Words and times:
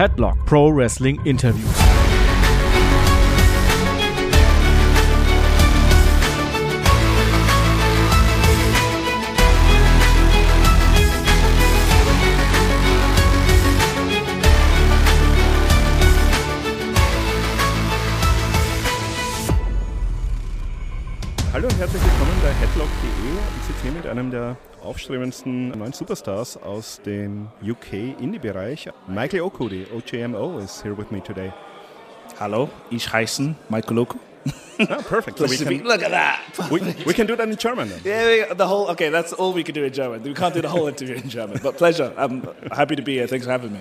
Headlock 0.00 0.46
Pro 0.46 0.70
Wrestling 0.70 1.20
Interviews. 1.26 1.99
Einem 24.20 24.30
der 24.30 24.56
aufstrebendsten 24.82 25.70
neuen 25.70 25.92
Superstars 25.92 26.56
aus 26.58 27.00
dem 27.04 27.48
UK 27.62 27.92
Indie-Bereich. 28.20 28.88
Michael 29.08 29.40
Oku, 29.40 29.68
the 29.68 29.86
OJMO, 29.94 30.58
is 30.62 30.82
here 30.82 30.96
with 30.96 31.10
me 31.10 31.22
today. 31.22 31.52
Hallo, 32.38 32.68
ich 32.90 33.10
heiße 33.12 33.54
Michael 33.68 33.98
Oku. 33.98 34.18
Ah, 34.78 35.02
perfect. 35.08 35.38
So 35.38 35.46
we 35.46 35.56
can, 35.56 35.84
Look 35.86 36.02
at 36.02 36.10
that. 36.10 36.70
we, 36.70 36.80
we 37.06 37.12
can 37.14 37.26
do 37.26 37.36
that 37.36 37.48
in 37.48 37.56
German 37.56 37.88
then. 37.88 38.00
Yeah, 38.04 38.48
we- 38.48 38.54
the 38.54 38.66
whole. 38.66 38.88
Okay, 38.90 39.10
that's 39.10 39.32
all 39.34 39.52
we 39.52 39.62
can 39.62 39.74
do 39.74 39.84
in 39.84 39.92
German. 39.92 40.22
We 40.22 40.32
can't 40.34 40.54
do 40.54 40.62
the 40.62 40.68
whole 40.68 40.86
interview 40.88 41.16
in 41.16 41.28
German. 41.28 41.58
But 41.62 41.76
pleasure. 41.76 42.12
I'm 42.16 42.42
happy 42.72 42.96
to 42.96 43.02
be 43.02 43.14
here. 43.14 43.26
Thanks 43.26 43.44
for 43.46 43.52
having 43.52 43.72
me. 43.72 43.80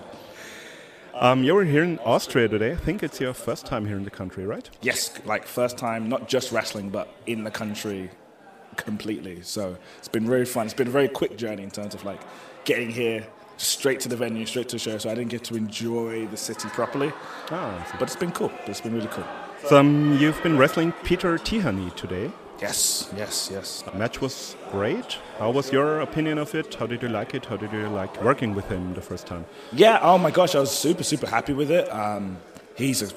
Um, 1.14 1.44
you 1.44 1.54
were 1.54 1.66
here 1.66 1.84
in 1.84 2.00
Austria 2.00 2.48
today. 2.48 2.72
I 2.74 2.76
think 2.78 3.04
it's 3.04 3.20
your 3.22 3.34
first 3.34 3.66
time 3.66 3.86
here 3.86 3.98
in 3.98 4.04
the 4.06 4.10
country, 4.12 4.46
right? 4.46 4.70
Yes, 4.82 5.12
like 5.26 5.46
first 5.46 5.78
time, 5.78 6.08
not 6.10 6.30
just 6.30 6.52
wrestling, 6.52 6.90
but 6.90 7.08
in 7.26 7.44
the 7.44 7.52
country 7.52 8.10
completely. 8.84 9.42
So 9.42 9.78
it's 9.98 10.08
been 10.08 10.28
very 10.28 10.46
fun. 10.46 10.66
It's 10.66 10.74
been 10.74 10.88
a 10.88 10.92
very 10.92 11.08
quick 11.08 11.38
journey 11.38 11.64
in 11.64 11.72
terms 11.72 11.94
of 11.94 12.04
like 12.06 12.20
getting 12.66 12.90
here 12.90 13.26
straight 13.58 14.00
to 14.02 14.10
the 14.10 14.16
venue, 14.16 14.46
straight 14.46 14.70
to 14.70 14.76
the 14.76 14.80
show. 14.80 14.98
So 14.98 15.10
I 15.10 15.16
didn't 15.16 15.32
get 15.32 15.44
to 15.46 15.56
enjoy 15.56 16.28
the 16.28 16.38
city 16.38 16.68
properly. 16.70 17.12
Ah, 17.52 17.86
But 18.00 18.08
it's 18.10 18.16
been 18.16 18.32
cool. 18.32 18.52
It's 18.68 18.82
been 18.82 18.94
really 18.94 19.10
cool. 19.10 19.26
So, 19.68 19.78
um, 19.78 20.18
you've 20.20 20.42
been 20.42 20.58
wrestling 20.58 20.94
Peter 21.04 21.38
Tihanyi 21.38 21.94
today. 21.96 22.32
Yes, 22.62 23.10
yes, 23.16 23.50
yes. 23.52 23.82
The 23.84 23.98
match 23.98 24.20
was 24.22 24.56
great. 24.72 25.18
How 25.38 25.50
was 25.52 25.72
your 25.72 26.02
opinion 26.02 26.38
of 26.38 26.54
it? 26.56 26.76
How 26.76 26.88
did 26.88 27.02
you 27.02 27.08
like 27.10 27.34
it? 27.34 27.46
How 27.46 27.56
did 27.58 27.72
you 27.72 27.88
like 27.88 28.22
working 28.22 28.54
with 28.54 28.68
him 28.68 28.94
the 28.94 29.02
first 29.02 29.28
time? 29.28 29.46
Yeah, 29.72 30.00
oh 30.02 30.18
my 30.18 30.32
gosh, 30.32 30.56
I 30.56 30.60
was 30.60 30.72
super, 30.72 31.04
super 31.04 31.28
happy 31.28 31.54
with 31.54 31.72
it. 31.72 31.90
Um, 31.94 32.38
he's 32.76 33.02
a 33.02 33.10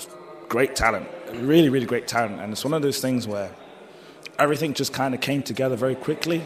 great 0.49 0.77
talent, 0.77 1.09
really, 1.35 1.69
really 1.71 1.87
great 1.87 2.07
talent. 2.07 2.41
And 2.41 2.53
it's 2.53 2.65
one 2.65 2.73
of 2.75 2.83
those 2.83 3.01
things 3.01 3.27
where 3.27 3.51
everything 4.39 4.75
just 4.75 4.93
kind 4.93 5.15
of 5.15 5.21
came 5.21 5.43
together 5.43 5.77
very 5.77 5.95
quickly 5.95 6.43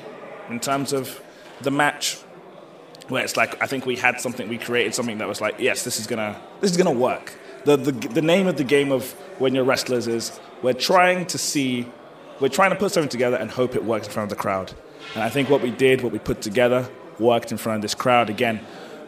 in 0.48 0.60
terms 0.60 0.92
of 0.92 1.20
the 1.60 1.70
match. 1.70 2.18
Where 3.08 3.22
it's 3.22 3.36
like, 3.36 3.62
I 3.62 3.66
think 3.66 3.86
we 3.86 3.96
had 3.96 4.20
something, 4.20 4.48
we 4.48 4.58
created 4.58 4.94
something 4.94 5.18
that 5.18 5.28
was 5.28 5.40
like, 5.40 5.56
yes, 5.60 5.84
this 5.84 6.00
is 6.00 6.06
gonna, 6.08 6.40
this 6.60 6.72
is 6.72 6.76
gonna 6.76 6.90
work. 6.90 7.34
The, 7.64 7.76
the, 7.76 7.92
the 7.92 8.22
name 8.22 8.48
of 8.48 8.56
the 8.56 8.64
game 8.64 8.90
of 8.90 9.12
when 9.38 9.54
you're 9.54 9.64
wrestlers 9.64 10.08
is 10.08 10.40
we're 10.62 10.72
trying 10.72 11.26
to 11.26 11.38
see, 11.38 11.86
we're 12.40 12.48
trying 12.48 12.70
to 12.70 12.76
put 12.76 12.90
something 12.92 13.08
together 13.08 13.36
and 13.36 13.50
hope 13.50 13.76
it 13.76 13.84
works 13.84 14.08
in 14.08 14.12
front 14.12 14.30
of 14.30 14.36
the 14.36 14.42
crowd. 14.42 14.72
And 15.14 15.22
I 15.22 15.28
think 15.28 15.48
what 15.48 15.62
we 15.62 15.70
did, 15.70 16.02
what 16.02 16.12
we 16.12 16.18
put 16.18 16.42
together, 16.42 16.88
worked 17.18 17.52
in 17.52 17.58
front 17.58 17.76
of 17.76 17.82
this 17.82 17.94
crowd. 17.94 18.28
Again, 18.28 18.60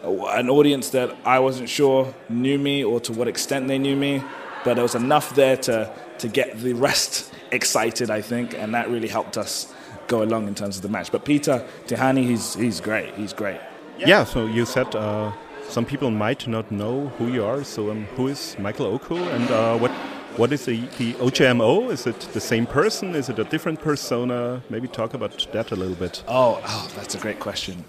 an 0.03 0.49
audience 0.49 0.91
that 0.91 1.17
I 1.25 1.41
wasn't 1.41 1.69
sure 1.69 2.15
knew 2.29 2.59
me 2.59 2.85
or 2.85 3.01
to 3.01 3.13
what 3.13 3.27
extent 3.27 3.69
they 3.69 3.79
knew 3.79 3.97
me, 3.97 4.23
but 4.65 4.75
there 4.75 4.83
was 4.83 4.95
enough 4.95 5.35
there 5.35 5.57
to, 5.57 5.93
to 6.19 6.29
get 6.29 6.59
the 6.59 6.73
rest 6.73 7.33
excited, 7.51 8.11
I 8.11 8.21
think, 8.21 8.55
and 8.55 8.75
that 8.75 8.89
really 8.89 9.09
helped 9.09 9.37
us 9.37 9.73
go 10.07 10.23
along 10.23 10.49
in 10.49 10.55
terms 10.55 10.77
of 10.77 10.83
the 10.83 10.89
match. 10.89 11.13
But 11.13 11.25
Peter 11.25 11.67
Tihanyi, 11.87 12.25
he's, 12.25 12.55
he's 12.55 12.81
great. 12.81 13.15
He's 13.15 13.33
great. 13.33 13.61
Yeah, 13.99 14.25
so 14.25 14.47
you 14.47 14.65
said 14.65 14.95
uh, 14.95 15.33
some 15.69 15.85
people 15.85 16.11
might 16.11 16.47
not 16.47 16.71
know 16.71 17.09
who 17.19 17.29
you 17.29 17.45
are. 17.45 17.65
So, 17.65 17.91
um, 17.91 18.05
who 18.17 18.29
is 18.29 18.57
Michael 18.59 18.87
Oku 18.87 19.17
and 19.17 19.51
uh, 19.51 19.77
what 19.79 19.91
what 20.39 20.53
is 20.53 20.67
the, 20.67 20.81
the 20.99 21.15
OJMO? 21.15 21.91
Is 21.91 22.07
it 22.07 22.21
the 22.33 22.41
same 22.41 22.65
person? 22.65 23.17
Is 23.17 23.29
it 23.29 23.41
a 23.41 23.45
different 23.45 23.81
persona? 23.81 24.63
Maybe 24.71 24.87
talk 24.87 25.15
about 25.15 25.47
that 25.53 25.73
a 25.73 25.77
little 25.77 25.97
bit. 25.97 26.23
Oh, 26.29 26.61
oh 26.65 26.91
that's 26.95 27.17
a 27.17 27.19
great 27.19 27.41
question. 27.41 27.85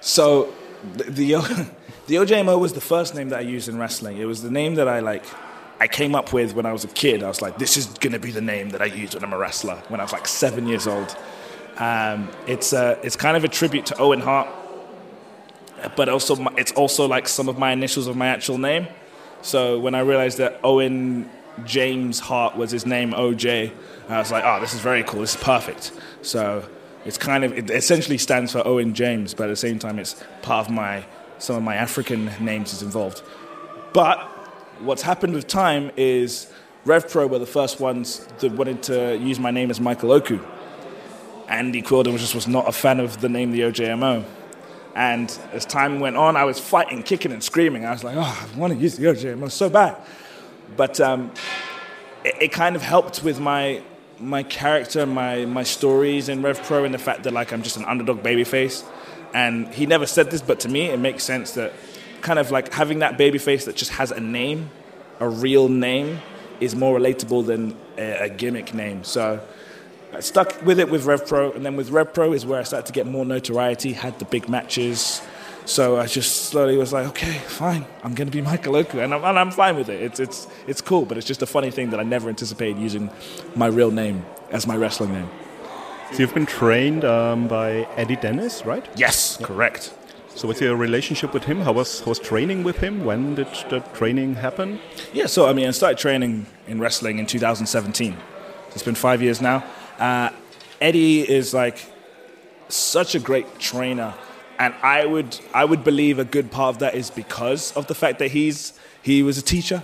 So, 0.00 0.54
the, 0.94 1.04
the, 1.04 1.70
the 2.06 2.14
OJMO 2.14 2.60
was 2.60 2.72
the 2.74 2.80
first 2.80 3.16
name 3.16 3.30
that 3.30 3.40
I 3.40 3.42
used 3.42 3.68
in 3.68 3.78
wrestling. 3.78 4.18
It 4.18 4.26
was 4.26 4.42
the 4.42 4.50
name 4.50 4.76
that 4.76 4.86
I 4.86 5.00
like. 5.00 5.24
I 5.80 5.86
came 5.86 6.14
up 6.14 6.32
with 6.32 6.54
when 6.54 6.66
I 6.66 6.72
was 6.72 6.84
a 6.84 6.88
kid. 6.88 7.22
I 7.22 7.28
was 7.28 7.40
like, 7.40 7.58
this 7.58 7.76
is 7.76 7.86
going 7.86 8.12
to 8.12 8.18
be 8.18 8.32
the 8.32 8.40
name 8.40 8.70
that 8.70 8.82
I 8.82 8.86
use 8.86 9.14
when 9.14 9.22
I'm 9.22 9.32
a 9.32 9.38
wrestler. 9.38 9.76
When 9.88 10.00
I 10.00 10.02
was 10.02 10.12
like 10.12 10.26
seven 10.26 10.66
years 10.66 10.86
old, 10.86 11.16
um, 11.76 12.28
it's 12.46 12.72
uh, 12.72 12.98
it's 13.02 13.14
kind 13.16 13.36
of 13.36 13.44
a 13.44 13.48
tribute 13.48 13.86
to 13.86 13.98
Owen 13.98 14.20
Hart, 14.20 14.48
but 15.96 16.08
also 16.08 16.34
my, 16.36 16.52
it's 16.56 16.72
also 16.72 17.06
like 17.06 17.28
some 17.28 17.48
of 17.48 17.58
my 17.58 17.72
initials 17.72 18.08
of 18.08 18.16
my 18.16 18.26
actual 18.26 18.58
name. 18.58 18.88
So 19.42 19.78
when 19.78 19.94
I 19.94 20.00
realized 20.00 20.38
that 20.38 20.58
Owen 20.64 21.30
James 21.64 22.18
Hart 22.18 22.56
was 22.56 22.72
his 22.72 22.84
name, 22.84 23.12
OJ, 23.12 23.72
I 24.08 24.18
was 24.18 24.32
like, 24.32 24.42
oh, 24.44 24.60
this 24.60 24.74
is 24.74 24.80
very 24.80 25.04
cool. 25.04 25.20
This 25.20 25.36
is 25.36 25.42
perfect. 25.42 25.92
So 26.22 26.68
it's 27.04 27.18
kind 27.18 27.44
of 27.44 27.56
it 27.56 27.70
essentially 27.70 28.18
stands 28.18 28.50
for 28.50 28.66
Owen 28.66 28.94
James, 28.94 29.32
but 29.32 29.44
at 29.44 29.50
the 29.50 29.56
same 29.56 29.78
time, 29.78 30.00
it's 30.00 30.22
part 30.42 30.66
of 30.66 30.72
my 30.72 31.06
some 31.38 31.54
of 31.54 31.62
my 31.62 31.76
African 31.76 32.32
names 32.40 32.72
is 32.72 32.82
involved. 32.82 33.22
But 33.92 34.37
what's 34.80 35.02
happened 35.02 35.34
with 35.34 35.46
time 35.46 35.90
is 35.96 36.50
RevPro 36.84 37.28
were 37.28 37.38
the 37.38 37.46
first 37.46 37.80
ones 37.80 38.26
that 38.38 38.52
wanted 38.52 38.82
to 38.84 39.16
use 39.18 39.38
my 39.38 39.50
name 39.50 39.70
as 39.70 39.80
Michael 39.80 40.12
Oku. 40.12 40.40
Andy 41.48 41.82
Quildan 41.82 42.16
just 42.18 42.34
was 42.34 42.46
not 42.46 42.68
a 42.68 42.72
fan 42.72 43.00
of 43.00 43.20
the 43.20 43.28
name 43.28 43.50
the 43.50 43.60
OJMO. 43.60 44.24
And 44.94 45.38
as 45.52 45.64
time 45.64 46.00
went 46.00 46.16
on, 46.16 46.36
I 46.36 46.44
was 46.44 46.58
fighting, 46.58 47.02
kicking, 47.02 47.32
and 47.32 47.42
screaming. 47.42 47.84
I 47.84 47.92
was 47.92 48.04
like, 48.04 48.16
oh, 48.16 48.48
I 48.52 48.58
want 48.58 48.72
to 48.72 48.78
use 48.78 48.96
the 48.96 49.06
OJMO 49.06 49.50
so 49.50 49.70
bad. 49.70 49.96
But 50.76 51.00
um, 51.00 51.30
it, 52.24 52.34
it 52.42 52.52
kind 52.52 52.76
of 52.76 52.82
helped 52.82 53.22
with 53.22 53.40
my 53.40 53.82
my 54.20 54.42
character, 54.42 55.06
my 55.06 55.44
my 55.46 55.62
stories 55.62 56.28
in 56.28 56.42
RevPro, 56.42 56.84
and 56.84 56.92
the 56.92 56.98
fact 56.98 57.22
that 57.22 57.32
like 57.32 57.52
I'm 57.52 57.62
just 57.62 57.76
an 57.76 57.84
underdog 57.84 58.22
babyface. 58.22 58.84
And 59.32 59.68
he 59.68 59.86
never 59.86 60.06
said 60.06 60.30
this, 60.30 60.42
but 60.42 60.60
to 60.60 60.68
me, 60.68 60.86
it 60.86 60.98
makes 60.98 61.22
sense 61.22 61.52
that 61.52 61.72
kind 62.22 62.38
of 62.38 62.50
like 62.50 62.72
having 62.72 63.00
that 63.00 63.18
baby 63.18 63.38
face 63.38 63.64
that 63.66 63.76
just 63.76 63.92
has 63.92 64.10
a 64.10 64.20
name, 64.20 64.70
a 65.20 65.28
real 65.28 65.68
name, 65.68 66.20
is 66.60 66.74
more 66.74 66.98
relatable 66.98 67.46
than 67.46 67.76
a, 67.96 68.24
a 68.24 68.28
gimmick 68.28 68.74
name. 68.74 69.04
So 69.04 69.40
I 70.12 70.20
stuck 70.20 70.60
with 70.62 70.80
it 70.80 70.90
with 70.90 71.04
RevPro, 71.04 71.54
and 71.54 71.64
then 71.64 71.76
with 71.76 71.90
RevPro 71.90 72.34
is 72.34 72.46
where 72.46 72.60
I 72.60 72.64
started 72.64 72.86
to 72.86 72.92
get 72.92 73.06
more 73.06 73.24
notoriety, 73.24 73.92
had 73.92 74.18
the 74.18 74.24
big 74.24 74.48
matches. 74.48 75.22
So 75.66 75.98
I 75.98 76.06
just 76.06 76.46
slowly 76.46 76.78
was 76.78 76.94
like, 76.94 77.06
okay, 77.08 77.38
fine, 77.46 77.84
I'm 78.02 78.14
going 78.14 78.26
to 78.26 78.32
be 78.32 78.40
Michael 78.40 78.74
Oku, 78.74 79.00
and 79.00 79.12
I'm, 79.12 79.22
and 79.22 79.38
I'm 79.38 79.50
fine 79.50 79.76
with 79.76 79.90
it. 79.90 80.00
It's, 80.00 80.18
it's, 80.18 80.48
it's 80.66 80.80
cool, 80.80 81.04
but 81.04 81.18
it's 81.18 81.26
just 81.26 81.42
a 81.42 81.46
funny 81.46 81.70
thing 81.70 81.90
that 81.90 82.00
I 82.00 82.04
never 82.04 82.30
anticipated 82.30 82.78
using 82.78 83.10
my 83.54 83.66
real 83.66 83.90
name 83.90 84.24
as 84.50 84.66
my 84.66 84.76
wrestling 84.76 85.12
name. 85.12 85.28
So 86.12 86.20
you've 86.20 86.32
been 86.32 86.46
trained 86.46 87.04
um, 87.04 87.48
by 87.48 87.86
Eddie 87.96 88.16
Dennis, 88.16 88.64
right? 88.64 88.88
Yes, 88.96 89.36
correct. 89.36 89.92
So 90.38 90.46
what's 90.46 90.60
your 90.60 90.76
relationship 90.76 91.34
with 91.34 91.42
him? 91.46 91.62
How 91.62 91.72
was 91.72 91.98
how 91.98 92.10
was 92.10 92.20
training 92.20 92.62
with 92.62 92.76
him? 92.76 93.04
When 93.04 93.34
did 93.34 93.48
the 93.70 93.80
training 93.92 94.36
happen? 94.36 94.78
Yeah, 95.12 95.26
so 95.26 95.48
I 95.48 95.52
mean, 95.52 95.66
I 95.66 95.72
started 95.72 95.98
training 95.98 96.46
in 96.68 96.78
wrestling 96.78 97.18
in 97.18 97.26
2017. 97.26 98.16
It's 98.70 98.84
been 98.84 98.94
five 98.94 99.20
years 99.20 99.42
now. 99.42 99.64
Uh, 99.98 100.30
Eddie 100.80 101.28
is 101.28 101.52
like 101.52 101.84
such 102.68 103.16
a 103.16 103.18
great 103.18 103.58
trainer, 103.58 104.14
and 104.60 104.74
I 104.80 105.06
would 105.06 105.40
I 105.52 105.64
would 105.64 105.82
believe 105.82 106.20
a 106.20 106.24
good 106.24 106.52
part 106.52 106.76
of 106.76 106.78
that 106.82 106.94
is 106.94 107.10
because 107.10 107.72
of 107.72 107.88
the 107.88 107.96
fact 107.96 108.20
that 108.20 108.30
he's 108.30 108.78
he 109.02 109.24
was 109.24 109.38
a 109.38 109.42
teacher, 109.42 109.82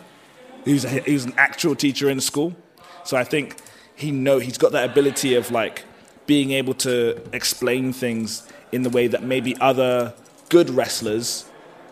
he 0.64 0.72
was 0.72 0.84
a, 0.84 1.00
he 1.00 1.14
was 1.14 1.24
an 1.24 1.34
actual 1.36 1.74
teacher 1.74 2.08
in 2.08 2.20
school. 2.20 2.54
So 3.02 3.16
I 3.16 3.24
think 3.24 3.56
he 3.96 4.12
know 4.12 4.38
he's 4.38 4.58
got 4.58 4.70
that 4.70 4.88
ability 4.88 5.34
of 5.34 5.50
like 5.50 5.82
being 6.26 6.52
able 6.52 6.74
to 6.74 7.20
explain 7.32 7.92
things 7.92 8.46
in 8.70 8.84
the 8.84 8.90
way 8.90 9.08
that 9.08 9.24
maybe 9.24 9.56
other 9.60 10.14
good 10.54 10.70
wrestlers 10.70 11.44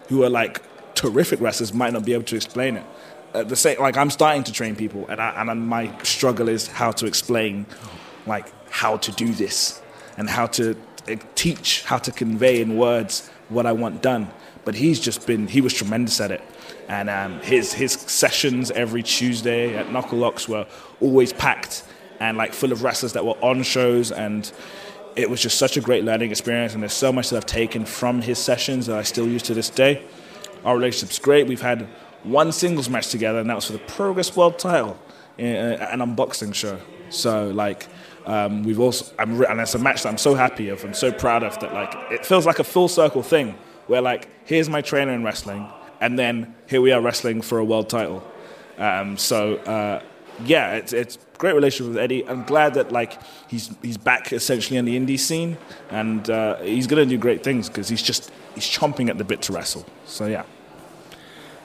who 0.08 0.22
are 0.22 0.30
like 0.30 0.62
terrific 0.94 1.40
wrestlers 1.40 1.74
might 1.74 1.92
not 1.92 2.04
be 2.04 2.12
able 2.12 2.22
to 2.22 2.36
explain 2.36 2.76
it. 2.76 2.86
The 3.48 3.56
same, 3.56 3.80
like 3.80 3.96
I'm 3.96 4.10
starting 4.10 4.44
to 4.44 4.52
train 4.52 4.76
people, 4.76 5.04
and, 5.08 5.20
I, 5.20 5.28
and 5.40 5.66
my 5.66 5.84
struggle 6.04 6.48
is 6.48 6.68
how 6.68 6.92
to 6.92 7.06
explain, 7.06 7.66
like 8.24 8.46
how 8.70 8.98
to 8.98 9.10
do 9.24 9.32
this, 9.32 9.82
and 10.16 10.30
how 10.30 10.46
to 10.58 10.76
uh, 11.08 11.16
teach, 11.34 11.82
how 11.82 11.98
to 11.98 12.12
convey 12.12 12.60
in 12.60 12.76
words 12.76 13.30
what 13.48 13.66
I 13.66 13.72
want 13.72 14.00
done. 14.00 14.30
But 14.64 14.76
he's 14.76 15.00
just 15.00 15.26
been, 15.26 15.48
he 15.48 15.60
was 15.60 15.74
tremendous 15.74 16.20
at 16.20 16.30
it, 16.30 16.42
and 16.86 17.10
um, 17.10 17.40
his 17.40 17.72
his 17.72 17.92
sessions 17.92 18.70
every 18.70 19.02
Tuesday 19.02 19.74
at 19.76 19.90
Knuckle 19.90 20.18
Locks 20.18 20.48
were 20.48 20.66
always 21.00 21.32
packed 21.32 21.82
and 22.20 22.36
like 22.36 22.52
full 22.52 22.70
of 22.70 22.84
wrestlers 22.84 23.12
that 23.14 23.24
were 23.24 23.38
on 23.42 23.64
shows 23.64 24.12
and 24.12 24.52
it 25.16 25.28
was 25.28 25.40
just 25.40 25.58
such 25.58 25.76
a 25.76 25.80
great 25.80 26.04
learning 26.04 26.30
experience, 26.30 26.74
and 26.74 26.82
there's 26.82 26.92
so 26.92 27.12
much 27.12 27.30
that 27.30 27.36
I've 27.36 27.46
taken 27.46 27.84
from 27.84 28.22
his 28.22 28.38
sessions 28.38 28.86
that 28.86 28.96
I 28.96 29.02
still 29.02 29.26
use 29.26 29.42
to 29.44 29.54
this 29.54 29.70
day. 29.70 30.04
Our 30.64 30.76
relationship's 30.76 31.18
great. 31.18 31.46
We've 31.46 31.60
had 31.60 31.88
one 32.22 32.52
singles 32.52 32.88
match 32.88 33.08
together, 33.08 33.40
and 33.40 33.50
that 33.50 33.56
was 33.56 33.66
for 33.66 33.72
the 33.72 33.78
Progress 33.80 34.36
World 34.36 34.58
title 34.58 34.98
in 35.38 35.54
an 35.54 36.00
unboxing 36.00 36.54
show. 36.54 36.78
So, 37.10 37.48
like, 37.50 37.88
um, 38.26 38.62
we've 38.62 38.80
also, 38.80 39.12
I'm, 39.18 39.42
and 39.42 39.60
it's 39.60 39.74
a 39.74 39.78
match 39.78 40.04
that 40.04 40.08
I'm 40.08 40.18
so 40.18 40.34
happy 40.34 40.68
of, 40.68 40.84
I'm 40.84 40.94
so 40.94 41.10
proud 41.12 41.42
of 41.42 41.58
that, 41.60 41.74
like, 41.74 41.94
it 42.12 42.24
feels 42.24 42.46
like 42.46 42.58
a 42.58 42.64
full 42.64 42.88
circle 42.88 43.22
thing 43.22 43.56
where, 43.88 44.00
like, 44.00 44.28
here's 44.44 44.68
my 44.68 44.80
trainer 44.80 45.12
in 45.12 45.24
wrestling, 45.24 45.68
and 46.00 46.18
then 46.18 46.54
here 46.68 46.80
we 46.80 46.92
are 46.92 47.00
wrestling 47.00 47.42
for 47.42 47.58
a 47.58 47.64
world 47.64 47.88
title. 47.88 48.22
Um, 48.78 49.16
so 49.18 49.56
uh, 49.56 50.02
yeah, 50.44 50.72
it's 50.72 50.92
it's 50.92 51.18
great 51.38 51.54
relationship 51.54 51.94
with 51.94 51.98
Eddie. 51.98 52.26
I'm 52.28 52.44
glad 52.44 52.74
that 52.74 52.92
like 52.92 53.18
he's 53.48 53.70
he's 53.82 53.98
back 53.98 54.32
essentially 54.32 54.76
in 54.76 54.84
the 54.84 54.98
indie 54.98 55.18
scene, 55.18 55.56
and 55.90 56.28
uh, 56.30 56.56
he's 56.62 56.86
gonna 56.86 57.06
do 57.06 57.18
great 57.18 57.42
things 57.42 57.68
because 57.68 57.88
he's 57.88 58.02
just 58.02 58.30
he's 58.54 58.64
chomping 58.64 59.08
at 59.08 59.18
the 59.18 59.24
bit 59.24 59.42
to 59.42 59.52
wrestle. 59.52 59.86
So 60.06 60.26
yeah. 60.26 60.44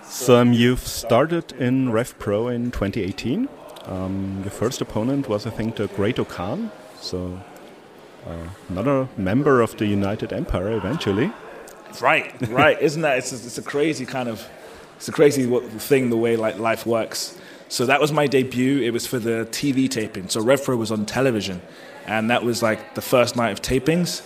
So 0.03 0.37
um, 0.37 0.53
you've 0.53 0.87
started 0.87 1.51
in 1.53 1.91
Rev 1.91 2.17
Pro 2.17 2.47
in 2.47 2.71
2018. 2.71 3.49
Um, 3.85 4.39
your 4.41 4.51
first 4.51 4.81
opponent 4.81 5.27
was, 5.27 5.45
I 5.45 5.49
think, 5.49 5.75
the 5.75 5.87
Great-O-Khan. 5.87 6.71
So 6.99 7.39
uh, 8.25 8.49
another 8.69 9.07
member 9.17 9.61
of 9.61 9.77
the 9.77 9.85
United 9.85 10.33
Empire 10.33 10.71
eventually. 10.71 11.31
Right, 12.01 12.33
right. 12.49 12.81
Isn't 12.81 13.01
that? 13.01 13.17
It's 13.17 13.31
a, 13.31 13.35
it's 13.35 13.57
a 13.57 13.61
crazy 13.61 14.05
kind 14.05 14.29
of, 14.29 14.47
it's 14.95 15.07
a 15.07 15.11
crazy 15.11 15.45
thing 15.77 16.09
the 16.09 16.17
way 16.17 16.35
like 16.35 16.57
life 16.57 16.85
works. 16.85 17.37
So 17.69 17.85
that 17.85 17.99
was 17.99 18.11
my 18.11 18.27
debut. 18.27 18.81
It 18.81 18.91
was 18.91 19.05
for 19.05 19.19
the 19.19 19.47
TV 19.51 19.89
taping. 19.89 20.29
So 20.29 20.41
Rev 20.41 20.67
was 20.69 20.91
on 20.91 21.05
television, 21.05 21.61
and 22.05 22.29
that 22.29 22.43
was 22.43 22.63
like 22.63 22.95
the 22.95 23.01
first 23.01 23.35
night 23.35 23.51
of 23.51 23.61
tapings, 23.61 24.25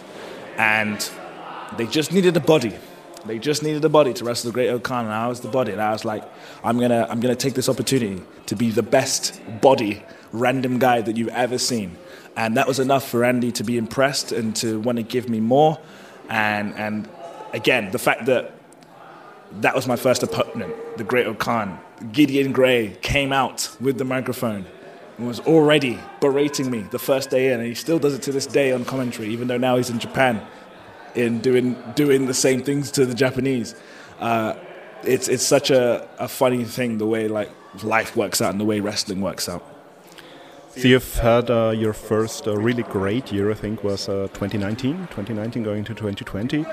and 0.57 1.09
they 1.77 1.88
just 1.88 2.11
needed 2.13 2.38
a 2.38 2.39
body. 2.39 2.75
They 3.25 3.39
just 3.39 3.63
needed 3.63 3.85
a 3.85 3.89
body 3.89 4.13
to 4.13 4.25
wrestle 4.25 4.49
the 4.49 4.53
Great-O-Khan, 4.53 5.05
and 5.05 5.13
I 5.13 5.27
was 5.27 5.41
the 5.41 5.47
body. 5.47 5.71
And 5.71 5.81
I 5.81 5.91
was 5.91 6.05
like, 6.05 6.23
I'm 6.63 6.79
gonna, 6.79 7.07
I'm 7.09 7.19
gonna 7.19 7.35
take 7.35 7.53
this 7.53 7.69
opportunity 7.69 8.23
to 8.47 8.55
be 8.55 8.69
the 8.71 8.83
best 8.83 9.39
body 9.61 10.03
random 10.31 10.79
guy 10.79 11.01
that 11.01 11.17
you've 11.17 11.29
ever 11.29 11.57
seen. 11.57 11.97
And 12.35 12.57
that 12.57 12.67
was 12.67 12.79
enough 12.79 13.07
for 13.07 13.23
Andy 13.23 13.51
to 13.53 13.63
be 13.63 13.77
impressed 13.77 14.31
and 14.31 14.55
to 14.57 14.79
want 14.79 14.97
to 14.97 15.03
give 15.03 15.29
me 15.29 15.39
more. 15.39 15.79
And 16.29 16.73
and 16.75 17.09
again, 17.53 17.91
the 17.91 17.99
fact 17.99 18.25
that 18.25 18.53
that 19.59 19.75
was 19.75 19.88
my 19.88 19.95
first 19.95 20.24
opponent, 20.24 20.74
the 20.98 21.03
Great-O-Khan. 21.03 21.80
Gideon 22.12 22.51
Grey 22.51 22.98
came 23.01 23.31
out 23.33 23.69
with 23.80 23.98
the 23.98 24.06
microphone 24.06 24.65
and 25.18 25.27
was 25.27 25.39
already 25.42 26.00
berating 26.19 26.71
me 26.71 26.81
the 26.92 27.00
first 27.00 27.30
day 27.30 27.53
in, 27.53 27.59
and 27.59 27.68
he 27.68 27.75
still 27.75 28.00
does 28.00 28.13
it 28.13 28.21
to 28.24 28.31
this 28.31 28.45
day 28.45 28.71
on 28.71 28.86
commentary, 28.86 29.27
even 29.30 29.48
though 29.48 29.57
now 29.57 29.77
he's 29.77 29.89
in 29.89 30.00
Japan, 30.00 30.42
in 31.15 31.39
doing 31.39 31.75
doing 31.95 32.25
the 32.25 32.33
same 32.33 32.63
things 32.63 32.92
to 32.92 33.06
the 33.06 33.13
Japanese. 33.13 33.75
Uh, 34.19 34.56
it's 35.03 35.27
it's 35.27 35.44
such 35.44 35.69
a, 35.69 36.07
a 36.19 36.27
funny 36.27 36.63
thing 36.63 36.98
the 36.98 37.06
way 37.06 37.27
like 37.27 37.50
life 37.83 38.15
works 38.15 38.42
out 38.42 38.51
and 38.51 38.59
the 38.59 38.65
way 38.65 38.80
wrestling 38.80 39.21
works 39.21 39.48
out. 39.50 39.63
So 40.75 40.88
you've 40.88 41.18
had 41.18 41.51
uh, 41.51 41.74
your 41.75 41.92
first 41.92 42.48
uh, 42.48 42.56
really 42.57 42.83
great 42.83 43.31
year, 43.31 43.51
I 43.51 43.56
think, 43.56 43.83
was 43.83 44.07
uh, 44.07 44.30
2019. 44.33 45.07
2019 45.07 45.63
going 45.63 45.83
to 45.83 45.94
2020. 45.94 46.65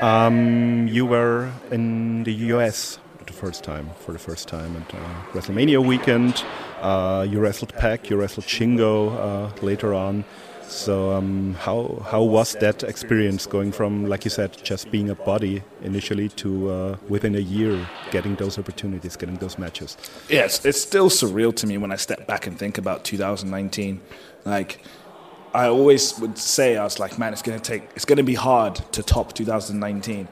Um, 0.00 0.88
you 0.88 1.06
were 1.06 1.50
in 1.70 2.24
the 2.24 2.32
US 2.54 2.98
the 3.26 3.32
first 3.32 3.64
time, 3.64 3.90
for 4.00 4.12
the 4.12 4.18
first 4.18 4.48
time 4.48 4.76
at 4.76 4.94
uh, 4.94 4.98
WrestleMania 5.32 5.84
weekend. 5.84 6.44
Uh, 6.80 7.26
you 7.28 7.40
wrestled 7.40 7.72
Pac, 7.74 8.10
you 8.10 8.16
wrestled 8.16 8.46
Shingo 8.46 9.14
uh, 9.16 9.64
later 9.64 9.94
on. 9.94 10.24
So 10.68 11.12
um, 11.12 11.54
how 11.54 12.04
how 12.10 12.22
was 12.22 12.54
that 12.54 12.82
experience 12.82 13.46
going 13.46 13.70
from, 13.70 14.06
like 14.06 14.24
you 14.24 14.30
said, 14.30 14.56
just 14.64 14.90
being 14.90 15.10
a 15.10 15.14
body 15.14 15.62
initially 15.82 16.28
to 16.30 16.70
uh, 16.70 16.96
within 17.08 17.34
a 17.34 17.40
year 17.40 17.86
getting 18.10 18.34
those 18.36 18.58
opportunities, 18.58 19.16
getting 19.16 19.36
those 19.36 19.58
matches? 19.58 19.96
Yes, 20.28 20.64
it's 20.64 20.80
still 20.80 21.10
surreal 21.10 21.54
to 21.56 21.66
me 21.66 21.78
when 21.78 21.92
I 21.92 21.96
step 21.96 22.26
back 22.26 22.46
and 22.46 22.58
think 22.58 22.78
about 22.78 23.04
2019. 23.04 24.00
Like 24.44 24.80
I 25.54 25.68
always 25.68 26.18
would 26.18 26.36
say, 26.36 26.76
I 26.76 26.82
was 26.82 26.98
like, 26.98 27.16
man, 27.16 27.32
it's 27.32 27.40
to 27.40 27.60
take, 27.60 27.84
it's 27.94 28.04
to 28.04 28.22
be 28.24 28.34
hard 28.34 28.74
to 28.92 29.04
top 29.04 29.34
2019. 29.34 30.26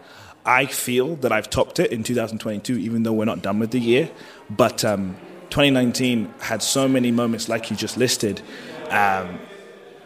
I 0.44 0.66
feel 0.66 1.14
that 1.16 1.30
I've 1.30 1.48
topped 1.48 1.78
it 1.78 1.92
in 1.92 2.02
2022, 2.02 2.76
even 2.76 3.04
though 3.04 3.12
we're 3.12 3.24
not 3.24 3.40
done 3.40 3.60
with 3.60 3.70
the 3.70 3.78
year. 3.78 4.10
But 4.50 4.84
um, 4.84 5.16
2019 5.50 6.34
had 6.40 6.60
so 6.60 6.88
many 6.88 7.12
moments, 7.12 7.48
like 7.48 7.70
you 7.70 7.76
just 7.76 7.96
listed, 7.96 8.42
um, 8.90 9.38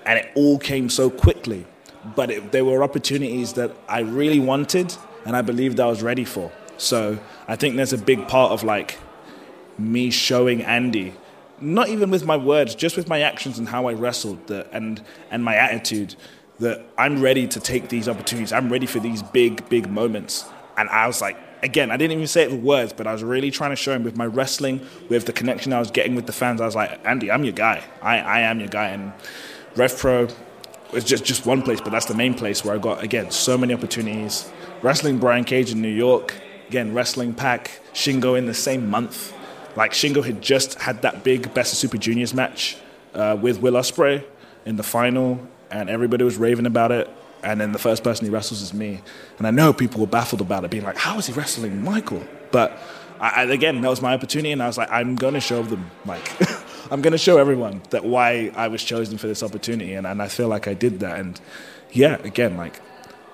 and 0.04 0.18
it 0.18 0.30
all 0.34 0.58
came 0.58 0.90
so 0.90 1.08
quickly. 1.08 1.66
But 2.14 2.30
it, 2.30 2.52
there 2.52 2.66
were 2.66 2.82
opportunities 2.82 3.54
that 3.54 3.74
I 3.88 4.00
really 4.00 4.38
wanted, 4.38 4.94
and 5.24 5.34
I 5.34 5.40
believed 5.40 5.80
I 5.80 5.86
was 5.86 6.02
ready 6.02 6.26
for. 6.26 6.52
So 6.76 7.18
I 7.48 7.56
think 7.56 7.76
there's 7.76 7.94
a 7.94 7.98
big 7.98 8.28
part 8.28 8.52
of 8.52 8.62
like 8.62 8.98
me 9.78 10.10
showing 10.10 10.62
Andy 10.62 11.14
not 11.60 11.88
even 11.88 12.10
with 12.10 12.24
my 12.24 12.36
words, 12.36 12.74
just 12.74 12.96
with 12.96 13.08
my 13.08 13.20
actions 13.20 13.58
and 13.58 13.68
how 13.68 13.86
I 13.86 13.94
wrestled 13.94 14.50
and, 14.50 15.02
and 15.30 15.44
my 15.44 15.56
attitude, 15.56 16.16
that 16.58 16.84
I'm 16.96 17.20
ready 17.20 17.46
to 17.48 17.60
take 17.60 17.88
these 17.88 18.08
opportunities. 18.08 18.52
I'm 18.52 18.70
ready 18.70 18.86
for 18.86 18.98
these 18.98 19.22
big, 19.22 19.68
big 19.68 19.90
moments. 19.90 20.44
And 20.76 20.88
I 20.88 21.06
was 21.06 21.20
like, 21.20 21.36
again, 21.62 21.90
I 21.90 21.96
didn't 21.96 22.12
even 22.12 22.26
say 22.26 22.42
it 22.44 22.50
with 22.50 22.60
words, 22.60 22.92
but 22.92 23.06
I 23.06 23.12
was 23.12 23.22
really 23.22 23.50
trying 23.50 23.70
to 23.70 23.76
show 23.76 23.92
him 23.92 24.04
with 24.04 24.16
my 24.16 24.26
wrestling, 24.26 24.86
with 25.08 25.26
the 25.26 25.32
connection 25.32 25.72
I 25.72 25.78
was 25.78 25.90
getting 25.90 26.14
with 26.14 26.26
the 26.26 26.32
fans. 26.32 26.60
I 26.60 26.66
was 26.66 26.74
like, 26.74 27.00
Andy, 27.04 27.30
I'm 27.30 27.44
your 27.44 27.52
guy. 27.52 27.82
I, 28.02 28.18
I 28.18 28.40
am 28.40 28.60
your 28.60 28.68
guy. 28.68 28.88
And 28.88 29.12
Rev 29.74 29.96
Pro 29.98 30.28
was 30.92 31.04
just, 31.04 31.24
just 31.24 31.46
one 31.46 31.62
place, 31.62 31.80
but 31.80 31.90
that's 31.90 32.06
the 32.06 32.14
main 32.14 32.34
place 32.34 32.64
where 32.64 32.74
I 32.74 32.78
got, 32.78 33.02
again, 33.02 33.30
so 33.30 33.58
many 33.58 33.74
opportunities. 33.74 34.50
Wrestling 34.82 35.18
Brian 35.18 35.44
Cage 35.44 35.72
in 35.72 35.82
New 35.82 35.88
York, 35.88 36.34
again, 36.68 36.94
wrestling 36.94 37.34
Pac, 37.34 37.80
Shingo 37.92 38.38
in 38.38 38.46
the 38.46 38.54
same 38.54 38.88
month. 38.88 39.32
Like 39.76 39.92
Shingo 39.92 40.24
had 40.24 40.40
just 40.40 40.80
had 40.80 41.02
that 41.02 41.22
big 41.22 41.52
Best 41.52 41.72
of 41.72 41.78
Super 41.78 41.98
Juniors 41.98 42.32
match 42.32 42.78
uh, 43.14 43.36
with 43.40 43.60
Will 43.60 43.74
Ospreay 43.74 44.24
in 44.64 44.76
the 44.76 44.82
final, 44.82 45.38
and 45.70 45.90
everybody 45.90 46.24
was 46.24 46.38
raving 46.38 46.66
about 46.66 46.90
it. 46.90 47.08
And 47.42 47.60
then 47.60 47.72
the 47.72 47.78
first 47.78 48.02
person 48.02 48.24
he 48.24 48.30
wrestles 48.30 48.62
is 48.62 48.72
me, 48.72 49.02
and 49.38 49.46
I 49.46 49.50
know 49.50 49.72
people 49.72 50.00
were 50.00 50.06
baffled 50.06 50.40
about 50.40 50.64
it, 50.64 50.70
being 50.70 50.82
like, 50.82 50.96
"How 50.96 51.18
is 51.18 51.26
he 51.26 51.32
wrestling 51.34 51.84
Michael?" 51.84 52.24
But 52.50 52.76
I, 53.20 53.44
again, 53.44 53.80
that 53.82 53.88
was 53.88 54.02
my 54.02 54.14
opportunity, 54.14 54.52
and 54.52 54.62
I 54.62 54.66
was 54.66 54.78
like, 54.78 54.90
"I'm 54.90 55.14
going 55.14 55.34
to 55.34 55.40
show 55.40 55.62
them, 55.62 55.90
like, 56.06 56.32
I'm 56.90 57.02
going 57.02 57.12
to 57.12 57.18
show 57.18 57.36
everyone 57.36 57.82
that 57.90 58.04
why 58.04 58.50
I 58.56 58.68
was 58.68 58.82
chosen 58.82 59.18
for 59.18 59.26
this 59.26 59.42
opportunity," 59.42 59.92
and, 59.92 60.06
and 60.06 60.22
I 60.22 60.28
feel 60.28 60.48
like 60.48 60.66
I 60.66 60.74
did 60.74 61.00
that. 61.00 61.20
And 61.20 61.38
yeah, 61.92 62.16
again, 62.24 62.56
like 62.56 62.80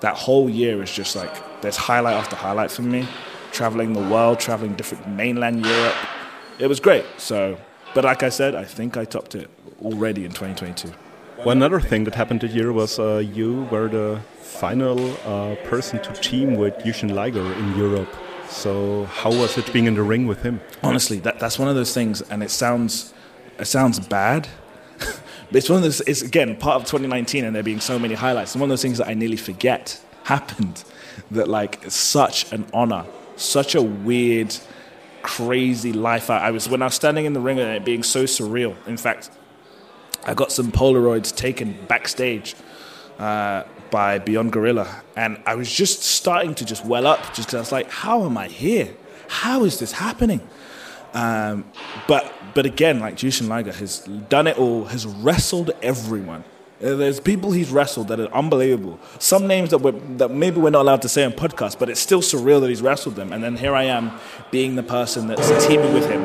that 0.01 0.17
whole 0.17 0.51
year 0.51 0.83
is 0.83 0.93
just 0.93 1.15
like 1.15 1.63
there's 1.63 1.77
highlight 1.77 2.17
after 2.17 2.37
highlight 2.37 2.73
for 2.73 2.83
me, 2.83 3.07
traveling 3.53 3.93
the 3.95 4.03
world, 4.03 4.41
traveling 4.41 4.75
different 4.75 5.09
mainland 5.09 5.65
Europe 5.65 5.95
it 6.59 6.67
was 6.67 6.81
great. 6.81 7.05
So, 7.19 7.59
but 7.95 8.05
like 8.05 8.23
I 8.23 8.29
said, 8.29 8.55
I 8.55 8.65
think 8.65 8.97
I 8.97 9.05
topped 9.05 9.35
it 9.35 9.51
already 9.83 10.25
in 10.25 10.31
2022. 10.31 10.89
One 11.45 11.63
other 11.63 11.81
thing 11.81 12.05
that 12.05 12.15
happened 12.15 12.43
this 12.43 12.53
year 12.53 12.73
was 12.73 12.99
uh, 12.99 13.17
you 13.17 13.65
were 13.65 13.89
the 13.89 14.21
final 14.41 14.99
uh, 15.27 15.57
person 15.65 16.01
to 16.03 16.13
team 16.15 16.55
with 16.55 16.75
Jushin 16.79 17.13
Liger 17.13 17.53
in 17.55 17.77
Europe. 17.77 18.15
So 18.49 19.07
how 19.07 19.31
was 19.31 19.57
it 19.59 19.73
being 19.73 19.87
in 19.87 19.95
the 19.95 20.03
ring 20.03 20.27
with 20.27 20.43
him? 20.43 20.61
Honestly, 20.83 21.19
that, 21.21 21.41
that's 21.41 21.59
one 21.59 21.69
of 21.69 21.75
those 21.75 21.95
things, 21.95 22.21
and 22.23 22.43
it 22.43 22.51
sounds 22.51 23.13
it 23.59 23.67
sounds 23.67 23.99
bad. 23.99 24.49
but 24.99 25.21
it's 25.57 25.69
one 25.69 25.79
of 25.79 25.83
those. 25.83 26.01
It's 26.03 26.23
again 26.23 26.57
part 26.57 26.77
of 26.77 26.83
2019, 26.83 27.45
and 27.45 27.57
there 27.57 27.63
being 27.63 27.81
so 27.81 27.99
many 27.99 28.15
highlights. 28.15 28.51
It's 28.51 28.57
one 28.57 28.65
of 28.65 28.69
those 28.69 28.83
things 28.83 28.99
that 28.99 29.09
I 29.09 29.15
nearly 29.15 29.37
forget 29.37 30.01
happened. 30.25 30.85
That 31.31 31.49
like 31.49 31.91
such 31.91 32.53
an 32.53 32.67
honor, 32.73 33.05
such 33.37 33.75
a 33.75 33.83
weird 33.83 34.57
crazy 35.23 35.93
life. 35.93 36.31
I, 36.31 36.51
was 36.51 36.69
when 36.69 36.83
I 36.83 36.87
was 36.87 36.95
standing 36.95 37.25
in 37.25 37.33
the 37.33 37.41
ring 37.41 37.59
and 37.59 37.71
it 37.71 37.85
being 37.85 38.03
so 38.03 38.25
surreal. 38.25 38.77
In 38.87 38.97
fact, 38.97 39.31
I 40.25 40.35
got 40.35 40.53
some 40.53 40.71
Polaroids 40.71 41.35
taken 41.35 41.77
backstage 41.89 42.55
uh, 43.19 43.65
by 43.91 44.19
Beyond 44.19 44.53
Gorilla, 44.53 45.03
and 45.17 45.41
I 45.47 45.55
was 45.55 45.73
just 45.73 46.03
starting 46.03 46.55
to 46.57 46.65
just 46.65 46.85
well 46.85 47.07
up, 47.07 47.21
just 47.35 47.49
because 47.49 47.55
I 47.55 47.59
was 47.59 47.73
like, 47.73 47.91
"How 47.91 48.25
am 48.25 48.39
I 48.39 48.49
here? 48.49 48.95
How 49.29 49.65
is 49.65 49.79
this 49.79 49.93
happening?" 49.93 50.41
Um, 51.15 51.65
but 52.07 52.33
but 52.55 52.67
again, 52.67 53.01
like 53.01 53.17
Jushin 53.17 53.49
Liger 53.49 53.73
has 53.73 54.01
done 54.29 54.47
it 54.47 54.59
all, 54.59 54.87
has 54.87 55.07
wrestled 55.07 55.73
everyone. 55.83 56.45
Uh, 56.83 56.97
there's 56.97 57.21
people 57.21 57.53
he's 57.53 57.71
wrestled 57.71 58.09
that 58.09 58.19
are 58.19 58.33
unbelievable. 58.35 58.99
Some 59.19 59.47
names 59.47 59.71
that, 59.71 59.79
we're, 59.79 59.93
that 59.93 60.31
maybe 60.31 60.61
we're 60.61 60.71
not 60.71 60.83
allowed 60.83 61.03
to 61.03 61.09
say 61.09 61.25
on 61.25 61.33
podcasts, 61.33 61.79
but 61.79 61.89
it's 61.89 62.01
still 62.01 62.21
surreal 62.21 62.61
that 62.61 62.69
he's 62.69 62.83
wrestled 62.83 63.15
them. 63.15 63.33
And 63.33 63.43
then 63.43 63.57
here 63.57 63.75
I 63.75 63.85
am 63.85 64.13
being 64.51 64.75
the 64.75 64.83
person 64.83 65.29
that's 65.29 65.49
teaming 65.67 65.95
with 65.95 66.11
him 66.11 66.25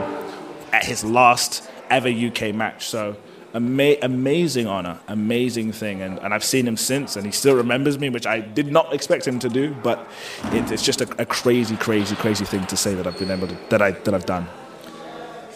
at 0.74 0.84
his 0.84 1.04
last 1.04 1.70
ever 1.90 2.10
UK 2.10 2.56
match. 2.56 2.88
So 2.88 3.16
ama- 3.54 3.98
amazing 4.02 4.68
honor, 4.68 5.00
amazing 5.08 5.74
thing. 5.74 6.02
And, 6.02 6.18
and 6.20 6.34
I've 6.34 6.44
seen 6.44 6.68
him 6.68 6.78
since, 6.78 7.16
and 7.16 7.26
he 7.26 7.32
still 7.32 7.56
remembers 7.56 8.00
me, 8.00 8.10
which 8.10 8.26
I 8.26 8.40
did 8.40 8.72
not 8.72 8.94
expect 8.94 9.28
him 9.28 9.38
to 9.40 9.50
do. 9.50 9.76
But 9.84 10.08
it, 10.46 10.72
it's 10.72 10.84
just 10.84 11.02
a, 11.02 11.22
a 11.22 11.26
crazy, 11.26 11.76
crazy, 11.76 12.16
crazy 12.16 12.46
thing 12.46 12.66
to 12.68 12.78
say 12.78 12.96
that 12.96 13.06
I've 13.06 13.20
been 13.20 13.32
able 13.32 13.48
to, 13.48 13.58
that 13.70 13.82
I 13.82 13.92
that 13.92 14.14
I've 14.14 14.26
done. 14.26 14.48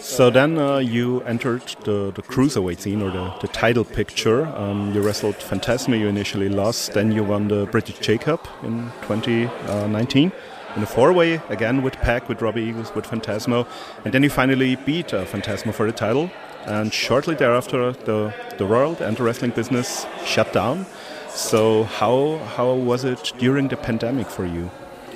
So 0.02 0.32
then 0.32 0.58
uh, 0.58 0.78
you 0.78 1.22
entered 1.22 1.62
the, 1.84 2.12
the 2.14 2.24
cruiserweight 2.24 2.80
scene 2.80 3.04
or 3.04 3.12
the, 3.12 3.34
the 3.40 3.48
title 3.48 3.86
picture. 3.86 4.48
Um, 4.48 4.94
you 4.96 5.02
wrestled 5.02 5.36
Phantasmo, 5.36 5.98
you 5.98 6.08
initially 6.08 6.50
lost. 6.50 6.94
Then 6.94 7.12
you 7.12 7.24
won 7.24 7.48
the 7.48 7.68
British 7.68 8.00
J 8.00 8.18
Cup 8.18 8.48
in 8.64 8.92
2019 9.04 10.32
in 10.76 10.84
a 10.84 10.86
four 10.86 11.14
way, 11.14 11.40
again 11.50 11.84
with 11.84 11.94
Pac, 11.98 12.30
with 12.30 12.42
Robbie 12.42 12.64
Eagles, 12.64 12.94
with 12.96 13.06
Phantasmo. 13.06 13.68
And 14.04 14.14
then 14.14 14.24
you 14.24 14.30
finally 14.30 14.76
beat 14.76 15.14
uh, 15.14 15.26
Phantasmo 15.26 15.74
for 15.74 15.86
the 15.86 15.92
title. 15.92 16.32
And 16.66 16.92
shortly 16.92 17.36
thereafter, 17.36 17.92
the, 17.92 18.34
the 18.58 18.66
world 18.66 19.02
and 19.02 19.16
the 19.16 19.24
wrestling 19.24 19.52
business 19.52 20.06
shut 20.26 20.52
down. 20.52 20.88
So, 21.30 21.84
how, 21.84 22.38
how 22.56 22.74
was 22.74 23.04
it 23.04 23.34
during 23.38 23.68
the 23.68 23.78
pandemic 23.78 24.30
for 24.30 24.46
you? 24.46 24.70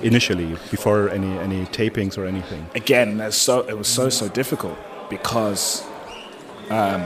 Initially 0.03 0.45
before 0.71 1.09
any 1.09 1.37
any 1.39 1.65
tapings 1.65 2.17
or 2.17 2.25
anything? 2.25 2.65
Again, 2.75 3.31
so 3.31 3.61
it 3.67 3.77
was 3.77 3.87
so 3.87 4.09
so 4.09 4.27
difficult 4.29 4.77
because 5.09 5.83
um, 6.69 7.03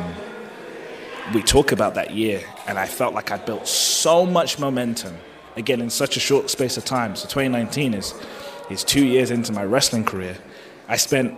we 1.33 1.41
talk 1.43 1.71
about 1.71 1.95
that 1.95 2.11
year, 2.11 2.41
and 2.67 2.79
I 2.79 2.85
felt 2.85 3.13
like 3.13 3.31
I 3.31 3.37
built 3.37 3.67
so 3.67 4.25
much 4.25 4.59
momentum 4.59 5.17
again 5.55 5.81
in 5.81 5.89
such 5.89 6.17
a 6.17 6.19
short 6.19 6.49
space 6.49 6.77
of 6.77 6.85
time. 6.85 7.15
So 7.15 7.27
2019 7.27 7.93
is 7.93 8.13
is 8.69 8.83
two 8.83 9.05
years 9.05 9.31
into 9.31 9.51
my 9.51 9.63
wrestling 9.63 10.05
career. 10.05 10.37
I 10.87 10.97
spent 10.97 11.37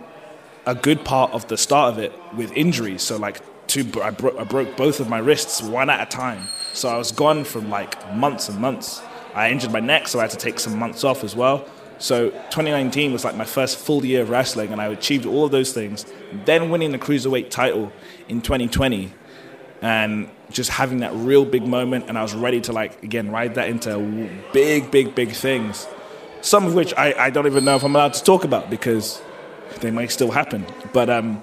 a 0.66 0.74
good 0.74 1.04
part 1.04 1.32
of 1.32 1.48
the 1.48 1.56
start 1.56 1.94
of 1.94 1.98
it 1.98 2.12
with 2.34 2.52
injuries. 2.52 3.02
So 3.02 3.16
like 3.16 3.40
two, 3.66 3.84
I, 4.02 4.10
bro- 4.10 4.38
I 4.38 4.44
broke 4.44 4.76
both 4.76 5.00
of 5.00 5.08
my 5.08 5.18
wrists 5.18 5.62
one 5.62 5.90
at 5.90 6.00
a 6.00 6.06
time. 6.06 6.46
So 6.72 6.88
I 6.88 6.96
was 6.96 7.12
gone 7.12 7.44
from 7.44 7.70
like 7.70 8.14
months 8.14 8.48
and 8.48 8.58
months. 8.58 9.02
I 9.34 9.50
injured 9.50 9.72
my 9.72 9.80
neck, 9.80 10.08
so 10.08 10.18
I 10.18 10.22
had 10.22 10.30
to 10.30 10.36
take 10.36 10.60
some 10.60 10.78
months 10.78 11.04
off 11.04 11.24
as 11.24 11.34
well. 11.34 11.66
So 11.98 12.30
2019 12.30 13.12
was 13.12 13.24
like 13.24 13.36
my 13.36 13.44
first 13.44 13.78
full 13.78 14.04
year 14.04 14.22
of 14.22 14.30
wrestling, 14.30 14.72
and 14.72 14.80
I 14.80 14.86
achieved 14.86 15.24
all 15.24 15.44
of 15.44 15.52
those 15.52 15.72
things. 15.72 16.04
Then 16.44 16.70
winning 16.70 16.92
the 16.92 16.98
cruiserweight 16.98 17.50
title 17.50 17.92
in 18.28 18.42
2020, 18.42 19.12
and 19.80 20.28
just 20.50 20.70
having 20.70 20.98
that 20.98 21.12
real 21.14 21.44
big 21.44 21.66
moment, 21.66 22.06
and 22.08 22.18
I 22.18 22.22
was 22.22 22.34
ready 22.34 22.60
to 22.62 22.72
like 22.72 23.02
again 23.02 23.30
ride 23.30 23.54
that 23.54 23.68
into 23.68 24.28
big, 24.52 24.90
big, 24.90 25.14
big 25.14 25.30
things. 25.30 25.86
Some 26.40 26.66
of 26.66 26.74
which 26.74 26.92
I, 26.96 27.14
I 27.26 27.30
don't 27.30 27.46
even 27.46 27.64
know 27.64 27.76
if 27.76 27.84
I'm 27.84 27.94
allowed 27.94 28.14
to 28.14 28.24
talk 28.24 28.42
about 28.42 28.68
because 28.68 29.22
they 29.80 29.92
may 29.92 30.08
still 30.08 30.32
happen. 30.32 30.66
But 30.92 31.08
um, 31.08 31.40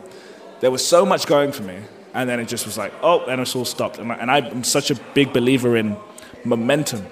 there 0.60 0.72
was 0.72 0.86
so 0.86 1.06
much 1.06 1.26
going 1.26 1.54
for 1.54 1.64
me, 1.64 1.80
and 2.14 2.30
then 2.30 2.40
it 2.40 2.50
just 2.50 2.66
was 2.66 2.78
like, 2.78 2.94
oh, 3.02 3.26
and 3.26 3.40
it's 3.40 3.56
all 3.56 3.66
stopped. 3.66 3.98
And, 3.98 4.12
I, 4.12 4.16
and 4.16 4.30
I'm 4.30 4.64
such 4.64 4.92
a 4.92 4.96
big 5.14 5.32
believer 5.32 5.78
in 5.78 5.96
momentum. 6.44 7.06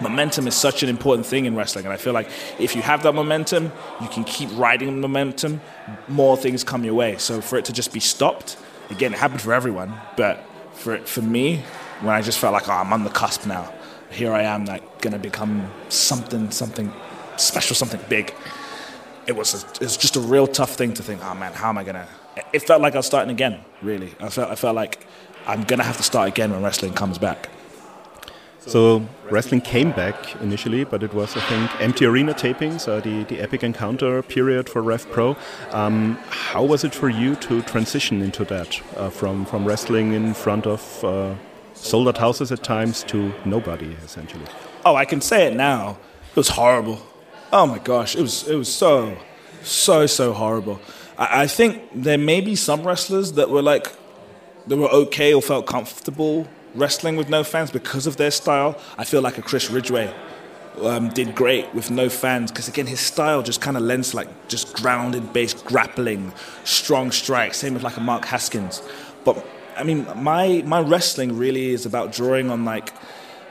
Momentum 0.00 0.46
is 0.46 0.54
such 0.54 0.82
an 0.82 0.88
important 0.88 1.26
thing 1.26 1.46
in 1.46 1.56
wrestling, 1.56 1.86
and 1.86 1.92
I 1.92 1.96
feel 1.96 2.12
like 2.12 2.28
if 2.58 2.76
you 2.76 2.82
have 2.82 3.02
that 3.04 3.14
momentum, 3.14 3.72
you 4.00 4.08
can 4.08 4.24
keep 4.24 4.50
riding 4.52 5.00
momentum. 5.00 5.60
More 6.08 6.36
things 6.36 6.64
come 6.64 6.84
your 6.84 6.94
way. 6.94 7.16
So 7.18 7.40
for 7.40 7.56
it 7.56 7.64
to 7.66 7.72
just 7.72 7.92
be 7.92 8.00
stopped, 8.00 8.56
again, 8.90 9.12
it 9.12 9.18
happened 9.18 9.40
for 9.40 9.52
everyone, 9.52 9.94
but 10.16 10.44
for 10.74 10.94
it, 10.94 11.08
for 11.08 11.22
me, 11.22 11.62
when 12.00 12.14
I 12.14 12.20
just 12.20 12.38
felt 12.38 12.52
like, 12.52 12.68
oh, 12.68 12.72
I'm 12.72 12.92
on 12.92 13.04
the 13.04 13.10
cusp 13.10 13.46
now. 13.46 13.72
Here 14.10 14.32
I 14.32 14.42
am, 14.42 14.66
like, 14.66 15.00
gonna 15.00 15.18
become 15.18 15.70
something, 15.88 16.50
something 16.50 16.92
special, 17.36 17.74
something 17.74 18.00
big. 18.08 18.34
It 19.26 19.34
was, 19.34 19.64
a, 19.64 19.66
it 19.76 19.80
was 19.80 19.96
just 19.96 20.16
a 20.16 20.20
real 20.20 20.46
tough 20.46 20.74
thing 20.74 20.94
to 20.94 21.02
think. 21.02 21.20
Oh 21.24 21.34
man, 21.34 21.52
how 21.52 21.70
am 21.70 21.78
I 21.78 21.84
gonna? 21.84 22.06
It 22.52 22.60
felt 22.60 22.80
like 22.80 22.94
I 22.94 22.98
was 22.98 23.06
starting 23.06 23.30
again. 23.30 23.60
Really, 23.82 24.14
I 24.20 24.28
felt, 24.28 24.50
I 24.50 24.54
felt 24.54 24.76
like 24.76 25.04
I'm 25.46 25.64
gonna 25.64 25.82
have 25.82 25.96
to 25.96 26.02
start 26.02 26.28
again 26.28 26.52
when 26.52 26.62
wrestling 26.62 26.92
comes 26.92 27.18
back. 27.18 27.48
So 28.66 29.06
wrestling 29.30 29.60
came 29.60 29.92
back 29.92 30.34
initially, 30.42 30.82
but 30.82 31.04
it 31.04 31.14
was, 31.14 31.36
I 31.36 31.40
think, 31.40 31.80
empty 31.80 32.04
arena 32.04 32.34
tapings, 32.34 32.88
uh, 32.88 33.00
the, 33.00 33.22
the 33.24 33.40
epic 33.40 33.62
encounter 33.62 34.22
period 34.22 34.68
for 34.68 34.82
Rev 34.82 35.08
Pro. 35.12 35.36
Um, 35.70 36.18
how 36.30 36.64
was 36.64 36.82
it 36.82 36.92
for 36.92 37.08
you 37.08 37.36
to 37.36 37.62
transition 37.62 38.20
into 38.22 38.44
that 38.46 38.80
uh, 38.96 39.08
from, 39.10 39.46
from 39.46 39.64
wrestling 39.64 40.14
in 40.14 40.34
front 40.34 40.66
of 40.66 41.04
uh, 41.04 41.36
sold 41.74 42.08
out 42.08 42.18
houses 42.18 42.50
at 42.50 42.64
times 42.64 43.04
to 43.04 43.32
nobody, 43.44 43.92
essentially? 44.04 44.46
Oh, 44.84 44.96
I 44.96 45.04
can 45.04 45.20
say 45.20 45.46
it 45.46 45.54
now. 45.54 45.98
It 46.30 46.36
was 46.36 46.48
horrible. 46.48 47.00
Oh 47.52 47.66
my 47.66 47.78
gosh, 47.78 48.16
it 48.16 48.22
was, 48.22 48.48
it 48.48 48.56
was 48.56 48.72
so, 48.72 49.16
so, 49.62 50.06
so 50.06 50.32
horrible. 50.32 50.80
I, 51.16 51.42
I 51.42 51.46
think 51.46 51.82
there 51.94 52.18
may 52.18 52.40
be 52.40 52.56
some 52.56 52.82
wrestlers 52.82 53.32
that 53.32 53.48
were 53.48 53.62
like, 53.62 53.92
they 54.66 54.74
were 54.74 54.88
okay 54.88 55.32
or 55.32 55.40
felt 55.40 55.66
comfortable 55.66 56.48
wrestling 56.76 57.16
with 57.16 57.28
no 57.28 57.42
fans 57.42 57.70
because 57.70 58.06
of 58.06 58.16
their 58.16 58.30
style. 58.30 58.78
I 58.98 59.04
feel 59.04 59.22
like 59.22 59.38
a 59.38 59.42
Chris 59.42 59.70
Ridgway 59.70 60.12
um, 60.82 61.08
did 61.10 61.34
great 61.34 61.72
with 61.74 61.90
no 61.90 62.08
fans 62.08 62.50
because 62.50 62.68
again 62.68 62.86
his 62.86 63.00
style 63.00 63.42
just 63.42 63.60
kind 63.60 63.76
of 63.76 63.82
lends 63.82 64.14
like 64.14 64.28
just 64.48 64.74
grounded 64.74 65.32
based 65.32 65.64
grappling, 65.64 66.32
strong 66.64 67.10
strikes. 67.10 67.58
Same 67.58 67.74
with 67.74 67.82
like 67.82 67.96
a 67.96 68.00
Mark 68.00 68.24
Haskins, 68.24 68.82
but 69.24 69.44
I 69.76 69.84
mean 69.84 70.06
my 70.16 70.62
my 70.66 70.80
wrestling 70.80 71.36
really 71.36 71.70
is 71.70 71.86
about 71.86 72.12
drawing 72.12 72.50
on 72.50 72.64
like 72.64 72.92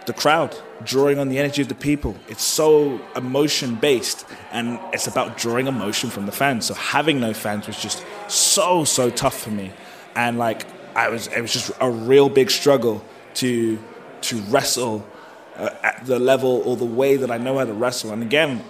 the 0.05 0.13
crowd, 0.13 0.55
drawing 0.83 1.17
on 1.17 1.29
the 1.29 1.39
energy 1.39 1.63
of 1.63 1.67
the 1.67 1.75
people. 1.75 2.15
It's 2.27 2.43
so 2.43 3.01
emotion 3.15 3.75
based 3.75 4.27
and 4.51 4.79
it's 4.93 5.07
about 5.07 5.35
drawing 5.35 5.65
emotion 5.65 6.11
from 6.11 6.27
the 6.27 6.31
fans. 6.31 6.67
So 6.67 6.75
having 6.75 7.19
no 7.19 7.33
fans 7.33 7.65
was 7.65 7.81
just 7.81 8.05
so 8.27 8.83
so 8.83 9.09
tough 9.09 9.39
for 9.39 9.51
me, 9.51 9.71
and 10.15 10.37
like 10.37 10.65
I 10.95 11.09
was 11.09 11.27
it 11.27 11.41
was 11.41 11.51
just 11.51 11.71
a 11.81 11.89
real 11.89 12.29
big 12.29 12.51
struggle 12.51 13.03
to 13.35 13.79
to 14.21 14.37
wrestle 14.49 15.05
uh, 15.55 15.69
at 15.83 16.05
the 16.05 16.19
level 16.19 16.63
or 16.65 16.75
the 16.75 16.85
way 16.85 17.15
that 17.15 17.31
I 17.31 17.37
know 17.37 17.57
how 17.57 17.65
to 17.65 17.73
wrestle. 17.73 18.11
And 18.11 18.23
again, 18.23 18.63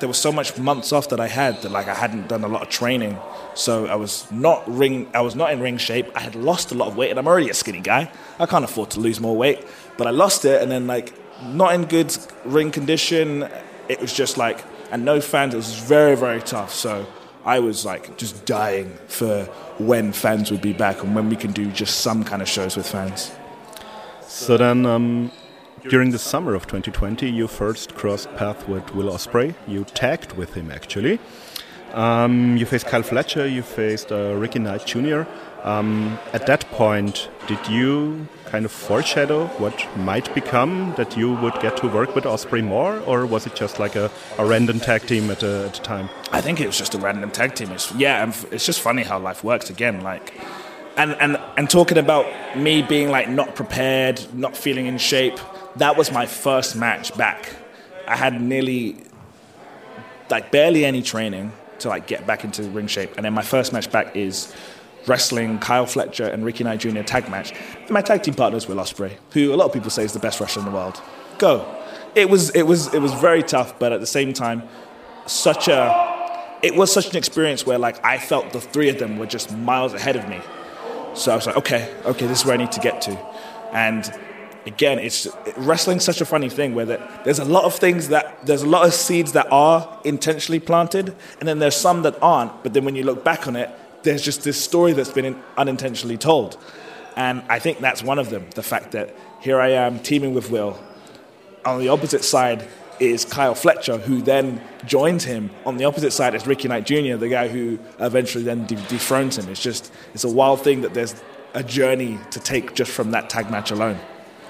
there 0.00 0.08
was 0.08 0.18
so 0.18 0.32
much 0.32 0.58
months 0.58 0.92
off 0.92 1.08
that 1.10 1.20
I 1.20 1.28
had 1.28 1.62
that 1.62 1.70
like 1.70 1.86
I 1.86 1.94
hadn't 1.94 2.28
done 2.28 2.42
a 2.42 2.48
lot 2.48 2.62
of 2.62 2.68
training, 2.68 3.16
so 3.54 3.86
I 3.86 3.94
was 3.94 4.30
not 4.32 4.62
ring. 4.66 5.08
I 5.14 5.20
was 5.20 5.36
not 5.36 5.52
in 5.52 5.60
ring 5.60 5.78
shape. 5.78 6.06
I 6.16 6.20
had 6.20 6.34
lost 6.34 6.72
a 6.72 6.74
lot 6.74 6.88
of 6.88 6.96
weight, 6.96 7.10
and 7.10 7.18
I'm 7.18 7.28
already 7.28 7.50
a 7.50 7.54
skinny 7.54 7.80
guy. 7.80 8.10
I 8.38 8.46
can't 8.46 8.64
afford 8.64 8.90
to 8.90 9.00
lose 9.00 9.20
more 9.20 9.36
weight, 9.36 9.64
but 9.96 10.06
I 10.06 10.10
lost 10.10 10.44
it, 10.44 10.60
and 10.60 10.70
then 10.70 10.86
like 10.86 11.14
not 11.44 11.74
in 11.74 11.84
good 11.84 12.16
ring 12.44 12.72
condition. 12.72 13.48
It 13.88 14.00
was 14.00 14.12
just 14.12 14.36
like 14.36 14.64
and 14.90 15.04
no 15.04 15.20
fans. 15.20 15.54
It 15.54 15.58
was 15.58 15.74
very 15.74 16.16
very 16.16 16.42
tough. 16.42 16.74
So 16.74 17.06
I 17.44 17.60
was 17.60 17.84
like 17.84 18.16
just 18.16 18.44
dying 18.44 18.98
for 19.06 19.44
when 19.78 20.12
fans 20.12 20.50
would 20.50 20.62
be 20.62 20.72
back 20.72 21.02
and 21.02 21.14
when 21.14 21.28
we 21.28 21.36
can 21.36 21.52
do 21.52 21.70
just 21.70 22.00
some 22.00 22.24
kind 22.24 22.42
of 22.42 22.48
shows 22.48 22.76
with 22.76 22.88
fans. 22.88 23.32
So 24.32 24.56
then, 24.56 24.86
um, 24.86 25.30
during 25.90 26.10
the 26.10 26.18
summer 26.18 26.54
of 26.54 26.66
2020, 26.66 27.30
you 27.30 27.46
first 27.46 27.94
crossed 27.94 28.34
path 28.34 28.66
with 28.66 28.94
Will 28.94 29.12
Ospreay. 29.12 29.54
You 29.68 29.84
tagged 29.84 30.32
with 30.32 30.54
him 30.54 30.70
actually. 30.70 31.18
Um, 31.92 32.56
you 32.56 32.64
faced 32.64 32.86
Kyle 32.86 33.02
Fletcher. 33.02 33.46
You 33.46 33.60
faced 33.60 34.10
uh, 34.10 34.34
Ricky 34.34 34.58
Knight 34.58 34.86
Jr. 34.86 35.24
Um, 35.64 36.18
at 36.32 36.46
that 36.46 36.68
point, 36.70 37.28
did 37.46 37.68
you 37.68 38.26
kind 38.46 38.64
of 38.64 38.72
foreshadow 38.72 39.48
what 39.58 39.86
might 39.98 40.34
become 40.34 40.94
that 40.96 41.14
you 41.14 41.34
would 41.34 41.60
get 41.60 41.76
to 41.76 41.88
work 41.88 42.14
with 42.14 42.24
Ospreay 42.24 42.64
more, 42.64 43.00
or 43.00 43.26
was 43.26 43.46
it 43.46 43.54
just 43.54 43.78
like 43.78 43.96
a, 43.96 44.10
a 44.38 44.46
random 44.46 44.80
tag 44.80 45.02
team 45.06 45.30
at, 45.30 45.42
a, 45.42 45.66
at 45.66 45.74
the 45.74 45.82
time? 45.82 46.08
I 46.32 46.40
think 46.40 46.58
it 46.58 46.66
was 46.66 46.78
just 46.78 46.94
a 46.94 46.98
random 46.98 47.30
tag 47.30 47.54
team. 47.54 47.70
It's, 47.70 47.94
yeah, 47.94 48.32
it's 48.50 48.64
just 48.64 48.80
funny 48.80 49.02
how 49.02 49.18
life 49.18 49.44
works 49.44 49.68
again. 49.68 50.00
Like 50.00 50.32
and, 50.96 51.12
and, 51.12 51.38
and 51.56 51.70
talking 51.70 51.98
about 51.98 52.56
me 52.56 52.82
being 52.82 53.10
like 53.10 53.28
not 53.28 53.54
prepared, 53.54 54.22
not 54.34 54.56
feeling 54.56 54.86
in 54.86 54.98
shape, 54.98 55.38
that 55.76 55.96
was 55.96 56.12
my 56.12 56.26
first 56.26 56.76
match 56.76 57.16
back. 57.16 57.48
I 58.06 58.16
had 58.16 58.40
nearly, 58.40 58.96
like 60.30 60.50
barely 60.50 60.84
any 60.84 61.02
training 61.02 61.52
to 61.78 61.88
like 61.88 62.06
get 62.06 62.26
back 62.26 62.44
into 62.44 62.62
ring 62.64 62.86
shape. 62.86 63.16
And 63.16 63.24
then 63.24 63.32
my 63.32 63.42
first 63.42 63.72
match 63.72 63.90
back 63.90 64.14
is 64.14 64.54
wrestling 65.06 65.58
Kyle 65.58 65.86
Fletcher 65.86 66.26
and 66.26 66.44
Ricky 66.44 66.62
Knight 66.62 66.80
Jr. 66.80 67.02
tag 67.02 67.28
match. 67.30 67.52
And 67.80 67.90
my 67.90 68.02
tag 68.02 68.22
team 68.22 68.34
partners 68.34 68.68
Will 68.68 68.76
Ospreay, 68.76 69.16
who 69.32 69.52
a 69.54 69.56
lot 69.56 69.66
of 69.66 69.72
people 69.72 69.90
say 69.90 70.04
is 70.04 70.12
the 70.12 70.18
best 70.18 70.40
wrestler 70.40 70.60
in 70.60 70.66
the 70.66 70.74
world. 70.74 71.00
Go. 71.38 71.66
It 72.14 72.28
was, 72.28 72.50
it 72.50 72.64
was, 72.64 72.92
it 72.92 73.00
was 73.00 73.14
very 73.14 73.42
tough, 73.42 73.78
but 73.78 73.92
at 73.92 74.00
the 74.00 74.06
same 74.06 74.34
time, 74.34 74.62
such 75.26 75.68
a, 75.68 76.58
it 76.62 76.76
was 76.76 76.92
such 76.92 77.08
an 77.08 77.16
experience 77.16 77.64
where 77.64 77.78
like 77.78 78.04
I 78.04 78.18
felt 78.18 78.52
the 78.52 78.60
three 78.60 78.90
of 78.90 78.98
them 78.98 79.16
were 79.18 79.26
just 79.26 79.56
miles 79.56 79.94
ahead 79.94 80.16
of 80.16 80.28
me 80.28 80.40
so 81.14 81.32
I 81.32 81.36
was 81.36 81.46
like, 81.46 81.56
okay, 81.56 81.94
okay, 82.04 82.26
this 82.26 82.40
is 82.40 82.44
where 82.46 82.54
I 82.54 82.58
need 82.58 82.72
to 82.72 82.80
get 82.80 83.02
to. 83.02 83.18
And 83.72 84.12
again, 84.66 84.98
it's 84.98 85.28
wrestling's 85.56 86.04
such 86.04 86.20
a 86.20 86.24
funny 86.24 86.48
thing 86.48 86.74
where 86.74 86.86
there's 87.24 87.38
a 87.38 87.44
lot 87.44 87.64
of 87.64 87.74
things 87.74 88.08
that 88.08 88.44
there's 88.46 88.62
a 88.62 88.68
lot 88.68 88.86
of 88.86 88.94
seeds 88.94 89.32
that 89.32 89.50
are 89.50 90.00
intentionally 90.04 90.60
planted, 90.60 91.14
and 91.40 91.48
then 91.48 91.58
there's 91.58 91.76
some 91.76 92.02
that 92.02 92.20
aren't. 92.22 92.62
But 92.62 92.74
then 92.74 92.84
when 92.84 92.94
you 92.94 93.04
look 93.04 93.24
back 93.24 93.46
on 93.46 93.56
it, 93.56 93.70
there's 94.02 94.22
just 94.22 94.42
this 94.42 94.62
story 94.62 94.92
that's 94.92 95.10
been 95.10 95.40
unintentionally 95.56 96.18
told. 96.18 96.56
And 97.16 97.42
I 97.48 97.58
think 97.58 97.80
that's 97.80 98.02
one 98.02 98.18
of 98.18 98.30
them. 98.30 98.46
The 98.54 98.62
fact 98.62 98.92
that 98.92 99.14
here 99.40 99.60
I 99.60 99.70
am 99.70 99.98
teaming 100.00 100.34
with 100.34 100.50
Will. 100.50 100.78
On 101.64 101.78
the 101.78 101.88
opposite 101.88 102.24
side, 102.24 102.66
is 103.02 103.24
Kyle 103.24 103.54
Fletcher, 103.54 103.98
who 103.98 104.22
then 104.22 104.60
joins 104.86 105.24
him 105.24 105.50
on 105.66 105.76
the 105.76 105.84
opposite 105.84 106.12
side 106.12 106.34
as 106.36 106.46
Ricky 106.46 106.68
Knight 106.68 106.86
Jr., 106.86 107.16
the 107.16 107.28
guy 107.28 107.48
who 107.48 107.78
eventually 107.98 108.44
then 108.44 108.64
de- 108.66 108.76
dethrones 108.76 109.36
him. 109.38 109.48
It's 109.48 109.62
just 109.62 109.92
it's 110.14 110.24
a 110.24 110.30
wild 110.30 110.62
thing 110.62 110.82
that 110.82 110.94
there's 110.94 111.20
a 111.54 111.64
journey 111.64 112.18
to 112.30 112.38
take 112.40 112.74
just 112.74 112.92
from 112.92 113.10
that 113.10 113.28
tag 113.28 113.50
match 113.50 113.70
alone. 113.72 113.98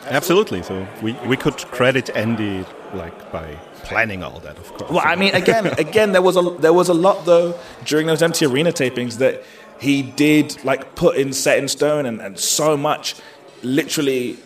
Absolutely. 0.06 0.62
So 0.62 0.86
we, 1.00 1.12
we 1.26 1.36
could 1.36 1.56
credit 1.56 2.10
Andy 2.10 2.64
like 2.92 3.32
by 3.32 3.54
planning 3.84 4.22
all 4.22 4.38
that, 4.40 4.58
of 4.58 4.68
course. 4.74 4.90
Well, 4.90 5.02
I 5.02 5.16
mean, 5.16 5.34
again, 5.34 5.66
again, 5.78 6.12
there 6.12 6.22
was 6.22 6.36
a 6.36 6.42
there 6.42 6.74
was 6.74 6.88
a 6.90 6.94
lot 6.94 7.24
though 7.24 7.58
during 7.86 8.06
those 8.06 8.22
empty 8.22 8.44
arena 8.44 8.70
tapings 8.72 9.16
that 9.18 9.42
he 9.80 10.02
did 10.02 10.62
like 10.62 10.94
put 10.94 11.16
in 11.16 11.32
set 11.32 11.58
in 11.58 11.68
stone 11.68 12.04
and, 12.06 12.20
and 12.20 12.38
so 12.38 12.76
much. 12.76 13.16
Literally, 13.62 14.38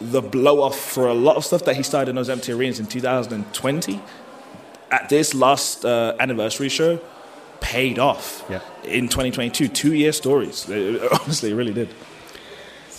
the 0.00 0.22
blow 0.22 0.62
off 0.62 0.78
for 0.78 1.08
a 1.08 1.14
lot 1.14 1.36
of 1.36 1.44
stuff 1.44 1.64
that 1.64 1.76
he 1.76 1.82
started 1.82 2.10
in 2.10 2.16
those 2.16 2.30
empty 2.30 2.52
arenas 2.52 2.80
in 2.80 2.86
2020 2.86 4.00
at 4.90 5.08
this 5.08 5.34
last 5.34 5.84
uh, 5.84 6.16
anniversary 6.18 6.68
show 6.68 6.98
paid 7.60 7.98
off 7.98 8.44
yeah. 8.48 8.60
in 8.84 9.06
2022 9.06 9.68
two 9.68 9.94
year 9.94 10.12
stories 10.12 10.68
it, 10.70 11.02
honestly 11.20 11.50
it 11.50 11.54
really 11.54 11.74
did 11.74 11.88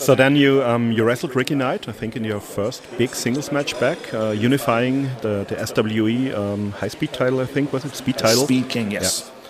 So 0.02 0.16
then 0.16 0.36
you 0.36 0.64
um, 0.64 0.92
you 0.92 1.04
wrestled 1.04 1.36
Ricky 1.36 1.54
Knight, 1.54 1.88
I 1.88 1.92
think, 1.92 2.16
in 2.16 2.24
your 2.24 2.40
first 2.40 2.82
big 2.98 3.14
singles 3.14 3.52
match 3.52 3.80
back, 3.80 4.00
uh, 4.14 4.32
unifying 4.32 5.04
the, 5.22 5.46
the 5.48 5.56
SWE 5.64 6.34
um, 6.34 6.72
high 6.72 6.88
speed 6.88 7.14
title, 7.14 7.40
I 7.40 7.46
think, 7.46 7.72
was 7.72 7.86
it? 7.86 7.96
Speed 7.96 8.18
title? 8.18 8.46
Speed 8.46 8.68
King, 8.68 8.90
yes. 8.92 9.30
Yeah. 9.30 9.41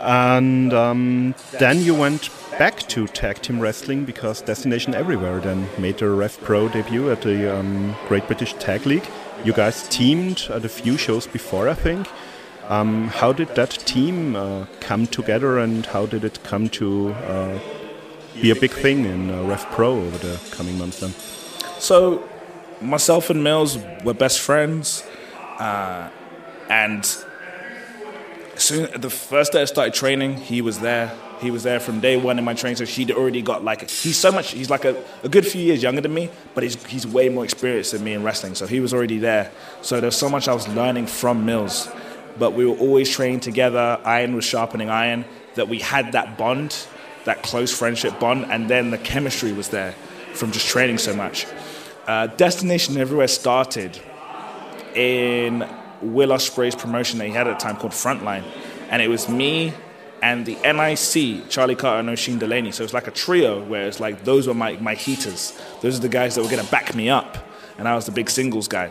And 0.00 0.72
um, 0.72 1.34
then 1.58 1.80
you 1.80 1.94
went 1.94 2.30
back 2.58 2.78
to 2.88 3.06
tag 3.06 3.42
team 3.42 3.60
wrestling 3.60 4.04
because 4.04 4.40
Destination 4.40 4.94
Everywhere 4.94 5.40
then 5.40 5.68
made 5.78 5.98
their 5.98 6.12
Rev 6.12 6.40
Pro 6.40 6.68
debut 6.68 7.10
at 7.10 7.22
the 7.22 7.58
um, 7.58 7.94
Great 8.08 8.26
British 8.26 8.54
Tag 8.54 8.86
League. 8.86 9.06
You 9.44 9.52
guys 9.52 9.88
teamed 9.88 10.48
at 10.50 10.64
a 10.64 10.68
few 10.68 10.96
shows 10.96 11.26
before, 11.26 11.68
I 11.68 11.74
think. 11.74 12.08
Um, 12.68 13.08
how 13.08 13.32
did 13.32 13.54
that 13.56 13.70
team 13.70 14.36
uh, 14.36 14.66
come 14.80 15.06
together 15.06 15.58
and 15.58 15.84
how 15.86 16.06
did 16.06 16.24
it 16.24 16.42
come 16.44 16.68
to 16.70 17.12
uh, 17.12 17.58
be 18.40 18.50
a 18.50 18.54
big 18.54 18.70
thing 18.70 19.04
in 19.04 19.30
uh, 19.30 19.42
Rev 19.42 19.66
Pro 19.72 19.92
over 19.92 20.18
the 20.18 20.40
coming 20.50 20.78
months 20.78 21.00
then? 21.00 21.10
So, 21.78 22.28
myself 22.80 23.28
and 23.28 23.42
Mills 23.42 23.78
were 24.04 24.14
best 24.14 24.40
friends, 24.40 25.02
uh, 25.58 26.08
and 26.68 27.24
soon 28.60 29.00
the 29.00 29.10
first 29.10 29.52
day 29.52 29.62
I 29.62 29.64
started 29.64 29.94
training, 29.94 30.36
he 30.36 30.62
was 30.62 30.80
there. 30.80 31.12
He 31.40 31.50
was 31.50 31.62
there 31.62 31.80
from 31.80 32.00
day 32.00 32.16
one 32.16 32.38
in 32.38 32.44
my 32.44 32.54
training, 32.54 32.76
so 32.76 32.84
she'd 32.84 33.10
already 33.10 33.40
got 33.42 33.64
like 33.64 33.88
he's 33.88 34.18
so 34.18 34.30
much. 34.30 34.52
He's 34.52 34.70
like 34.70 34.84
a, 34.84 35.02
a 35.22 35.28
good 35.28 35.46
few 35.46 35.62
years 35.62 35.82
younger 35.82 36.02
than 36.02 36.12
me, 36.12 36.30
but 36.54 36.62
he's 36.62 36.82
he's 36.84 37.06
way 37.06 37.28
more 37.28 37.44
experienced 37.44 37.92
than 37.92 38.04
me 38.04 38.12
in 38.12 38.22
wrestling. 38.22 38.54
So 38.54 38.66
he 38.66 38.80
was 38.80 38.92
already 38.92 39.18
there. 39.18 39.50
So 39.80 40.00
there's 40.00 40.16
so 40.16 40.28
much 40.28 40.48
I 40.48 40.54
was 40.54 40.68
learning 40.68 41.06
from 41.06 41.46
Mills, 41.46 41.88
but 42.38 42.52
we 42.52 42.66
were 42.66 42.76
always 42.76 43.08
training 43.08 43.40
together. 43.40 43.98
Iron 44.04 44.34
was 44.34 44.44
sharpening 44.44 44.90
iron. 44.90 45.24
That 45.56 45.68
we 45.68 45.80
had 45.80 46.12
that 46.12 46.38
bond 46.38 46.76
that 47.24 47.42
close 47.42 47.76
friendship 47.76 48.18
bond, 48.18 48.46
and 48.46 48.68
then 48.68 48.90
the 48.90 48.98
chemistry 48.98 49.52
was 49.52 49.68
there 49.68 49.92
from 50.34 50.52
just 50.52 50.66
training 50.66 50.98
so 50.98 51.14
much. 51.14 51.46
Uh, 52.06 52.26
Destination 52.26 52.96
Everywhere 52.96 53.28
started 53.28 53.98
in 54.94 55.68
Will 56.02 56.30
Ospreay's 56.30 56.74
promotion 56.74 57.18
that 57.18 57.26
he 57.26 57.32
had 57.32 57.46
at 57.46 57.58
the 57.58 57.62
time 57.62 57.76
called 57.76 57.92
Frontline, 57.92 58.44
and 58.90 59.02
it 59.02 59.08
was 59.08 59.28
me 59.28 59.72
and 60.22 60.44
the 60.44 60.54
NIC, 60.56 61.48
Charlie 61.48 61.74
Carter 61.74 62.00
and 62.00 62.10
Oisin 62.10 62.38
Delaney. 62.38 62.72
So 62.72 62.84
it's 62.84 62.92
like 62.92 63.06
a 63.06 63.10
trio 63.10 63.64
where 63.64 63.86
it's 63.86 64.00
like 64.00 64.24
those 64.24 64.46
were 64.46 64.54
my, 64.54 64.76
my 64.76 64.94
heaters. 64.94 65.58
Those 65.80 65.98
are 65.98 66.02
the 66.02 66.08
guys 66.08 66.34
that 66.34 66.42
were 66.42 66.50
going 66.50 66.64
to 66.64 66.70
back 66.70 66.94
me 66.94 67.08
up, 67.08 67.38
and 67.78 67.88
I 67.88 67.94
was 67.94 68.06
the 68.06 68.12
big 68.12 68.30
singles 68.30 68.68
guy. 68.68 68.90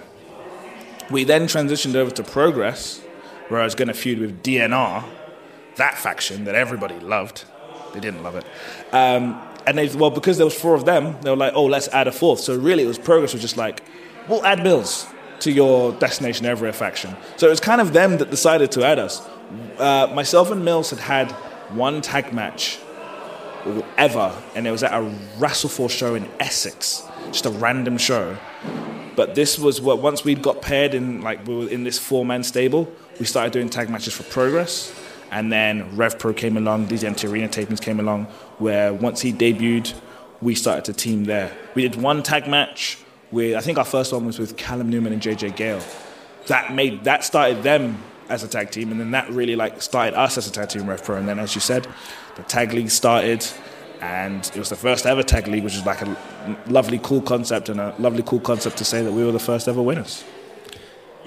We 1.11 1.23
then 1.23 1.43
transitioned 1.43 1.95
over 1.95 2.11
to 2.11 2.23
Progress, 2.23 3.01
where 3.47 3.61
I 3.61 3.63
was 3.63 3.75
going 3.75 3.87
to 3.87 3.93
feud 3.93 4.19
with 4.19 4.43
DNR, 4.43 5.03
that 5.75 5.97
faction 5.97 6.45
that 6.45 6.55
everybody 6.55 6.99
loved. 6.99 7.45
They 7.93 7.99
didn't 7.99 8.21
love 8.21 8.35
it. 8.35 8.45
Um, 8.91 9.41
and 9.65 9.77
they, 9.77 9.87
well, 9.89 10.11
because 10.11 10.37
there 10.37 10.45
was 10.45 10.59
four 10.59 10.75
of 10.75 10.85
them, 10.85 11.19
they 11.21 11.29
were 11.29 11.35
like, 11.35 11.53
oh, 11.55 11.65
let's 11.65 11.87
add 11.89 12.07
a 12.07 12.11
fourth. 12.11 12.39
So 12.39 12.55
really, 12.55 12.83
it 12.83 12.87
was 12.87 12.99
Progress 12.99 13.33
was 13.33 13.41
just 13.41 13.57
like, 13.57 13.83
we'll 14.27 14.45
add 14.45 14.63
Mills 14.63 15.07
to 15.41 15.51
your 15.51 15.93
Destination 15.93 16.45
Everywhere 16.45 16.73
faction. 16.73 17.15
So 17.37 17.47
it 17.47 17.49
was 17.49 17.59
kind 17.59 17.81
of 17.81 17.93
them 17.93 18.17
that 18.17 18.29
decided 18.29 18.71
to 18.73 18.85
add 18.85 18.99
us. 18.99 19.27
Uh, 19.77 20.11
myself 20.13 20.51
and 20.51 20.63
Mills 20.63 20.89
had 20.89 20.99
had 20.99 21.31
one 21.71 22.01
tag 22.01 22.33
match 22.33 22.79
ever, 23.97 24.33
and 24.55 24.67
it 24.67 24.71
was 24.71 24.83
at 24.83 24.93
a 24.93 25.03
WrestleForce 25.37 25.91
show 25.91 26.15
in 26.15 26.27
Essex, 26.39 27.03
just 27.27 27.45
a 27.45 27.49
random 27.49 27.97
show. 27.97 28.37
But 29.15 29.35
this 29.35 29.59
was 29.59 29.81
what 29.81 29.99
once 29.99 30.23
we'd 30.23 30.41
got 30.41 30.61
paired 30.61 30.93
in, 30.93 31.21
like 31.21 31.45
we 31.45 31.55
were 31.55 31.67
in 31.67 31.83
this 31.83 31.99
four-man 31.99 32.43
stable, 32.43 32.91
we 33.19 33.25
started 33.25 33.51
doing 33.51 33.69
tag 33.69 33.89
matches 33.89 34.13
for 34.13 34.23
Progress. 34.23 34.93
And 35.31 35.51
then 35.51 35.95
Rev 35.95 36.17
Pro 36.17 36.33
came 36.33 36.57
along, 36.57 36.87
these 36.87 37.03
empty 37.03 37.27
arena 37.27 37.47
tapings 37.47 37.81
came 37.81 37.99
along, 37.99 38.25
where 38.57 38.93
once 38.93 39.21
he 39.21 39.31
debuted, 39.31 39.93
we 40.41 40.55
started 40.55 40.85
to 40.85 40.93
team 40.93 41.25
there. 41.25 41.55
We 41.75 41.83
did 41.83 42.01
one 42.01 42.23
tag 42.23 42.47
match 42.47 42.97
with, 43.31 43.55
I 43.55 43.61
think 43.61 43.77
our 43.77 43.85
first 43.85 44.11
one 44.11 44.25
was 44.25 44.39
with 44.39 44.57
Callum 44.57 44.89
Newman 44.89 45.13
and 45.13 45.21
JJ 45.21 45.55
Gale. 45.55 45.81
That 46.47 46.73
made 46.73 47.03
that 47.03 47.23
started 47.23 47.63
them 47.63 48.01
as 48.27 48.43
a 48.43 48.47
tag 48.47 48.71
team, 48.71 48.91
and 48.91 48.99
then 48.99 49.11
that 49.11 49.29
really 49.29 49.55
like 49.55 49.81
started 49.81 50.17
us 50.17 50.37
as 50.37 50.47
a 50.47 50.51
tag 50.51 50.69
team 50.69 50.87
Rev 50.87 51.03
Pro. 51.03 51.17
And 51.17 51.27
then, 51.27 51.39
as 51.39 51.55
you 51.55 51.61
said, 51.61 51.87
the 52.35 52.43
tag 52.43 52.73
league 52.73 52.89
started, 52.89 53.45
and 54.01 54.45
it 54.45 54.57
was 54.57 54.69
the 54.69 54.75
first 54.75 55.05
ever 55.05 55.23
tag 55.23 55.47
league, 55.47 55.63
which 55.63 55.75
is 55.75 55.85
like 55.85 56.01
a 56.01 56.17
lovely, 56.67 56.99
cool 57.03 57.21
concept, 57.21 57.69
and 57.69 57.79
a 57.79 57.93
lovely, 57.99 58.23
cool 58.23 58.39
concept 58.39 58.77
to 58.77 58.85
say 58.85 59.03
that 59.03 59.11
we 59.11 59.23
were 59.23 59.31
the 59.31 59.39
first 59.39 59.67
ever 59.67 59.81
winners. 59.81 60.23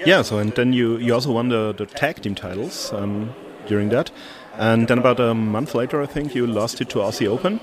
Yeah. 0.04 0.22
So, 0.22 0.38
and 0.38 0.52
then 0.52 0.72
you 0.72 0.96
you 0.96 1.14
also 1.14 1.32
won 1.32 1.48
the, 1.48 1.72
the 1.72 1.86
tag 1.86 2.22
team 2.22 2.34
titles. 2.34 2.92
Um, 2.92 3.34
during 3.66 3.88
that. 3.90 4.10
And 4.56 4.88
then 4.88 4.98
about 4.98 5.20
a 5.20 5.34
month 5.34 5.74
later, 5.74 6.02
I 6.02 6.06
think 6.06 6.34
you 6.34 6.46
lost 6.46 6.80
it 6.80 6.88
to 6.90 6.98
Aussie 6.98 7.26
Open. 7.26 7.60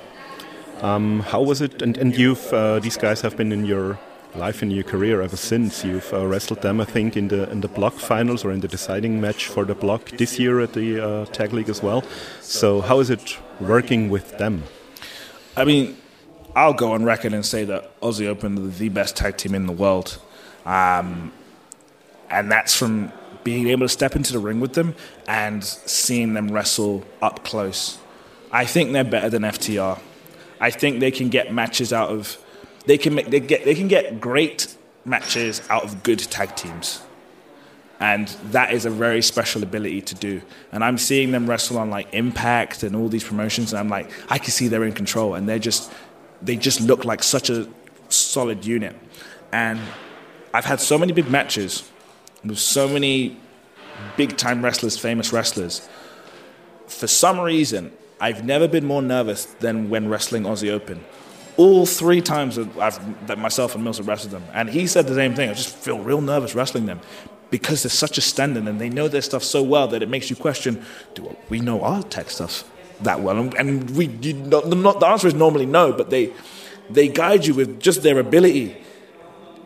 Um, 0.81 1.19
how 1.21 1.41
was 1.41 1.61
it? 1.61 1.81
And, 1.81 1.97
and 1.97 2.17
you've 2.17 2.53
uh, 2.53 2.79
these 2.79 2.97
guys 2.97 3.21
have 3.21 3.35
been 3.35 3.51
in 3.51 3.65
your 3.65 3.99
life 4.35 4.61
in 4.61 4.71
your 4.71 4.83
career 4.83 5.21
ever 5.21 5.37
since. 5.37 5.83
You've 5.83 6.13
uh, 6.13 6.25
wrestled 6.25 6.61
them, 6.61 6.79
I 6.79 6.85
think, 6.85 7.17
in 7.17 7.27
the 7.27 7.49
in 7.49 7.61
the 7.61 7.67
block 7.67 7.93
finals 7.93 8.45
or 8.45 8.51
in 8.51 8.59
the 8.59 8.67
deciding 8.67 9.19
match 9.19 9.47
for 9.47 9.65
the 9.65 9.75
block 9.75 10.11
this 10.11 10.39
year 10.39 10.59
at 10.59 10.73
the 10.73 10.99
uh, 10.99 11.25
tag 11.25 11.53
league 11.53 11.69
as 11.69 11.81
well. 11.81 12.03
So 12.41 12.81
how 12.81 12.99
is 12.99 13.09
it 13.09 13.37
working 13.59 14.09
with 14.09 14.37
them? 14.37 14.63
I 15.55 15.65
mean, 15.65 15.97
I'll 16.55 16.73
go 16.73 16.93
on 16.93 17.03
record 17.03 17.33
and 17.33 17.45
say 17.45 17.65
that 17.65 17.99
Aussie 18.01 18.27
Open 18.27 18.57
are 18.57 18.67
the 18.67 18.89
best 18.89 19.15
tag 19.15 19.37
team 19.37 19.55
in 19.55 19.65
the 19.65 19.73
world, 19.73 20.19
um, 20.65 21.31
and 22.29 22.51
that's 22.51 22.75
from 22.75 23.11
being 23.43 23.67
able 23.67 23.85
to 23.85 23.89
step 23.89 24.15
into 24.15 24.33
the 24.33 24.39
ring 24.39 24.59
with 24.59 24.73
them 24.73 24.95
and 25.27 25.63
seeing 25.63 26.33
them 26.33 26.51
wrestle 26.51 27.03
up 27.21 27.43
close. 27.43 27.97
I 28.51 28.65
think 28.65 28.91
they're 28.91 29.03
better 29.03 29.29
than 29.29 29.43
FTR. 29.43 29.99
I 30.59 30.69
think 30.71 30.99
they 30.99 31.11
can 31.11 31.29
get 31.29 31.53
matches 31.53 31.93
out 31.93 32.09
of 32.09 32.37
they 32.85 32.97
can 32.97 33.15
make 33.15 33.29
they 33.29 33.39
get 33.39 33.65
they 33.65 33.75
can 33.75 33.87
get 33.87 34.19
great 34.19 34.75
matches 35.05 35.61
out 35.69 35.83
of 35.83 36.03
good 36.03 36.19
tag 36.19 36.55
teams. 36.55 37.01
And 38.01 38.29
that 38.51 38.73
is 38.73 38.85
a 38.85 38.89
very 38.89 39.21
special 39.21 39.61
ability 39.61 40.01
to 40.03 40.15
do. 40.15 40.41
And 40.71 40.85
I'm 40.85 40.97
seeing 40.97 41.31
them 41.31 41.49
wrestle 41.49 41.77
on 41.77 41.89
like 41.89 42.07
Impact 42.13 42.83
and 42.83 42.95
all 42.95 43.09
these 43.09 43.25
promotions 43.25 43.73
and 43.73 43.79
I'm 43.79 43.89
like 43.89 44.09
I 44.29 44.37
can 44.37 44.51
see 44.51 44.67
they're 44.67 44.85
in 44.85 44.93
control 44.93 45.35
and 45.35 45.47
they're 45.47 45.59
just 45.59 45.91
they 46.41 46.55
just 46.55 46.79
look 46.81 47.05
like 47.05 47.23
such 47.23 47.49
a 47.49 47.67
solid 48.09 48.65
unit. 48.65 48.95
And 49.51 49.79
I've 50.53 50.65
had 50.65 50.79
so 50.79 50.97
many 50.97 51.11
big 51.11 51.29
matches 51.29 51.89
with 52.43 52.59
so 52.59 52.87
many 52.87 53.37
big 54.17 54.37
time 54.37 54.63
wrestlers, 54.63 54.97
famous 54.97 55.33
wrestlers. 55.33 55.87
For 56.87 57.07
some 57.07 57.39
reason, 57.39 57.91
I've 58.19 58.43
never 58.43 58.67
been 58.67 58.85
more 58.85 59.01
nervous 59.01 59.45
than 59.45 59.89
when 59.89 60.09
wrestling 60.09 60.43
Aussie 60.43 60.71
Open. 60.71 61.03
All 61.59 61.85
three 61.85 62.21
times 62.21 62.55
that, 62.55 62.77
I've, 62.77 63.27
that 63.27 63.37
myself 63.37 63.75
and 63.75 63.83
Mills 63.83 63.97
have 63.97 64.07
wrestled 64.07 64.31
them, 64.31 64.45
and 64.53 64.69
he 64.69 64.87
said 64.87 65.07
the 65.07 65.13
same 65.13 65.35
thing. 65.35 65.49
I 65.49 65.53
just 65.53 65.75
feel 65.75 65.99
real 65.99 66.21
nervous 66.21 66.55
wrestling 66.55 66.85
them 66.85 67.01
because 67.49 67.83
they're 67.83 67.89
such 67.89 68.17
a 68.17 68.21
standard 68.21 68.65
and 68.65 68.79
they 68.79 68.87
know 68.87 69.09
their 69.09 69.21
stuff 69.21 69.43
so 69.43 69.61
well 69.61 69.85
that 69.89 70.01
it 70.01 70.07
makes 70.07 70.29
you 70.29 70.37
question: 70.37 70.85
Do 71.15 71.35
we 71.49 71.59
know 71.59 71.81
our 71.81 72.01
tech 72.03 72.29
stuff 72.29 72.63
that 73.01 73.19
well? 73.19 73.37
And 73.57 73.89
we, 73.89 74.05
you, 74.07 74.35
not, 74.35 74.69
the 74.69 75.05
answer 75.05 75.27
is 75.27 75.33
normally 75.33 75.65
no, 75.65 75.91
but 75.91 76.09
they 76.09 76.31
they 76.89 77.09
guide 77.09 77.45
you 77.45 77.53
with 77.53 77.81
just 77.81 78.03
their 78.03 78.19
ability 78.19 78.81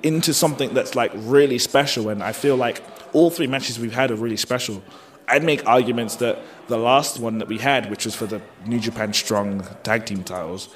into 0.01 0.33
something 0.33 0.73
that's 0.73 0.95
like 0.95 1.11
really 1.13 1.59
special. 1.59 2.09
And 2.09 2.23
I 2.23 2.31
feel 2.31 2.55
like 2.55 2.81
all 3.13 3.29
three 3.29 3.45
matches 3.45 3.77
we've 3.77 3.93
had 3.93 4.09
are 4.09 4.15
really 4.15 4.37
special. 4.37 4.81
I'd 5.27 5.43
make 5.43 5.65
arguments 5.67 6.15
that 6.17 6.39
the 6.67 6.77
last 6.77 7.19
one 7.19 7.37
that 7.37 7.47
we 7.47 7.59
had, 7.59 7.91
which 7.91 8.05
was 8.05 8.15
for 8.15 8.25
the 8.25 8.41
New 8.65 8.79
Japan 8.79 9.13
Strong 9.13 9.67
Tag 9.83 10.07
Team 10.07 10.23
titles, 10.23 10.69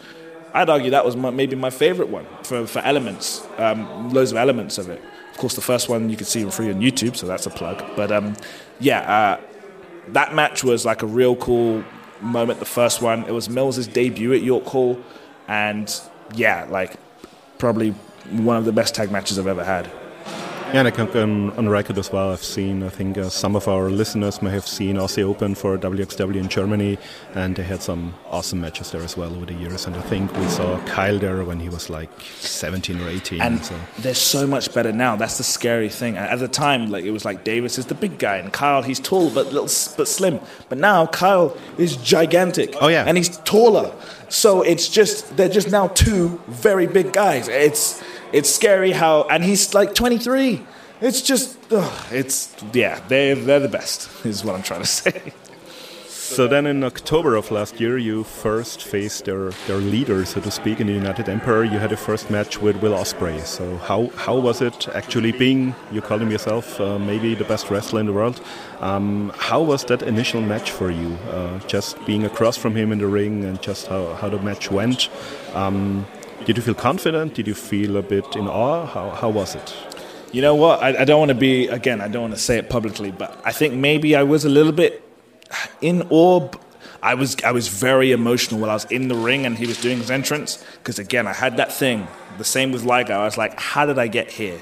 I'd 0.58 0.70
argue 0.72 0.90
that 0.90 1.06
was 1.06 1.16
my, 1.16 1.30
maybe 1.30 1.56
my 1.56 1.70
favorite 1.70 2.10
one 2.10 2.26
for, 2.42 2.66
for 2.66 2.80
elements, 2.80 3.46
um, 3.60 4.12
loads 4.12 4.32
of 4.32 4.38
elements 4.38 4.80
of 4.80 4.90
it. 4.90 5.00
Of 5.32 5.38
course, 5.38 5.54
the 5.54 5.62
first 5.62 5.88
one 5.88 6.10
you 6.10 6.18
could 6.18 6.26
see 6.26 6.44
for 6.44 6.50
free 6.50 6.72
on 6.72 6.82
YouTube, 6.82 7.16
so 7.16 7.28
that's 7.28 7.46
a 7.46 7.52
plug. 7.52 7.84
But 7.96 8.12
um, 8.12 8.36
yeah, 8.80 9.02
uh, 9.02 9.42
that 10.14 10.34
match 10.34 10.64
was 10.64 10.84
like 10.84 11.04
a 11.04 11.06
real 11.06 11.36
cool 11.36 11.84
moment. 12.22 12.58
The 12.58 12.66
first 12.66 13.04
one, 13.04 13.24
it 13.26 13.32
was 13.34 13.50
Mills's 13.50 13.88
debut 13.88 14.34
at 14.34 14.42
York 14.42 14.66
Hall, 14.66 15.00
and 15.48 15.94
yeah, 16.34 16.66
like 16.72 16.96
probably 17.60 17.92
one 18.32 18.58
of 18.58 18.66
the 18.66 18.72
best 18.72 18.96
tag 18.96 19.12
matches 19.12 19.38
I've 19.38 19.46
ever 19.46 19.64
had. 19.64 19.92
Yeah, 20.74 20.80
and 20.80 20.88
I 20.90 20.92
can 20.92 21.08
on, 21.18 21.52
on 21.52 21.70
record 21.70 21.98
as 21.98 22.12
well. 22.12 22.34
I've 22.34 22.44
seen, 22.44 22.84
I 22.84 22.90
think 22.90 23.18
uh, 23.18 23.30
some 23.30 23.56
of 23.56 23.70
our 23.70 23.90
listeners 23.90 24.42
may 24.42 24.50
have 24.50 24.68
seen 24.68 24.98
Aussie 24.98 25.24
Open 25.24 25.56
for 25.56 25.78
WXW 25.78 26.36
in 26.36 26.50
Germany, 26.50 26.98
and 27.36 27.56
they 27.56 27.64
had 27.64 27.82
some 27.82 28.14
awesome 28.30 28.60
matches 28.60 28.92
there 28.92 29.02
as 29.02 29.16
well 29.16 29.34
over 29.34 29.46
the 29.46 29.54
years. 29.54 29.88
And 29.88 29.96
I 29.96 30.02
think 30.02 30.36
we 30.36 30.46
saw 30.50 30.78
Kyle 30.86 31.20
there 31.20 31.42
when 31.46 31.62
he 31.62 31.70
was 31.70 31.90
like 31.90 32.10
17 32.42 33.00
or 33.00 33.08
18. 33.08 33.40
And 33.40 33.64
so. 33.64 33.80
they're 34.00 34.14
so 34.14 34.46
much 34.46 34.74
better 34.74 34.92
now. 34.92 35.16
That's 35.16 35.38
the 35.38 35.46
scary 35.46 35.88
thing. 35.88 36.18
At 36.18 36.40
the 36.40 36.50
time, 36.50 36.92
like 36.92 37.06
it 37.06 37.12
was 37.12 37.24
like 37.24 37.46
Davis 37.46 37.78
is 37.78 37.86
the 37.86 37.96
big 37.96 38.20
guy, 38.20 38.36
and 38.36 38.52
Kyle 38.52 38.82
he's 38.82 39.00
tall 39.00 39.30
but 39.30 39.46
little 39.46 39.70
but 39.96 40.08
slim. 40.08 40.42
But 40.68 40.80
now 40.80 41.06
Kyle 41.06 41.56
is 41.78 41.96
gigantic. 41.96 42.76
Oh 42.82 42.90
yeah, 42.90 43.06
and 43.08 43.16
he's 43.16 43.38
taller. 43.38 43.96
So 44.28 44.64
it's 44.64 44.90
just 44.90 45.38
they're 45.38 45.48
just 45.48 45.72
now 45.72 45.88
two 45.88 46.42
very 46.48 46.88
big 46.88 47.14
guys. 47.14 47.48
It's 47.48 48.04
it's 48.34 48.54
scary 48.54 48.92
how, 48.92 49.24
and 49.24 49.44
he's 49.44 49.74
like 49.74 49.96
23. 49.96 50.66
It's 51.00 51.22
just, 51.22 51.58
ugh, 51.72 52.06
it's 52.12 52.56
yeah, 52.74 53.00
they're 53.08 53.36
they're 53.36 53.60
the 53.60 53.70
best. 53.70 54.10
Is 54.26 54.44
what 54.44 54.56
I'm 54.56 54.64
trying 54.64 54.82
to 54.82 54.88
say. 54.88 55.32
So 56.28 56.46
then 56.46 56.66
in 56.66 56.84
October 56.84 57.36
of 57.36 57.52
last 57.52 57.80
year, 57.80 57.98
you 57.98 58.26
first 58.26 58.84
faced 58.84 59.26
their, 59.26 59.52
their 59.66 59.78
leader, 59.78 60.26
so 60.26 60.42
to 60.42 60.52
speak, 60.52 60.82
in 60.82 60.88
the 60.88 60.94
United 60.94 61.30
Empire. 61.30 61.64
You 61.64 61.80
had 61.80 61.94
a 61.94 61.98
first 61.98 62.30
match 62.30 62.62
with 62.62 62.76
Will 62.82 62.92
Ospreay. 62.92 63.46
So 63.46 63.78
how, 63.78 64.08
how 64.08 64.38
was 64.38 64.62
it 64.62 64.90
actually 64.90 65.32
being, 65.32 65.74
you 65.90 66.02
call 66.02 66.20
him 66.20 66.30
yourself, 66.30 66.82
uh, 66.82 67.00
maybe 67.00 67.34
the 67.34 67.46
best 67.46 67.70
wrestler 67.70 68.02
in 68.02 68.08
the 68.08 68.14
world? 68.14 68.42
Um, 68.82 69.32
how 69.38 69.62
was 69.62 69.86
that 69.86 70.02
initial 70.02 70.42
match 70.42 70.70
for 70.70 70.92
you? 70.92 71.14
Uh, 71.32 71.60
just 71.60 72.06
being 72.06 72.26
across 72.26 72.58
from 72.58 72.76
him 72.76 72.92
in 72.92 72.98
the 73.00 73.08
ring 73.08 73.46
and 73.46 73.62
just 73.62 73.88
how, 73.88 74.14
how 74.16 74.28
the 74.28 74.40
match 74.40 74.70
went. 74.70 75.10
Um, 75.56 76.06
did 76.48 76.56
you 76.56 76.64
feel 76.64 76.76
confident? 76.76 77.34
Did 77.34 77.46
you 77.46 77.54
feel 77.54 77.98
a 77.98 78.02
bit 78.02 78.38
in 78.38 78.48
awe? 78.48 78.86
How, 78.86 79.10
how 79.10 79.30
was 79.30 79.54
it? 79.54 79.76
You 80.32 80.42
know 80.42 80.56
what? 80.56 80.82
I, 80.82 81.02
I 81.02 81.04
don't 81.04 81.20
want 81.20 81.28
to 81.28 81.36
be, 81.36 81.68
again, 81.68 82.00
I 82.00 82.08
don't 82.08 82.22
want 82.22 82.36
to 82.36 82.40
say 82.40 82.58
it 82.58 82.70
publicly, 82.70 83.12
but 83.12 83.38
I 83.44 83.52
think 83.52 83.74
maybe 83.74 84.16
I 84.16 84.24
was 84.24 84.46
a 84.46 84.50
little 84.50 84.72
bit 84.72 85.04
in 85.82 86.04
awe. 86.10 86.50
I 87.04 87.16
was 87.16 87.36
I 87.44 87.52
was 87.52 87.68
very 87.68 88.14
emotional 88.14 88.62
while 88.62 88.70
I 88.70 88.76
was 88.76 88.86
in 88.86 89.10
the 89.10 89.16
ring 89.16 89.46
and 89.46 89.58
he 89.58 89.68
was 89.68 89.80
doing 89.82 89.98
his 89.98 90.10
entrance 90.10 90.64
because 90.78 90.98
again 91.00 91.28
I 91.28 91.34
had 91.34 91.58
that 91.58 91.72
thing. 91.72 92.08
The 92.38 92.46
same 92.46 92.72
with 92.72 92.86
Liger. 92.86 93.14
I 93.14 93.26
was 93.26 93.38
like, 93.38 93.60
how 93.60 93.86
did 93.86 94.00
I 94.00 94.08
get 94.08 94.32
here? 94.32 94.62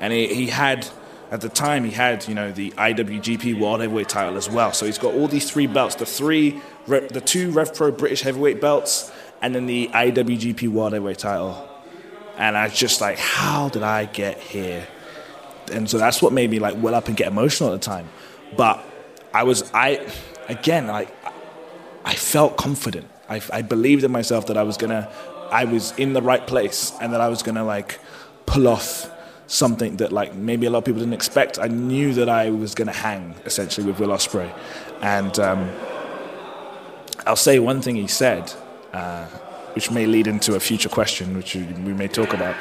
And 0.00 0.12
he, 0.12 0.34
he 0.34 0.48
had 0.48 0.88
at 1.30 1.40
the 1.42 1.48
time 1.48 1.84
he 1.84 1.92
had 1.92 2.26
you 2.28 2.34
know 2.34 2.50
the 2.50 2.72
IWGP 2.72 3.58
World 3.58 3.80
Heavyweight 3.80 4.08
title 4.08 4.36
as 4.36 4.50
well. 4.50 4.72
So 4.72 4.84
he's 4.84 4.98
got 4.98 5.14
all 5.14 5.28
these 5.28 5.48
three 5.48 5.68
belts: 5.68 5.94
the 5.94 6.06
three, 6.06 6.60
the 6.86 7.22
two 7.24 7.52
Rev 7.52 7.72
Pro 7.72 7.92
British 7.92 8.22
Heavyweight 8.22 8.60
belts, 8.60 9.10
and 9.42 9.54
then 9.54 9.66
the 9.66 9.88
IWGP 9.92 10.68
World 10.68 10.92
Heavyweight 10.92 11.18
title. 11.18 11.66
And 12.36 12.56
I 12.56 12.64
was 12.64 12.74
just 12.74 13.00
like, 13.00 13.18
how 13.18 13.68
did 13.68 13.82
I 13.82 14.06
get 14.06 14.38
here? 14.38 14.86
And 15.72 15.88
so 15.88 15.98
that's 15.98 16.22
what 16.22 16.32
made 16.32 16.50
me 16.50 16.58
like 16.58 16.74
well 16.78 16.94
up 16.94 17.08
and 17.08 17.16
get 17.16 17.28
emotional 17.28 17.72
at 17.72 17.80
the 17.80 17.84
time. 17.84 18.08
But 18.56 18.84
I 19.32 19.44
was 19.44 19.70
I 19.72 20.06
again 20.48 20.86
like 20.86 21.14
I 22.04 22.14
felt 22.14 22.56
confident. 22.56 23.08
I, 23.28 23.40
I 23.52 23.62
believed 23.62 24.02
in 24.02 24.10
myself 24.10 24.46
that 24.46 24.56
I 24.56 24.62
was 24.62 24.76
gonna 24.76 25.08
I 25.50 25.64
was 25.64 25.92
in 25.98 26.12
the 26.12 26.22
right 26.22 26.44
place 26.46 26.92
and 27.00 27.12
that 27.12 27.20
I 27.20 27.28
was 27.28 27.42
gonna 27.42 27.64
like 27.64 28.00
pull 28.46 28.66
off 28.66 29.10
something 29.46 29.96
that 29.96 30.12
like 30.12 30.34
maybe 30.34 30.66
a 30.66 30.70
lot 30.70 30.78
of 30.78 30.84
people 30.84 31.00
didn't 31.00 31.14
expect. 31.14 31.58
I 31.58 31.68
knew 31.68 32.14
that 32.14 32.28
I 32.28 32.50
was 32.50 32.74
gonna 32.74 32.92
hang 32.92 33.34
essentially 33.44 33.86
with 33.86 34.00
Will 34.00 34.08
Ospreay, 34.08 34.52
and 35.02 35.38
um, 35.38 35.70
I'll 37.26 37.36
say 37.36 37.58
one 37.58 37.82
thing 37.82 37.96
he 37.96 38.06
said, 38.06 38.52
uh, 38.92 39.26
which 39.74 39.90
may 39.90 40.06
lead 40.06 40.26
into 40.26 40.54
a 40.54 40.60
future 40.60 40.88
question, 40.88 41.36
which 41.36 41.54
we 41.54 41.94
may 41.94 42.08
talk 42.08 42.32
about, 42.32 42.56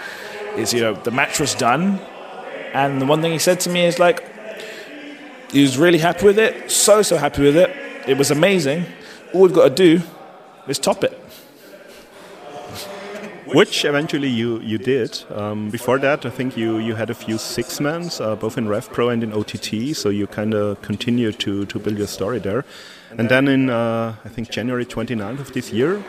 is 0.56 0.74
you 0.74 0.82
know 0.82 0.94
the 0.94 1.12
match 1.12 1.40
was 1.40 1.56
done, 1.56 2.00
and 2.74 3.02
the 3.02 3.06
one 3.06 3.22
thing 3.22 3.32
he 3.32 3.40
said 3.40 3.60
to 3.62 3.70
me 3.70 3.86
is 3.86 4.00
like 4.00 4.24
he 5.52 5.62
was 5.62 5.78
really 5.78 5.98
happy 5.98 6.26
with 6.26 6.38
it, 6.38 6.70
so, 6.70 7.02
so 7.02 7.18
happy 7.18 7.42
with 7.42 7.58
it. 7.58 7.76
It 8.08 8.18
was 8.18 8.32
amazing. 8.32 8.86
All 9.34 9.42
we've 9.42 9.54
got 9.54 9.70
to 9.70 9.76
do 9.76 10.02
is 10.68 10.78
top 10.78 11.04
it. 11.04 11.14
Which 13.54 13.84
eventually 13.84 14.28
you, 14.28 14.60
you 14.60 14.78
did. 14.78 15.24
Um, 15.32 15.72
before 15.72 15.98
that, 16.00 16.24
I 16.24 16.30
think 16.30 16.56
you, 16.56 16.78
you 16.78 16.94
had 16.94 17.10
a 17.10 17.16
few 17.16 17.40
six 17.40 17.80
mans, 17.80 18.22
uh, 18.22 18.36
both 18.36 18.60
in 18.60 18.68
Rev 18.68 18.92
Pro 18.94 19.10
and 19.10 19.24
in 19.24 19.34
OTT, 19.34 19.96
so 19.96 20.10
you 20.10 20.28
kind 20.28 20.54
of 20.54 20.80
continued 20.84 21.40
to, 21.40 21.66
to 21.66 21.80
build 21.80 21.98
your 21.98 22.06
story 22.06 22.38
there. 22.38 22.64
And 23.18 23.28
then 23.30 23.48
in, 23.48 23.70
uh, 23.70 24.16
I 24.24 24.30
think, 24.30 24.50
January 24.50 24.86
29th 24.86 25.40
of 25.40 25.54
this 25.54 25.74
year, 25.74 26.04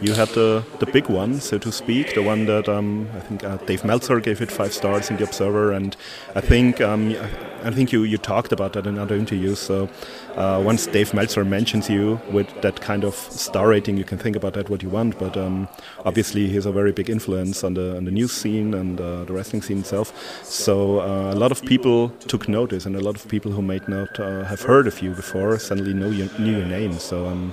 you 0.00 0.14
had 0.14 0.28
the, 0.28 0.64
the 0.78 0.86
big 0.86 1.08
one, 1.08 1.40
so 1.40 1.58
to 1.58 1.70
speak, 1.70 2.14
the 2.14 2.22
one 2.22 2.46
that 2.46 2.68
um, 2.68 3.08
I 3.14 3.20
think 3.20 3.44
uh, 3.44 3.56
Dave 3.58 3.84
Meltzer 3.84 4.20
gave 4.20 4.40
it 4.40 4.50
five 4.50 4.72
stars 4.72 5.10
in 5.10 5.16
the 5.16 5.24
Observer, 5.24 5.72
and 5.72 5.96
I 6.34 6.40
think 6.40 6.80
um, 6.80 7.14
I 7.62 7.70
think 7.70 7.92
you, 7.92 8.04
you 8.04 8.16
talked 8.16 8.52
about 8.52 8.72
that 8.72 8.86
in 8.86 8.98
other 8.98 9.14
interviews. 9.14 9.58
So 9.58 9.88
uh, 10.36 10.62
once 10.64 10.86
Dave 10.86 11.12
Meltzer 11.12 11.44
mentions 11.44 11.90
you 11.90 12.20
with 12.30 12.48
that 12.62 12.80
kind 12.80 13.04
of 13.04 13.14
star 13.14 13.68
rating, 13.68 13.98
you 13.98 14.04
can 14.04 14.16
think 14.16 14.36
about 14.36 14.54
that 14.54 14.70
what 14.70 14.82
you 14.82 14.88
want. 14.88 15.18
But 15.18 15.36
um, 15.36 15.68
obviously, 16.04 16.48
he's 16.48 16.66
a 16.66 16.72
very 16.72 16.92
big 16.92 17.10
influence 17.10 17.62
on 17.62 17.74
the 17.74 17.96
on 17.96 18.04
the 18.04 18.10
news 18.10 18.32
scene 18.32 18.72
and 18.74 19.00
uh, 19.00 19.24
the 19.24 19.32
wrestling 19.32 19.62
scene 19.62 19.80
itself. 19.80 20.12
So 20.44 21.00
uh, 21.00 21.34
a 21.34 21.36
lot 21.36 21.52
of 21.52 21.62
people 21.62 22.08
took 22.26 22.48
notice, 22.48 22.86
and 22.86 22.96
a 22.96 23.00
lot 23.00 23.16
of 23.16 23.28
people 23.28 23.52
who 23.52 23.62
might 23.62 23.88
not 23.88 24.18
uh, 24.18 24.44
have 24.44 24.62
heard 24.62 24.86
of 24.86 25.02
you 25.02 25.10
before 25.10 25.58
suddenly 25.58 25.92
know 25.92 26.10
your, 26.10 26.28
knew 26.38 26.56
your 26.58 26.66
name. 26.66 26.98
So. 26.98 27.52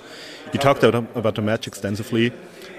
You 0.53 0.59
talked 0.59 0.83
about 0.83 1.35
the 1.35 1.41
match 1.41 1.67
extensively, 1.67 2.31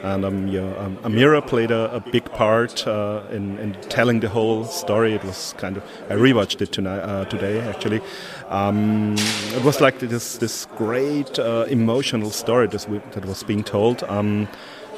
and 0.02 0.24
um, 0.24 0.48
um, 0.48 0.96
Amira 0.98 1.46
played 1.46 1.70
a, 1.70 1.94
a 1.94 2.00
big 2.00 2.24
part 2.24 2.87
uh, 2.87 3.22
in, 3.31 3.59
in, 3.59 3.74
telling 3.88 4.20
the 4.20 4.28
whole 4.28 4.64
story. 4.64 5.12
It 5.12 5.22
was 5.22 5.54
kind 5.59 5.76
of 5.76 5.83
I 6.09 6.14
rewatched 6.14 6.62
it 6.62 6.72
tonight, 6.72 7.00
uh, 7.00 7.26
today 7.26 7.61
actually. 7.61 8.00
Um, 8.48 9.16
it 9.54 9.62
was 9.64 9.83
like 9.83 9.98
this 9.98 10.38
this 10.38 10.66
great 10.76 11.38
uh, 11.38 11.66
emotional 11.68 12.31
story 12.31 12.68
that 12.68 13.24
was 13.26 13.42
being 13.42 13.64
told. 13.64 14.02
Um, 14.04 14.48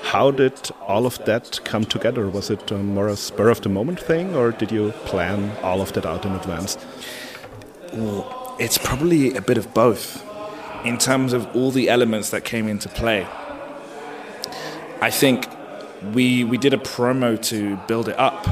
how 0.03 0.31
did 0.31 0.71
all 0.87 1.07
of 1.07 1.23
that 1.25 1.61
come 1.65 1.85
together? 1.85 2.29
Was 2.29 2.51
it 2.51 2.71
um, 2.71 2.95
more 2.95 3.09
a 3.09 3.17
spur 3.17 3.51
of 3.51 3.63
the 3.63 3.69
moment 3.69 4.01
thing, 4.01 4.37
or 4.37 4.53
did 4.53 4.71
you 4.71 4.93
plan 5.07 5.51
all 5.63 5.81
of 5.81 5.93
that 5.95 6.07
out 6.07 6.25
in 6.25 6.33
advance? 6.33 6.79
Well, 7.93 8.55
it's 8.61 8.79
probably 8.79 9.35
a 9.35 9.43
bit 9.43 9.59
of 9.59 9.75
both 9.75 10.30
in 10.85 10.99
terms 10.99 11.33
of 11.33 11.55
all 11.55 11.71
the 11.71 11.89
elements 11.89 12.31
that 12.31 12.45
came 12.45 12.67
into 12.67 12.89
play. 12.89 13.27
I 15.01 15.11
think 15.11 15.47
we 16.15 16.45
we 16.45 16.59
did 16.59 16.75
a 16.75 16.79
promo 16.79 17.41
to 17.49 17.77
build 17.89 18.09
it 18.09 18.19
up 18.19 18.47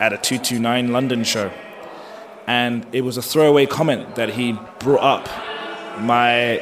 at 0.00 0.12
a 0.12 0.18
229 0.18 0.92
London 0.92 1.24
show. 1.24 1.50
And 2.46 2.86
it 2.92 3.02
was 3.02 3.16
a 3.16 3.22
throwaway 3.22 3.66
comment 3.66 4.16
that 4.16 4.30
he 4.30 4.58
brought 4.78 5.02
up 5.02 5.28
my 6.00 6.60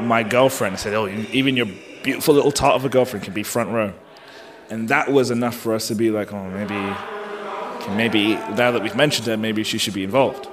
my 0.00 0.22
girlfriend 0.22 0.78
said, 0.78 0.94
"Oh, 0.94 1.06
even 1.32 1.56
your 1.56 1.66
beautiful 2.02 2.34
little 2.34 2.52
tart 2.52 2.74
of 2.74 2.84
a 2.84 2.88
girlfriend 2.88 3.24
can 3.24 3.34
be 3.34 3.42
front 3.42 3.70
row." 3.70 3.92
And 4.70 4.88
that 4.88 5.10
was 5.10 5.30
enough 5.30 5.56
for 5.56 5.74
us 5.74 5.88
to 5.88 5.94
be 5.94 6.10
like, 6.10 6.32
"Oh, 6.32 6.48
maybe 6.50 6.94
maybe 7.96 8.34
now 8.56 8.70
that 8.72 8.82
we've 8.82 8.96
mentioned 8.96 9.26
her, 9.28 9.36
maybe 9.36 9.62
she 9.62 9.78
should 9.78 9.94
be 9.94 10.04
involved." 10.04 10.48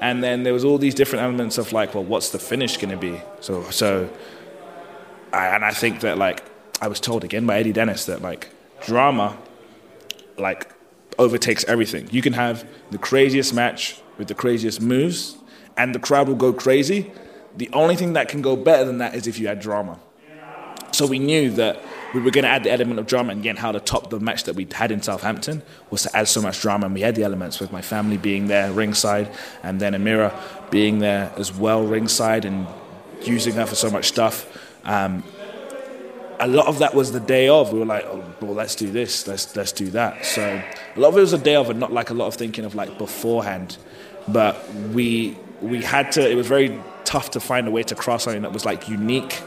And 0.00 0.22
then 0.22 0.42
there 0.42 0.52
was 0.52 0.64
all 0.64 0.78
these 0.78 0.94
different 0.94 1.22
elements 1.22 1.58
of 1.58 1.72
like, 1.72 1.94
well, 1.94 2.04
what's 2.04 2.30
the 2.30 2.38
finish 2.38 2.76
going 2.76 2.90
to 2.90 2.96
be? 2.96 3.20
So, 3.40 3.70
so, 3.70 4.10
I, 5.32 5.46
and 5.48 5.64
I 5.64 5.72
think 5.72 6.00
that 6.00 6.18
like 6.18 6.42
I 6.80 6.88
was 6.88 7.00
told 7.00 7.24
again 7.24 7.46
by 7.46 7.58
Eddie 7.58 7.72
Dennis 7.72 8.06
that 8.06 8.22
like 8.22 8.50
drama, 8.84 9.36
like 10.36 10.72
overtakes 11.18 11.64
everything. 11.64 12.08
You 12.10 12.22
can 12.22 12.32
have 12.32 12.66
the 12.90 12.98
craziest 12.98 13.54
match 13.54 14.00
with 14.18 14.28
the 14.28 14.34
craziest 14.34 14.80
moves, 14.80 15.36
and 15.76 15.94
the 15.94 15.98
crowd 15.98 16.28
will 16.28 16.34
go 16.34 16.52
crazy. 16.52 17.12
The 17.56 17.70
only 17.72 17.96
thing 17.96 18.14
that 18.14 18.28
can 18.28 18.42
go 18.42 18.56
better 18.56 18.84
than 18.84 18.98
that 18.98 19.14
is 19.14 19.26
if 19.26 19.38
you 19.38 19.46
had 19.46 19.60
drama. 19.60 19.98
So 20.92 21.06
we 21.06 21.18
knew 21.18 21.50
that 21.52 21.80
we 22.14 22.20
were 22.20 22.30
going 22.30 22.44
to 22.44 22.48
add 22.48 22.62
the 22.62 22.70
element 22.70 23.00
of 23.00 23.06
drama 23.06 23.32
and 23.32 23.40
again 23.40 23.56
how 23.56 23.72
to 23.72 23.80
top 23.80 24.08
the 24.08 24.20
match 24.20 24.44
that 24.44 24.54
we 24.54 24.66
had 24.72 24.92
in 24.92 25.02
Southampton 25.02 25.62
was 25.90 26.04
to 26.04 26.16
add 26.16 26.28
so 26.28 26.40
much 26.40 26.60
drama. 26.62 26.86
And 26.86 26.94
we 26.94 27.00
had 27.00 27.16
the 27.16 27.24
elements 27.24 27.58
with 27.58 27.72
my 27.72 27.82
family 27.82 28.16
being 28.16 28.46
there 28.46 28.72
ringside 28.72 29.28
and 29.64 29.80
then 29.80 29.94
Amira 29.94 30.32
being 30.70 31.00
there 31.00 31.32
as 31.36 31.52
well 31.52 31.84
ringside 31.84 32.44
and 32.44 32.68
using 33.22 33.54
her 33.54 33.66
for 33.66 33.74
so 33.74 33.90
much 33.90 34.06
stuff. 34.06 34.46
Um, 34.84 35.24
a 36.38 36.46
lot 36.46 36.68
of 36.68 36.78
that 36.78 36.94
was 36.94 37.10
the 37.10 37.20
day 37.20 37.48
of. 37.48 37.72
We 37.72 37.80
were 37.80 37.84
like 37.84 38.04
oh, 38.04 38.24
well 38.40 38.54
let's 38.54 38.76
do 38.76 38.90
this 38.90 39.26
let's 39.26 39.56
let's 39.56 39.72
do 39.72 39.90
that. 39.90 40.24
So 40.24 40.62
a 40.94 41.00
lot 41.00 41.08
of 41.08 41.18
it 41.18 41.20
was 41.20 41.32
a 41.32 41.38
day 41.38 41.56
of 41.56 41.68
and 41.68 41.80
not 41.80 41.92
like 41.92 42.10
a 42.10 42.14
lot 42.14 42.28
of 42.28 42.36
thinking 42.36 42.64
of 42.64 42.76
like 42.76 42.96
beforehand. 42.96 43.76
But 44.28 44.72
we 44.92 45.36
we 45.60 45.82
had 45.82 46.12
to 46.12 46.30
it 46.30 46.36
was 46.36 46.46
very 46.46 46.80
tough 47.04 47.32
to 47.32 47.40
find 47.40 47.66
a 47.66 47.72
way 47.72 47.82
to 47.82 47.96
cross 47.96 48.24
something 48.24 48.42
that 48.42 48.52
was 48.52 48.64
like 48.64 48.88
unique 48.88 49.42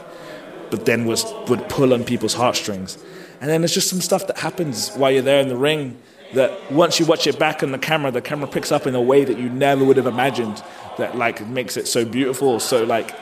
but 0.70 0.86
then 0.86 1.04
was 1.04 1.24
would 1.48 1.68
pull 1.68 1.92
on 1.94 2.04
people's 2.04 2.34
heartstrings. 2.34 2.98
And 3.40 3.48
then 3.48 3.60
there's 3.60 3.74
just 3.74 3.88
some 3.88 4.00
stuff 4.00 4.26
that 4.26 4.38
happens 4.38 4.90
while 4.94 5.10
you're 5.10 5.22
there 5.22 5.40
in 5.40 5.48
the 5.48 5.56
ring 5.56 6.00
that 6.34 6.70
once 6.70 7.00
you 7.00 7.06
watch 7.06 7.26
it 7.26 7.38
back 7.38 7.62
on 7.62 7.72
the 7.72 7.78
camera, 7.78 8.10
the 8.10 8.20
camera 8.20 8.48
picks 8.48 8.70
up 8.70 8.86
in 8.86 8.94
a 8.94 9.00
way 9.00 9.24
that 9.24 9.38
you 9.38 9.48
never 9.48 9.84
would 9.84 9.96
have 9.96 10.06
imagined. 10.06 10.62
That 10.98 11.16
like 11.16 11.46
makes 11.46 11.76
it 11.76 11.86
so 11.86 12.04
beautiful, 12.04 12.58
so 12.58 12.84
like 12.84 13.14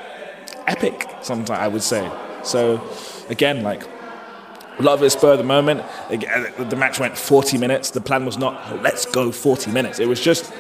epic. 0.67 1.09
Sometimes 1.23 1.51
I 1.51 1.69
would 1.69 1.83
say. 1.83 2.11
So 2.43 2.83
again, 3.29 3.63
like 3.63 3.83
a 4.79 4.83
lot 4.83 4.95
of 4.95 5.03
it 5.03 5.11
spur 5.11 5.33
of 5.33 5.39
the 5.39 5.45
moment. 5.45 5.83
Uh, 6.11 6.65
the 6.65 6.77
match 6.77 6.99
went 6.99 7.17
40 7.17 7.59
minutes. 7.59 7.91
The 7.91 8.01
plan 8.01 8.25
was 8.25 8.39
not 8.39 8.83
let's 8.83 9.05
go 9.07 9.31
40 9.31 9.71
minutes. 9.73 9.99
It 9.99 10.09
was 10.09 10.21
just 10.21 10.53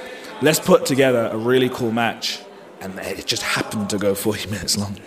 let's 0.42 0.60
put 0.60 0.86
together 0.86 1.30
a 1.32 1.36
really 1.36 1.68
cool 1.68 1.92
match, 1.92 2.40
and 2.80 2.98
it 2.98 3.26
just 3.26 3.42
happened 3.42 3.90
to 3.90 3.98
go 3.98 4.14
40 4.14 4.50
minutes 4.50 4.76
long. 4.76 4.98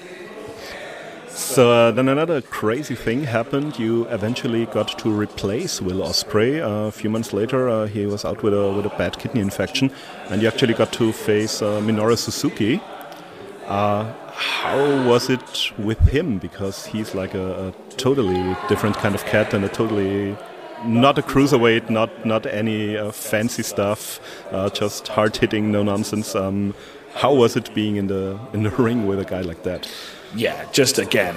So 1.40 1.72
uh, 1.72 1.92
then 1.92 2.10
another 2.10 2.42
crazy 2.42 2.96
thing 2.96 3.24
happened. 3.24 3.80
You 3.80 4.06
eventually 4.10 4.66
got 4.66 5.00
to 5.00 5.10
replace 5.10 5.82
Will 5.82 6.02
Ospreay. 6.02 6.62
Uh, 6.62 6.88
a 6.88 6.92
few 6.92 7.10
months 7.10 7.32
later, 7.32 7.70
uh, 7.70 7.88
he 7.88 8.06
was 8.06 8.26
out 8.26 8.44
with 8.44 8.54
a 8.54 8.72
with 8.74 8.86
a 8.86 8.96
bad 8.98 9.18
kidney 9.18 9.40
infection, 9.40 9.90
and 10.30 10.42
you 10.42 10.50
actually 10.50 10.74
got 10.74 10.92
to 10.94 11.14
face 11.14 11.62
uh, 11.62 11.80
Minoru 11.80 12.18
Suzuki. 12.18 12.82
Uh, 13.68 14.14
how 14.34 15.08
was 15.08 15.30
it 15.30 15.72
with 15.80 16.00
him? 16.10 16.40
Because 16.40 16.86
he's 16.86 17.16
like 17.16 17.34
a, 17.34 17.70
a, 17.70 17.96
totally 17.96 18.56
different 18.68 18.98
kind 18.98 19.16
of 19.16 19.26
cat 19.26 19.54
and 19.54 19.64
a 19.64 19.70
totally 19.70 20.36
not 20.84 21.18
a 21.18 21.22
cruiserweight, 21.22 21.90
not 21.90 22.26
not 22.26 22.46
any 22.48 22.98
uh, 22.98 23.12
fancy 23.14 23.64
stuff, 23.64 24.20
just 24.74 25.08
hard 25.08 25.38
hitting, 25.38 25.72
no 25.72 25.84
nonsense. 25.84 26.36
Um, 26.36 26.76
how 27.16 27.34
was 27.34 27.56
it 27.56 27.74
being 27.74 27.96
in 27.96 28.08
the 28.08 28.38
in 28.54 28.64
the 28.64 28.72
ring 28.72 29.08
with 29.08 29.20
a 29.20 29.26
guy 29.26 29.42
like 29.42 29.64
that? 29.64 29.90
Yeah, 30.36 30.70
just 30.72 31.00
again, 31.00 31.36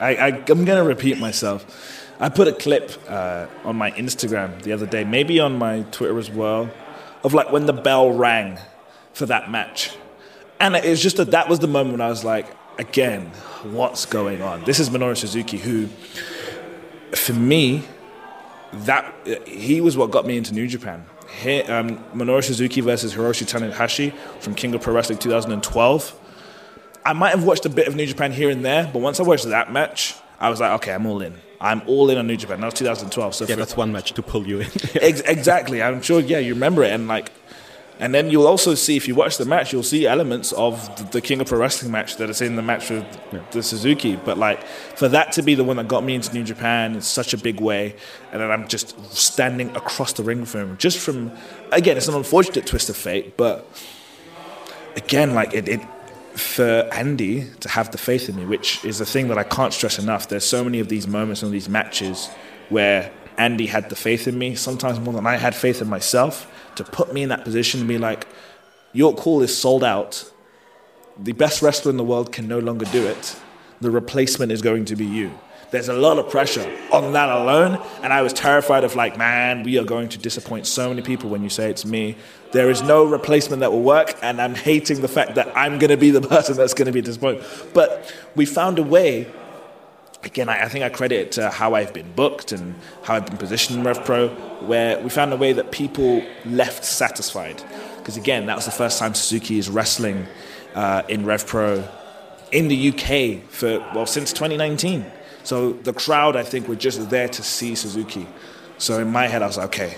I, 0.00 0.14
I, 0.16 0.28
am 0.28 0.64
going 0.64 0.66
to 0.66 0.84
repeat 0.84 1.18
myself. 1.18 2.04
I 2.20 2.28
put 2.28 2.48
a 2.48 2.52
clip 2.52 2.92
uh, 3.08 3.46
on 3.64 3.76
my 3.76 3.90
Instagram 3.92 4.62
the 4.62 4.72
other 4.72 4.86
day, 4.86 5.04
maybe 5.04 5.40
on 5.40 5.58
my 5.58 5.82
Twitter 5.90 6.18
as 6.18 6.30
well, 6.30 6.70
of 7.22 7.34
like 7.34 7.52
when 7.52 7.66
the 7.66 7.72
bell 7.72 8.10
rang 8.10 8.58
for 9.12 9.26
that 9.26 9.50
match. 9.50 9.96
And 10.60 10.74
it 10.74 10.84
was 10.84 11.02
just 11.02 11.16
that 11.18 11.30
that 11.30 11.48
was 11.48 11.60
the 11.60 11.68
moment 11.68 11.92
when 11.92 12.00
I 12.00 12.08
was 12.08 12.24
like, 12.24 12.46
again, 12.78 13.26
what's 13.62 14.06
going 14.06 14.42
on? 14.42 14.64
This 14.64 14.80
is 14.80 14.90
Minoru 14.90 15.16
Suzuki, 15.16 15.58
who, 15.58 15.88
for 17.14 17.32
me, 17.32 17.84
that 18.72 19.14
he 19.46 19.80
was 19.80 19.96
what 19.96 20.10
got 20.10 20.26
me 20.26 20.36
into 20.36 20.54
New 20.54 20.66
Japan. 20.66 21.06
He, 21.42 21.62
um, 21.62 21.98
Minoru 22.14 22.42
Suzuki 22.42 22.80
versus 22.80 23.14
Hiroshi 23.14 23.46
Tanahashi 23.46 24.12
from 24.40 24.54
King 24.54 24.74
of 24.74 24.82
Pro 24.82 24.94
Wrestling 24.94 25.18
2012. 25.18 26.18
I 27.08 27.14
might 27.14 27.30
have 27.30 27.42
watched 27.42 27.64
a 27.64 27.70
bit 27.70 27.88
of 27.88 27.96
New 27.96 28.04
Japan 28.04 28.32
here 28.32 28.50
and 28.50 28.62
there, 28.62 28.90
but 28.92 28.98
once 28.98 29.18
I 29.18 29.22
watched 29.22 29.46
that 29.46 29.72
match, 29.72 30.14
I 30.38 30.50
was 30.50 30.60
like, 30.60 30.72
okay, 30.72 30.92
I'm 30.92 31.06
all 31.06 31.22
in. 31.22 31.34
I'm 31.58 31.80
all 31.86 32.10
in 32.10 32.18
on 32.18 32.26
New 32.26 32.36
Japan. 32.36 32.60
That 32.60 32.66
was 32.66 32.74
2012. 32.74 33.34
So 33.34 33.46
yeah, 33.46 33.54
that's 33.54 33.78
one 33.78 33.92
match 33.92 34.12
to 34.12 34.22
pull 34.22 34.46
you 34.46 34.60
in. 34.60 34.66
ex- 35.00 35.22
exactly. 35.22 35.82
I'm 35.82 36.02
sure. 36.02 36.20
Yeah, 36.20 36.38
you 36.38 36.52
remember 36.52 36.84
it, 36.84 36.92
and 36.92 37.08
like, 37.08 37.32
and 37.98 38.14
then 38.14 38.28
you'll 38.28 38.46
also 38.46 38.74
see 38.74 38.94
if 38.98 39.08
you 39.08 39.14
watch 39.14 39.38
the 39.38 39.46
match, 39.46 39.72
you'll 39.72 39.82
see 39.82 40.06
elements 40.06 40.52
of 40.52 41.10
the 41.10 41.22
King 41.22 41.40
of 41.40 41.46
Pro 41.46 41.58
Wrestling 41.58 41.90
match 41.90 42.18
that 42.18 42.28
is 42.28 42.42
in 42.42 42.56
the 42.56 42.62
match 42.62 42.90
with 42.90 43.06
yeah. 43.32 43.42
the 43.52 43.62
Suzuki. 43.62 44.16
But 44.16 44.36
like, 44.36 44.62
for 44.64 45.08
that 45.08 45.32
to 45.32 45.42
be 45.42 45.54
the 45.54 45.64
one 45.64 45.78
that 45.78 45.88
got 45.88 46.04
me 46.04 46.14
into 46.14 46.34
New 46.34 46.44
Japan 46.44 46.94
in 46.94 47.00
such 47.00 47.32
a 47.32 47.38
big 47.38 47.58
way, 47.58 47.96
and 48.32 48.42
then 48.42 48.50
I'm 48.50 48.68
just 48.68 49.16
standing 49.16 49.74
across 49.74 50.12
the 50.12 50.22
ring 50.22 50.44
from 50.44 50.60
him, 50.60 50.76
just 50.76 50.98
from 50.98 51.32
again, 51.72 51.96
it's 51.96 52.08
an 52.08 52.14
unfortunate 52.14 52.66
twist 52.66 52.90
of 52.90 52.98
fate, 52.98 53.38
but 53.38 53.66
again, 54.94 55.32
like 55.32 55.54
it, 55.54 55.70
it 55.70 55.80
for 56.38 56.88
Andy 56.92 57.48
to 57.60 57.68
have 57.68 57.90
the 57.90 57.98
faith 57.98 58.28
in 58.28 58.36
me, 58.36 58.46
which 58.46 58.84
is 58.84 59.00
a 59.00 59.06
thing 59.06 59.28
that 59.28 59.38
I 59.38 59.44
can't 59.44 59.72
stress 59.72 59.98
enough. 59.98 60.28
There's 60.28 60.44
so 60.44 60.64
many 60.64 60.80
of 60.80 60.88
these 60.88 61.06
moments 61.06 61.42
and 61.42 61.52
these 61.52 61.68
matches 61.68 62.30
where 62.68 63.12
Andy 63.36 63.66
had 63.66 63.88
the 63.88 63.96
faith 63.96 64.26
in 64.26 64.38
me, 64.38 64.54
sometimes 64.54 64.98
more 64.98 65.14
than 65.14 65.26
I 65.26 65.36
had 65.36 65.54
faith 65.54 65.80
in 65.80 65.88
myself, 65.88 66.50
to 66.76 66.84
put 66.84 67.12
me 67.12 67.22
in 67.22 67.28
that 67.28 67.44
position 67.44 67.80
and 67.80 67.88
be 67.88 67.98
like, 67.98 68.26
York 68.92 69.18
Hall 69.18 69.42
is 69.42 69.56
sold 69.56 69.84
out. 69.84 70.30
The 71.18 71.32
best 71.32 71.62
wrestler 71.62 71.90
in 71.90 71.96
the 71.96 72.04
world 72.04 72.32
can 72.32 72.48
no 72.48 72.58
longer 72.58 72.86
do 72.86 73.06
it. 73.06 73.36
The 73.80 73.90
replacement 73.90 74.50
is 74.50 74.62
going 74.62 74.86
to 74.86 74.96
be 74.96 75.06
you. 75.06 75.38
There's 75.70 75.88
a 75.88 75.94
lot 75.94 76.18
of 76.18 76.30
pressure 76.30 76.66
on 76.90 77.12
that 77.12 77.28
alone, 77.28 77.78
and 78.02 78.10
I 78.10 78.22
was 78.22 78.32
terrified 78.32 78.84
of 78.84 78.96
like, 78.96 79.18
man, 79.18 79.64
we 79.64 79.78
are 79.78 79.84
going 79.84 80.08
to 80.10 80.18
disappoint 80.18 80.66
so 80.66 80.88
many 80.88 81.02
people 81.02 81.28
when 81.28 81.42
you 81.42 81.50
say 81.50 81.70
it's 81.70 81.84
me. 81.84 82.16
There 82.52 82.70
is 82.70 82.80
no 82.80 83.04
replacement 83.04 83.60
that 83.60 83.70
will 83.70 83.82
work, 83.82 84.16
and 84.22 84.40
I'm 84.40 84.54
hating 84.54 85.02
the 85.02 85.08
fact 85.08 85.34
that 85.34 85.54
I'm 85.54 85.78
going 85.78 85.90
to 85.90 85.98
be 85.98 86.10
the 86.10 86.20
person 86.28 86.56
that's 86.56 86.72
going 86.72 86.86
to 86.86 86.92
be 86.92 87.02
disappointed. 87.02 87.44
But 87.74 88.14
we 88.34 88.46
found 88.46 88.78
a 88.78 88.82
way. 88.82 89.30
Again, 90.24 90.48
I, 90.48 90.64
I 90.64 90.68
think 90.68 90.84
I 90.84 90.88
credit 90.88 91.20
it 91.20 91.32
to 91.32 91.50
how 91.50 91.74
I've 91.74 91.92
been 91.92 92.12
booked 92.12 92.50
and 92.50 92.74
how 93.04 93.14
I've 93.14 93.26
been 93.26 93.36
positioned 93.36 93.78
in 93.78 93.84
Rev 93.84 94.04
Pro, 94.04 94.28
where 94.66 94.98
we 95.00 95.10
found 95.10 95.32
a 95.32 95.36
way 95.36 95.52
that 95.52 95.70
people 95.70 96.24
left 96.46 96.84
satisfied. 96.84 97.62
Because 97.98 98.16
again, 98.16 98.46
that 98.46 98.56
was 98.56 98.64
the 98.64 98.72
first 98.72 98.98
time 98.98 99.14
Suzuki 99.14 99.58
is 99.58 99.68
wrestling 99.68 100.26
uh, 100.74 101.02
in 101.08 101.26
Rev 101.26 101.46
Pro 101.46 101.86
in 102.50 102.68
the 102.68 102.88
UK 102.88 103.48
for 103.50 103.78
well 103.94 104.06
since 104.06 104.32
2019. 104.32 105.04
So 105.48 105.72
the 105.72 105.94
crowd, 105.94 106.36
I 106.36 106.42
think, 106.42 106.68
were 106.68 106.76
just 106.76 107.08
there 107.08 107.26
to 107.26 107.42
see 107.42 107.74
Suzuki. 107.74 108.26
So 108.76 108.98
in 109.00 109.10
my 109.10 109.28
head, 109.28 109.40
I 109.40 109.46
was 109.46 109.56
like, 109.56 109.68
okay, 109.68 109.96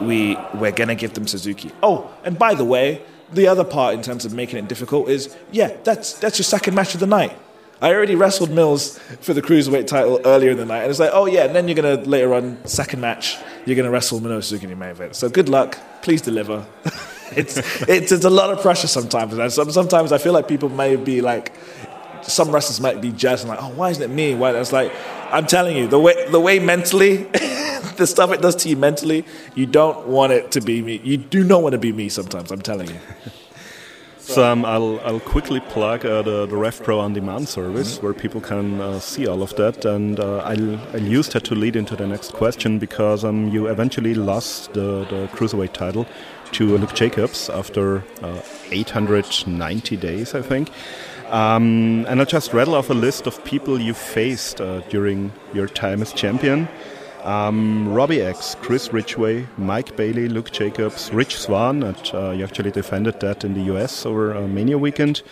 we 0.00 0.36
we're 0.54 0.72
gonna 0.72 0.96
give 0.96 1.14
them 1.14 1.28
Suzuki. 1.28 1.70
Oh, 1.84 2.10
and 2.24 2.36
by 2.36 2.54
the 2.54 2.64
way, 2.64 3.00
the 3.32 3.46
other 3.46 3.62
part 3.62 3.94
in 3.94 4.02
terms 4.02 4.24
of 4.24 4.34
making 4.34 4.58
it 4.58 4.66
difficult 4.66 5.08
is, 5.08 5.36
yeah, 5.52 5.76
that's 5.84 6.14
that's 6.14 6.36
your 6.40 6.44
second 6.56 6.74
match 6.74 6.94
of 6.94 7.00
the 7.00 7.06
night. 7.06 7.32
I 7.80 7.94
already 7.94 8.16
wrestled 8.16 8.50
Mills 8.50 8.98
for 9.20 9.34
the 9.34 9.40
cruiserweight 9.40 9.86
title 9.86 10.20
earlier 10.24 10.50
in 10.50 10.56
the 10.56 10.66
night, 10.66 10.82
and 10.82 10.90
it's 10.90 10.98
like, 10.98 11.12
oh 11.12 11.26
yeah, 11.26 11.44
and 11.44 11.54
then 11.54 11.68
you're 11.68 11.80
gonna 11.80 12.02
later 12.02 12.34
on 12.34 12.58
second 12.66 13.00
match, 13.00 13.36
you're 13.66 13.76
gonna 13.76 13.88
wrestle 13.88 14.18
Minoru 14.18 14.42
Suzuki 14.42 14.64
in 14.64 14.70
your 14.70 14.78
main 14.78 14.90
event. 14.90 15.14
So 15.14 15.28
good 15.28 15.48
luck, 15.48 15.78
please 16.02 16.22
deliver. 16.22 16.66
it's, 17.36 17.56
it's 17.88 18.10
it's 18.10 18.24
a 18.24 18.30
lot 18.30 18.50
of 18.50 18.60
pressure 18.60 18.88
sometimes, 18.88 19.32
and 19.34 19.72
sometimes 19.72 20.10
I 20.10 20.18
feel 20.18 20.32
like 20.32 20.48
people 20.48 20.70
may 20.70 20.96
be 20.96 21.20
like, 21.20 21.52
some 22.24 22.50
wrestlers 22.50 22.80
might 22.80 23.00
be 23.00 23.12
judged 23.12 23.42
and 23.42 23.50
like, 23.50 23.62
oh, 23.62 23.70
why 23.70 23.90
isn't 23.90 24.02
it 24.02 24.14
me? 24.14 24.34
Why? 24.34 24.52
It's 24.52 24.72
like, 24.72 24.92
I'm 25.30 25.46
telling 25.46 25.76
you, 25.76 25.86
the 25.86 25.98
way 25.98 26.30
the 26.30 26.40
way 26.40 26.58
mentally, 26.58 27.16
the 27.96 28.06
stuff 28.06 28.32
it 28.32 28.40
does 28.40 28.56
to 28.56 28.68
you 28.68 28.76
mentally, 28.76 29.24
you 29.54 29.66
don't 29.66 30.06
want 30.06 30.32
it 30.32 30.50
to 30.52 30.60
be 30.60 30.82
me. 30.82 31.00
You 31.04 31.16
do 31.16 31.44
not 31.44 31.62
want 31.62 31.72
to 31.72 31.78
be 31.78 31.92
me. 31.92 32.08
Sometimes, 32.08 32.50
I'm 32.50 32.62
telling 32.62 32.88
you. 32.88 32.96
So 34.30 34.44
um, 34.48 34.64
I'll, 34.64 35.00
I'll 35.00 35.18
quickly 35.18 35.58
plug 35.58 36.06
uh, 36.06 36.22
the, 36.22 36.46
the 36.46 36.54
RevPro 36.54 37.00
on 37.00 37.12
demand 37.14 37.48
service 37.48 37.96
mm-hmm. 37.96 38.06
where 38.06 38.14
people 38.14 38.40
can 38.40 38.80
uh, 38.80 39.00
see 39.00 39.26
all 39.26 39.42
of 39.42 39.56
that. 39.56 39.84
And 39.84 40.20
uh, 40.20 40.38
I'll, 40.38 40.78
I'll 40.94 41.02
use 41.02 41.28
that 41.30 41.42
to 41.44 41.56
lead 41.56 41.74
into 41.74 41.96
the 41.96 42.06
next 42.06 42.32
question 42.32 42.78
because 42.78 43.24
um, 43.24 43.48
you 43.48 43.66
eventually 43.66 44.14
lost 44.14 44.72
the, 44.74 45.04
the 45.10 45.28
Cruiserweight 45.32 45.72
title 45.72 46.06
to 46.52 46.78
Luke 46.78 46.94
Jacobs 46.94 47.50
after 47.50 48.04
uh, 48.22 48.40
890 48.70 49.96
days, 49.96 50.34
I 50.34 50.42
think. 50.42 50.70
Um, 51.30 52.06
and 52.08 52.18
I'll 52.18 52.26
just 52.26 52.52
rattle 52.52 52.74
off 52.74 52.90
a 52.90 52.94
list 52.94 53.26
of 53.26 53.42
people 53.44 53.80
you 53.80 53.94
faced 53.94 54.60
uh, 54.60 54.80
during 54.88 55.32
your 55.54 55.68
time 55.68 56.02
as 56.02 56.12
champion. 56.12 56.68
Um, 57.22 57.92
Robbie 57.92 58.20
X, 58.20 58.56
Chris 58.60 58.92
Ridgway, 58.92 59.46
Mike 59.56 59.96
Bailey, 59.96 60.28
Luke 60.28 60.50
Jacobs, 60.50 61.12
Rich 61.12 61.38
Swann, 61.38 61.82
and 61.82 62.10
uh, 62.14 62.30
you 62.30 62.44
actually 62.44 62.72
defended 62.72 63.20
that 63.20 63.44
in 63.44 63.54
the 63.54 63.74
US 63.74 64.04
over 64.04 64.34
uh, 64.34 64.48
Mania 64.48 64.78
weekend. 64.78 65.22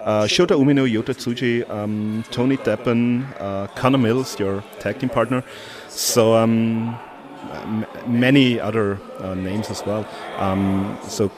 Uh, 0.00 0.24
Shota 0.24 0.56
Umino, 0.56 0.88
Yota 0.88 1.14
Tsuji, 1.14 1.68
um, 1.68 2.24
Tony 2.30 2.56
Deppen, 2.56 3.26
uh, 3.40 3.66
Connor 3.74 3.98
Mills, 3.98 4.38
your 4.38 4.62
tag 4.78 5.00
team 5.00 5.08
partner. 5.08 5.42
So 5.88 6.34
um, 6.34 6.96
many 8.06 8.60
other 8.60 9.00
uh, 9.18 9.34
names 9.34 9.70
as 9.70 9.84
well. 9.84 10.06
Um, 10.36 10.98
so 11.02 11.30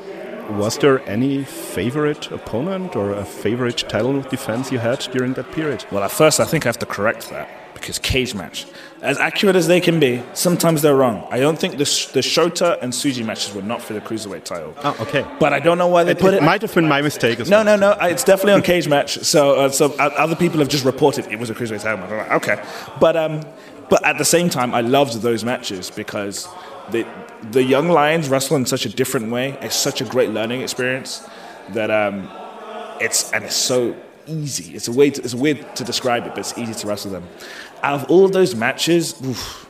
was 0.51 0.79
there 0.79 1.07
any 1.09 1.45
favorite 1.45 2.31
opponent 2.31 2.97
or 2.97 3.13
a 3.13 3.25
favorite 3.25 3.79
title 3.89 4.21
defense 4.23 4.73
you 4.73 4.79
had 4.79 5.01
during 5.13 5.35
that 5.35 5.51
period? 5.53 5.85
Well, 5.91 6.03
at 6.03 6.11
first, 6.11 6.41
I 6.41 6.45
think 6.45 6.67
I 6.67 6.69
have 6.69 6.79
to 6.81 6.87
correct 6.87 7.31
that 7.31 7.49
because 7.75 7.99
cage 7.99 8.35
match, 8.35 8.67
as 9.01 9.19
accurate 9.19 9.57
as 9.57 9.67
they 9.67 9.81
can 9.81 9.99
be, 9.99 10.23
sometimes 10.35 10.83
they're 10.83 10.95
wrong. 10.95 11.27
I 11.31 11.41
don't 11.41 11.59
think 11.59 11.75
the, 11.75 11.79
the 11.79 12.21
Shota 12.21 12.79
and 12.83 12.93
Tsuji 12.93 13.25
matches 13.25 13.55
were 13.55 13.63
not 13.63 13.81
for 13.81 13.95
the 13.95 14.01
cruiserweight 14.01 14.45
title. 14.45 14.75
Oh, 14.85 14.97
okay. 15.01 15.27
But 15.39 15.53
I 15.53 15.61
don't 15.61 15.79
know 15.79 15.87
why 15.87 16.05
they 16.05 16.13
it, 16.13 16.19
put 16.19 16.35
it. 16.35 16.39
It 16.39 16.43
might 16.43 16.63
have 16.63 16.75
been 16.75 16.89
my 16.89 17.01
mistake. 17.01 17.39
no, 17.39 17.45
well. 17.49 17.65
no, 17.65 17.77
no. 17.77 17.93
It's 18.03 18.25
definitely 18.25 18.53
on 18.53 18.63
cage 18.63 18.87
match. 18.87 19.19
So, 19.19 19.57
uh, 19.57 19.69
so 19.71 19.93
other 19.99 20.37
people 20.37 20.59
have 20.59 20.69
just 20.69 20.85
reported 20.85 21.27
it 21.29 21.39
was 21.39 21.49
a 21.49 21.55
cruiserweight 21.55 21.83
title. 21.83 22.17
Like, 22.17 22.33
okay, 22.33 22.63
but 23.01 23.17
um, 23.17 23.41
but 23.89 24.05
at 24.05 24.19
the 24.19 24.25
same 24.25 24.51
time, 24.51 24.75
I 24.75 24.83
loved 24.83 25.21
those 25.23 25.45
matches 25.45 25.91
because 25.91 26.49
the 26.91 27.07
the 27.43 27.63
young 27.63 27.89
lions 27.89 28.29
wrestle 28.29 28.57
in 28.57 28.67
such 28.67 28.87
a 28.87 28.89
different 28.89 29.31
way. 29.31 29.59
It's 29.61 29.77
such 29.77 30.01
a 30.01 30.05
great 30.05 30.31
learning 30.31 30.63
experience 30.63 31.27
that 31.71 31.91
um, 31.91 32.29
it's 33.01 33.33
and 33.33 33.45
it's 33.45 33.57
so 33.57 33.97
easy. 34.27 34.75
It's 34.75 34.89
a 34.89 34.93
way 34.93 35.11
to, 35.11 35.23
it's 35.23 35.35
weird 35.35 35.77
to 35.77 35.85
describe 35.85 36.27
it, 36.27 36.31
but 36.31 36.39
it's 36.39 36.57
easy 36.59 36.75
to 36.75 36.87
wrestle 36.87 37.11
them. 37.11 37.27
Out 37.83 38.01
of 38.01 38.11
all 38.11 38.25
of 38.25 38.33
those 38.33 38.55
matches, 38.55 39.21
oof, 39.25 39.69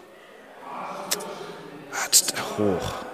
oh, 2.58 3.06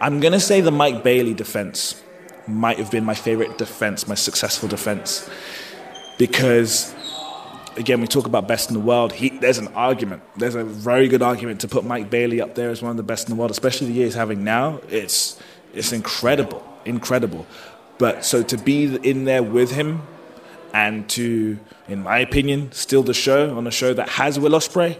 I'm 0.00 0.20
gonna 0.20 0.40
say 0.40 0.60
the 0.60 0.70
Mike 0.70 1.02
Bailey 1.02 1.34
defense 1.34 2.02
might 2.46 2.78
have 2.78 2.90
been 2.90 3.04
my 3.04 3.14
favorite 3.14 3.58
defense, 3.58 4.08
my 4.08 4.14
successful 4.14 4.68
defense, 4.68 5.28
because 6.16 6.94
again, 7.78 8.00
we 8.00 8.06
talk 8.06 8.26
about 8.26 8.48
best 8.48 8.68
in 8.68 8.74
the 8.74 8.80
world. 8.80 9.12
He, 9.12 9.30
there's 9.30 9.58
an 9.58 9.68
argument. 9.68 10.22
There's 10.36 10.54
a 10.54 10.64
very 10.64 11.08
good 11.08 11.22
argument 11.22 11.60
to 11.60 11.68
put 11.68 11.84
Mike 11.84 12.10
Bailey 12.10 12.40
up 12.40 12.54
there 12.54 12.70
as 12.70 12.82
one 12.82 12.90
of 12.90 12.96
the 12.96 13.02
best 13.02 13.28
in 13.28 13.34
the 13.34 13.38
world, 13.38 13.50
especially 13.50 13.86
the 13.86 13.92
year 13.94 14.04
he's 14.06 14.14
having 14.14 14.44
now. 14.44 14.80
It's 14.88 15.40
it's 15.72 15.92
incredible, 15.92 16.66
incredible. 16.84 17.46
But 17.98 18.24
so 18.24 18.42
to 18.42 18.56
be 18.56 18.96
in 18.96 19.24
there 19.24 19.42
with 19.42 19.70
him 19.72 20.02
and 20.72 21.08
to, 21.10 21.58
in 21.88 22.02
my 22.02 22.18
opinion, 22.18 22.72
steal 22.72 23.02
the 23.02 23.14
show 23.14 23.56
on 23.56 23.66
a 23.66 23.70
show 23.70 23.94
that 23.94 24.08
has 24.10 24.38
Will 24.38 24.52
Ospreay 24.52 24.98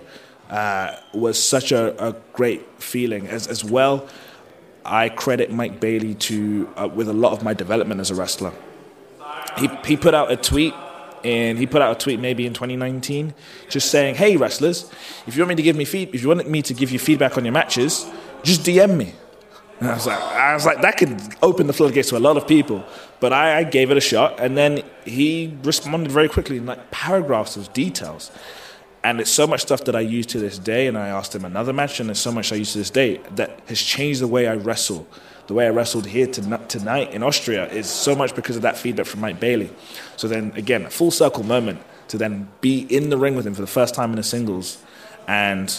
uh, 0.51 0.97
was 1.13 1.43
such 1.43 1.73
a, 1.73 2.09
a, 2.09 2.17
great 2.33 2.83
feeling. 2.83 3.27
As 3.27 3.47
as 3.47 3.65
well, 3.65 4.09
I 4.85 5.09
credit 5.11 5.51
Mike 5.51 5.81
Bailey 5.81 6.15
to 6.15 6.69
uh, 6.77 6.89
with 6.89 7.09
a 7.09 7.13
lot 7.13 7.33
of 7.33 7.43
my 7.43 7.55
development 7.55 8.01
as 8.01 8.11
a 8.11 8.15
wrestler. 8.15 8.53
He 9.59 9.69
he 9.85 9.97
put 9.97 10.15
out 10.15 10.31
a 10.31 10.37
tweet 10.37 10.75
and 11.25 11.59
he 11.59 11.67
put 11.67 11.83
out 11.83 11.97
a 11.97 11.99
tweet 11.99 12.21
maybe 12.21 12.47
in 12.47 12.53
2019 12.53 13.35
just 13.69 13.91
saying 13.91 14.15
hey 14.15 14.37
wrestlers 14.37 14.91
if 15.27 15.37
you 15.37 15.43
want 15.43 15.51
me 15.51 15.55
to 15.55 15.63
give 15.63 15.77
me 15.77 15.85
feed 15.85 16.15
if 16.15 16.23
you 16.23 16.29
want 16.29 16.49
me 16.49 16.63
to 16.63 16.75
give 16.75 16.91
you 16.91 16.99
feedback 16.99 17.37
on 17.37 17.45
your 17.45 17.53
matches 17.53 18.07
just 18.43 18.63
dm 18.63 18.97
me 18.97 19.13
and 19.81 19.89
I 19.89 19.95
was 19.95 20.07
like, 20.07 20.19
I 20.19 20.55
was 20.55 20.67
like, 20.67 20.81
that 20.83 20.97
could 20.97 21.21
open 21.41 21.69
the 21.69 21.73
floodgates 21.73 22.09
to 22.09 22.17
a 22.17 22.19
lot 22.19 22.37
of 22.37 22.49
people. 22.49 22.85
But 23.21 23.33
I, 23.33 23.59
I, 23.59 23.65
gave 23.65 23.91
it 23.91 23.97
a 23.97 24.01
shot, 24.01 24.41
and 24.41 24.57
then 24.57 24.83
he 25.05 25.57
responded 25.63 26.11
very 26.11 26.29
quickly 26.29 26.57
in 26.57 26.67
like 26.67 26.91
paragraphs 26.91 27.57
of 27.57 27.73
details. 27.73 28.33
And 29.05 29.21
it's 29.21 29.31
so 29.31 29.47
much 29.47 29.61
stuff 29.61 29.85
that 29.85 29.95
I 29.95 30.01
use 30.01 30.27
to 30.27 30.41
this 30.41 30.59
day, 30.59 30.89
and 30.89 30.99
I 30.99 31.09
asked 31.09 31.35
him 31.35 31.45
another 31.45 31.73
match, 31.73 32.01
and 32.01 32.09
there's 32.09 32.19
so 32.19 32.33
much 32.33 32.53
I 32.53 32.57
use 32.57 32.73
to 32.73 32.79
this 32.79 32.91
day 32.91 33.21
that 33.37 33.61
has 33.69 33.81
changed 33.81 34.21
the 34.21 34.27
way 34.27 34.49
I 34.49 34.55
wrestle. 34.55 35.07
The 35.49 35.55
way 35.55 35.67
I 35.67 35.71
wrestled 35.71 36.07
here 36.07 36.27
to, 36.27 36.59
tonight 36.69 37.15
in 37.15 37.23
Austria 37.23 37.67
is 37.71 37.89
so 37.89 38.15
much 38.15 38.35
because 38.35 38.57
of 38.57 38.63
that 38.63 38.77
feedback 38.77 39.07
from 39.07 39.21
Mike 39.21 39.41
Bailey. 39.41 39.71
So 40.17 40.29
then, 40.29 40.53
again, 40.57 40.85
a 40.85 40.91
full 40.91 41.11
circle 41.11 41.43
moment 41.43 41.81
to 42.09 42.19
then 42.19 42.49
be 42.61 42.81
in 42.95 43.09
the 43.09 43.17
ring 43.17 43.35
with 43.35 43.47
him 43.47 43.55
for 43.55 43.63
the 43.63 43.67
first 43.67 43.95
time 43.95 44.11
in 44.11 44.17
the 44.17 44.23
singles 44.23 44.77
and 45.27 45.75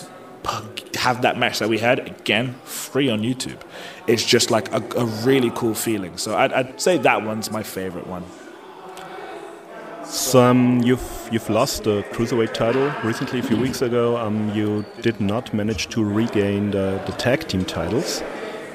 have 0.96 1.22
that 1.22 1.38
match 1.38 1.60
that 1.60 1.70
we 1.70 1.78
had 1.78 2.00
again 2.00 2.56
free 2.64 3.12
on 3.12 3.22
YouTube. 3.22 3.62
It's 4.08 4.26
just 4.26 4.50
like 4.50 4.72
a, 4.72 4.82
a 4.98 5.06
really 5.06 5.52
cool 5.52 5.76
feeling. 5.76 6.18
So 6.18 6.36
I'd, 6.36 6.52
I'd, 6.52 6.82
say 6.82 6.98
that 6.98 7.24
one's 7.24 7.52
my 7.52 7.62
favorite 7.62 8.08
one. 8.08 8.24
So 10.06 10.42
um, 10.42 10.82
you've 10.82 11.30
you've 11.32 11.48
lost 11.48 11.84
the 11.84 12.02
cruiserweight 12.12 12.56
title 12.56 12.92
recently 13.04 13.40
a 13.40 13.44
few 13.44 13.58
weeks 13.58 13.84
ago. 13.84 14.18
Um, 14.18 14.52
you 14.56 14.84
did 15.02 15.22
not 15.22 15.54
manage 15.54 15.90
to 15.90 16.04
regain 16.04 16.72
the, 16.72 17.00
the 17.06 17.12
tag 17.14 17.48
team 17.48 17.66
titles. 17.66 18.24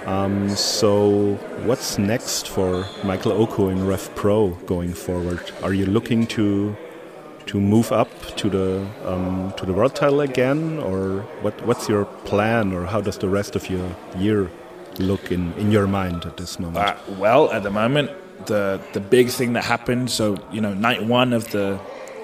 Um, 0.06 0.50
so 0.50 1.34
what's 1.64 1.98
next 1.98 2.48
for 2.48 2.86
Michael 3.04 3.32
Oku 3.32 3.68
in 3.68 3.86
Rev 3.86 4.14
Pro 4.14 4.50
going 4.66 4.92
forward? 4.92 5.50
Are 5.62 5.72
you 5.72 5.86
looking 5.86 6.26
to 6.28 6.76
to 7.46 7.60
move 7.60 7.92
up 7.92 8.08
to 8.36 8.48
the 8.48 8.86
um, 9.06 9.52
to 9.56 9.66
the 9.66 9.72
world 9.72 9.94
title 9.94 10.20
again, 10.20 10.78
or 10.78 11.20
what? 11.40 11.54
What's 11.66 11.88
your 11.88 12.04
plan, 12.26 12.72
or 12.72 12.84
how 12.84 13.00
does 13.00 13.18
the 13.18 13.28
rest 13.28 13.56
of 13.56 13.70
your 13.70 13.96
year 14.18 14.50
look 14.98 15.32
in, 15.32 15.52
in 15.54 15.70
your 15.70 15.86
mind 15.86 16.24
at 16.26 16.36
this 16.36 16.58
moment? 16.58 16.84
Uh, 16.84 16.96
well, 17.18 17.50
at 17.50 17.62
the 17.62 17.70
moment, 17.70 18.10
the 18.46 18.80
the 18.92 19.00
big 19.00 19.28
thing 19.28 19.54
that 19.54 19.64
happened. 19.64 20.10
So 20.10 20.36
you 20.52 20.60
know, 20.60 20.74
night 20.74 21.02
one 21.04 21.32
of 21.32 21.50
the 21.50 21.80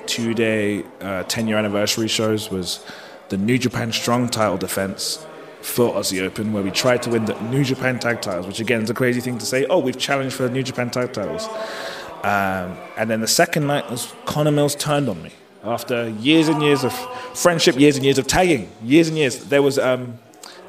two 0.06 0.34
day 0.34 0.84
uh, 1.00 1.22
ten 1.24 1.48
year 1.48 1.56
anniversary 1.56 2.08
shows 2.08 2.50
was 2.50 2.84
the 3.30 3.38
New 3.38 3.56
Japan 3.56 3.92
Strong 3.92 4.28
title 4.28 4.58
defense 4.58 5.24
for 5.62 5.92
Aussie 5.94 6.22
Open, 6.22 6.52
where 6.52 6.62
we 6.62 6.70
tried 6.70 7.02
to 7.02 7.10
win 7.10 7.24
the 7.24 7.38
New 7.42 7.64
Japan 7.64 7.98
tag 7.98 8.22
titles, 8.22 8.46
which 8.46 8.60
again 8.60 8.82
is 8.82 8.90
a 8.90 8.94
crazy 8.94 9.20
thing 9.20 9.38
to 9.38 9.46
say. 9.46 9.66
Oh, 9.66 9.78
we've 9.78 9.98
challenged 9.98 10.34
for 10.34 10.44
the 10.44 10.50
New 10.50 10.62
Japan 10.62 10.90
tag 10.90 11.12
titles. 11.12 11.48
Um, 12.22 12.76
and 12.98 13.08
then 13.08 13.20
the 13.20 13.26
second 13.26 13.66
night 13.66 13.90
was 13.90 14.12
Connor 14.26 14.50
Mills 14.50 14.74
turned 14.74 15.08
on 15.08 15.22
me 15.22 15.30
after 15.64 16.08
years 16.08 16.48
and 16.48 16.62
years 16.62 16.84
of 16.84 16.92
friendship, 17.36 17.78
years 17.78 17.96
and 17.96 18.04
years 18.04 18.18
of 18.18 18.26
tagging, 18.26 18.70
years 18.82 19.08
and 19.08 19.16
years. 19.16 19.44
There 19.44 19.62
was 19.62 19.78
um, 19.78 20.18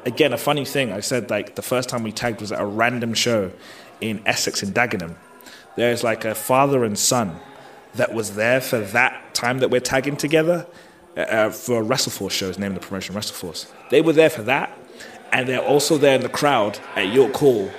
again 0.04 0.32
a 0.32 0.38
funny 0.38 0.64
thing. 0.64 0.92
I 0.92 1.00
said 1.00 1.30
like 1.30 1.54
the 1.54 1.62
first 1.62 1.88
time 1.88 2.02
we 2.02 2.12
tagged 2.12 2.40
was 2.40 2.52
at 2.52 2.60
a 2.60 2.66
random 2.66 3.14
show 3.14 3.52
in 4.00 4.22
Essex 4.26 4.62
in 4.62 4.72
Dagenham. 4.72 5.16
There's 5.76 6.02
like 6.02 6.24
a 6.24 6.34
father 6.34 6.84
and 6.84 6.98
son 6.98 7.38
that 7.94 8.14
was 8.14 8.34
there 8.34 8.60
for 8.60 8.78
that 8.78 9.34
time 9.34 9.58
that 9.58 9.70
we're 9.70 9.80
tagging 9.80 10.16
together 10.16 10.66
uh, 11.16 11.20
uh 11.20 11.50
for 11.50 11.82
a 11.82 11.84
WrestleForce 11.84 12.30
shows, 12.30 12.58
named 12.58 12.76
the 12.76 12.80
promotion 12.80 13.14
WrestleForce. 13.14 13.70
They 13.90 14.00
were 14.00 14.12
there 14.12 14.30
for 14.30 14.42
that, 14.42 14.76
and 15.32 15.48
they're 15.48 15.64
also 15.64 15.98
there 15.98 16.14
in 16.14 16.20
the 16.20 16.28
crowd 16.28 16.78
at 16.94 17.12
your 17.12 17.28
call. 17.30 17.70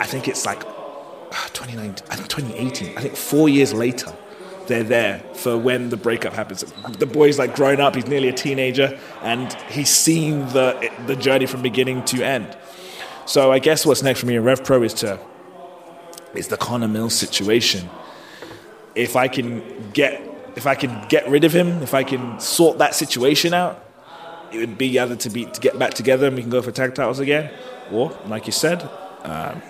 I 0.00 0.06
think 0.06 0.28
it's 0.28 0.46
like 0.46 0.64
uh, 0.64 1.48
2019, 1.52 2.06
I 2.10 2.16
think 2.16 2.28
2018, 2.28 2.96
I 2.96 3.00
think 3.00 3.16
four 3.16 3.48
years 3.48 3.74
later, 3.74 4.14
they're 4.66 4.84
there 4.84 5.18
for 5.34 5.58
when 5.58 5.90
the 5.90 5.96
breakup 5.96 6.32
happens. 6.32 6.64
The 6.98 7.06
boy's 7.06 7.38
like 7.38 7.54
grown 7.54 7.80
up, 7.80 7.96
he's 7.96 8.06
nearly 8.06 8.28
a 8.28 8.32
teenager, 8.32 8.98
and 9.22 9.52
he's 9.70 9.90
seen 9.90 10.40
the, 10.48 10.90
the 11.06 11.16
journey 11.16 11.46
from 11.46 11.60
beginning 11.60 12.04
to 12.06 12.22
end. 12.22 12.56
So 13.26 13.52
I 13.52 13.58
guess 13.58 13.84
what's 13.84 14.02
next 14.02 14.20
for 14.20 14.26
me 14.26 14.36
in 14.36 14.44
Rev 14.44 14.64
Pro 14.64 14.82
is 14.82 14.94
to 14.94 15.18
is 16.34 16.48
the 16.48 16.56
Connor 16.56 16.88
Mills 16.88 17.14
situation. 17.14 17.88
If 18.94 19.16
I 19.16 19.28
can 19.28 19.90
get 19.92 20.20
if 20.56 20.66
I 20.66 20.74
can 20.74 21.06
get 21.08 21.28
rid 21.28 21.44
of 21.44 21.52
him, 21.52 21.82
if 21.82 21.94
I 21.94 22.04
can 22.04 22.38
sort 22.38 22.78
that 22.78 22.94
situation 22.94 23.54
out, 23.54 23.83
it 24.54 24.58
would 24.58 24.78
be 24.78 24.98
either 24.98 25.16
to 25.16 25.30
be 25.30 25.44
to 25.46 25.60
get 25.60 25.78
back 25.78 25.94
together 25.94 26.26
and 26.26 26.36
we 26.36 26.42
can 26.42 26.50
go 26.50 26.62
for 26.62 26.70
tag 26.70 26.94
titles 26.94 27.18
again, 27.18 27.50
or 27.90 28.16
like 28.26 28.46
you 28.46 28.52
said, 28.52 28.88
um, 29.22 29.62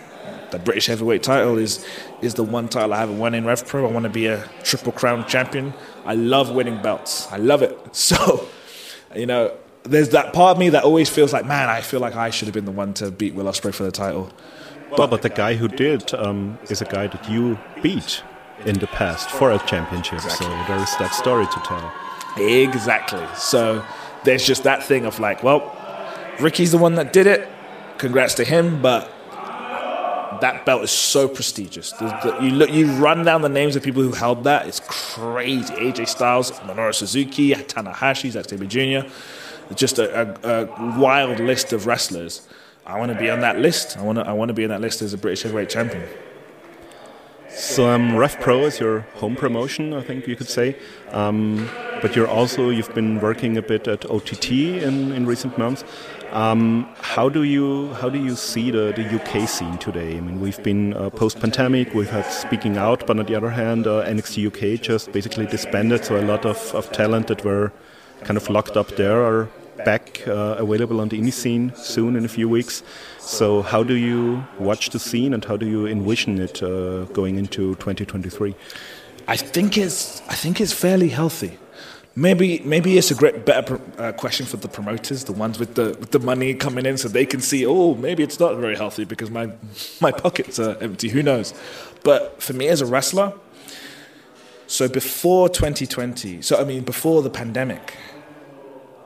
the 0.50 0.58
British 0.58 0.86
heavyweight 0.86 1.22
title 1.22 1.58
is 1.58 1.84
is 2.22 2.34
the 2.34 2.44
one 2.44 2.68
title 2.68 2.92
I 2.92 2.98
haven't 2.98 3.18
won 3.18 3.34
in 3.34 3.44
Rev 3.44 3.66
Pro. 3.66 3.86
I 3.88 3.90
want 3.90 4.04
to 4.04 4.10
be 4.10 4.26
a 4.26 4.48
triple 4.62 4.92
crown 4.92 5.26
champion. 5.26 5.74
I 6.04 6.14
love 6.14 6.50
winning 6.50 6.80
belts. 6.82 7.30
I 7.32 7.38
love 7.38 7.62
it. 7.62 7.78
So, 7.94 8.48
you 9.14 9.26
know, 9.26 9.56
there's 9.84 10.10
that 10.10 10.32
part 10.32 10.56
of 10.56 10.58
me 10.58 10.68
that 10.70 10.82
always 10.84 11.08
feels 11.08 11.32
like, 11.32 11.46
man, 11.46 11.68
I 11.68 11.80
feel 11.80 12.00
like 12.00 12.16
I 12.16 12.30
should 12.30 12.46
have 12.46 12.54
been 12.54 12.64
the 12.64 12.72
one 12.72 12.92
to 12.94 13.10
beat 13.10 13.34
Will 13.34 13.46
Ospreay 13.46 13.72
for 13.72 13.84
the 13.84 13.92
title. 13.92 14.30
But, 14.90 15.10
but 15.10 15.22
the 15.22 15.30
guy 15.30 15.54
who 15.54 15.68
did 15.68 16.12
um, 16.14 16.58
is 16.68 16.82
a 16.82 16.84
guy 16.84 17.06
that 17.06 17.30
you 17.30 17.58
beat 17.82 18.22
in 18.64 18.78
the 18.78 18.86
past 18.86 19.30
for 19.30 19.52
a 19.52 19.58
championship. 19.60 20.14
Exactly. 20.14 20.46
So 20.46 20.64
there's 20.68 20.96
that 20.96 21.14
story 21.14 21.46
to 21.46 21.60
tell. 21.64 21.92
Exactly. 22.36 23.24
So 23.36 23.84
there's 24.24 24.46
just 24.46 24.64
that 24.64 24.82
thing 24.82 25.06
of 25.06 25.20
like, 25.20 25.42
well, 25.42 25.76
Ricky's 26.40 26.72
the 26.72 26.78
one 26.78 26.96
that 26.96 27.12
did 27.12 27.26
it. 27.26 27.48
Congrats 27.98 28.34
to 28.34 28.44
him, 28.44 28.82
but 28.82 29.10
that 30.40 30.66
belt 30.66 30.82
is 30.82 30.90
so 30.90 31.28
prestigious. 31.28 31.92
The, 31.92 32.06
the, 32.06 32.44
you 32.44 32.50
look, 32.50 32.70
you 32.70 32.90
run 32.92 33.24
down 33.24 33.42
the 33.42 33.48
names 33.48 33.76
of 33.76 33.82
people 33.82 34.02
who 34.02 34.12
held 34.12 34.44
that. 34.44 34.66
It's 34.66 34.80
crazy. 34.86 35.72
AJ 35.74 36.08
Styles, 36.08 36.50
Minoru 36.52 36.94
Suzuki, 36.94 37.52
Tanahashi, 37.54 38.30
Zack 38.30 38.46
Sabre 38.48 38.66
Jr. 38.66 39.08
Just 39.74 39.98
a, 39.98 40.36
a, 40.44 40.64
a, 40.64 40.98
wild 40.98 41.40
list 41.40 41.72
of 41.72 41.86
wrestlers. 41.86 42.46
I 42.84 42.98
want 42.98 43.12
to 43.12 43.18
be 43.18 43.30
on 43.30 43.40
that 43.40 43.58
list. 43.58 43.96
I 43.96 44.02
want 44.02 44.18
to. 44.18 44.26
I 44.26 44.32
want 44.32 44.50
to 44.50 44.54
be 44.54 44.64
on 44.64 44.70
that 44.70 44.82
list 44.82 45.00
as 45.00 45.14
a 45.14 45.18
British 45.18 45.42
heavyweight 45.42 45.70
champion. 45.70 46.06
So 47.56 47.88
um, 47.88 48.16
Rev 48.16 48.40
Pro 48.40 48.64
is 48.64 48.80
your 48.80 49.00
home 49.14 49.36
promotion, 49.36 49.94
I 49.94 50.02
think 50.02 50.26
you 50.26 50.34
could 50.34 50.48
say. 50.48 50.76
Um, 51.12 51.68
but 52.02 52.16
you're 52.16 52.26
also 52.26 52.70
you've 52.70 52.92
been 52.94 53.20
working 53.20 53.56
a 53.56 53.62
bit 53.62 53.86
at 53.86 54.04
OTT 54.10 54.50
in, 54.50 55.12
in 55.12 55.24
recent 55.24 55.56
months. 55.56 55.84
Um, 56.32 56.88
how 57.00 57.28
do 57.28 57.44
you 57.44 57.94
how 57.94 58.08
do 58.08 58.18
you 58.18 58.34
see 58.34 58.72
the, 58.72 58.92
the 58.96 59.04
UK 59.16 59.48
scene 59.48 59.78
today? 59.78 60.16
I 60.16 60.20
mean, 60.20 60.40
we've 60.40 60.62
been 60.64 60.94
uh, 60.94 61.10
post 61.10 61.38
pandemic, 61.38 61.94
we've 61.94 62.10
had 62.10 62.26
Speaking 62.26 62.76
Out, 62.76 63.06
but 63.06 63.18
on 63.18 63.24
the 63.24 63.36
other 63.36 63.50
hand, 63.50 63.86
uh, 63.86 64.04
NXT 64.04 64.48
UK 64.48 64.80
just 64.80 65.12
basically 65.12 65.46
disbanded, 65.46 66.04
so 66.04 66.20
a 66.20 66.22
lot 66.22 66.44
of, 66.44 66.58
of 66.74 66.90
talent 66.90 67.28
that 67.28 67.44
were 67.44 67.72
kind 68.24 68.36
of 68.36 68.50
locked 68.50 68.76
up 68.76 68.88
there 68.96 69.22
are 69.24 69.48
back 69.84 70.26
uh, 70.26 70.56
available 70.58 71.00
on 71.00 71.08
the 71.08 71.20
indie 71.20 71.32
scene 71.32 71.72
soon 71.74 72.16
in 72.16 72.24
a 72.24 72.28
few 72.28 72.48
weeks. 72.48 72.82
So, 73.18 73.62
how 73.62 73.82
do 73.82 73.94
you 73.94 74.44
watch 74.58 74.90
the 74.90 74.98
scene 74.98 75.34
and 75.34 75.44
how 75.44 75.56
do 75.56 75.66
you 75.66 75.86
envision 75.86 76.40
it 76.40 76.62
uh, 76.62 77.04
going 77.12 77.36
into 77.36 77.74
2023? 77.76 78.54
I 79.26 79.36
think 79.36 79.78
it's 79.78 80.22
I 80.28 80.34
think 80.34 80.60
it's 80.60 80.72
fairly 80.72 81.08
healthy. 81.08 81.58
Maybe 82.16 82.60
maybe 82.60 82.96
it's 82.96 83.10
a 83.10 83.14
great 83.14 83.44
better 83.44 83.80
uh, 83.98 84.12
question 84.12 84.46
for 84.46 84.56
the 84.58 84.68
promoters, 84.68 85.24
the 85.24 85.32
ones 85.32 85.58
with 85.58 85.74
the 85.74 85.96
with 85.98 86.10
the 86.12 86.20
money 86.20 86.54
coming 86.54 86.86
in, 86.86 86.96
so 86.96 87.08
they 87.08 87.26
can 87.26 87.40
see. 87.40 87.66
Oh, 87.66 87.94
maybe 87.94 88.22
it's 88.22 88.38
not 88.38 88.56
very 88.56 88.76
healthy 88.76 89.04
because 89.04 89.30
my 89.30 89.50
my 90.00 90.12
pockets 90.12 90.58
are 90.58 90.76
empty. 90.80 91.08
Who 91.08 91.22
knows? 91.22 91.54
But 92.04 92.42
for 92.42 92.52
me 92.52 92.68
as 92.68 92.80
a 92.82 92.86
wrestler, 92.86 93.32
so 94.66 94.88
before 94.88 95.48
2020, 95.48 96.42
so 96.42 96.60
I 96.60 96.64
mean 96.64 96.84
before 96.84 97.22
the 97.22 97.30
pandemic, 97.30 97.94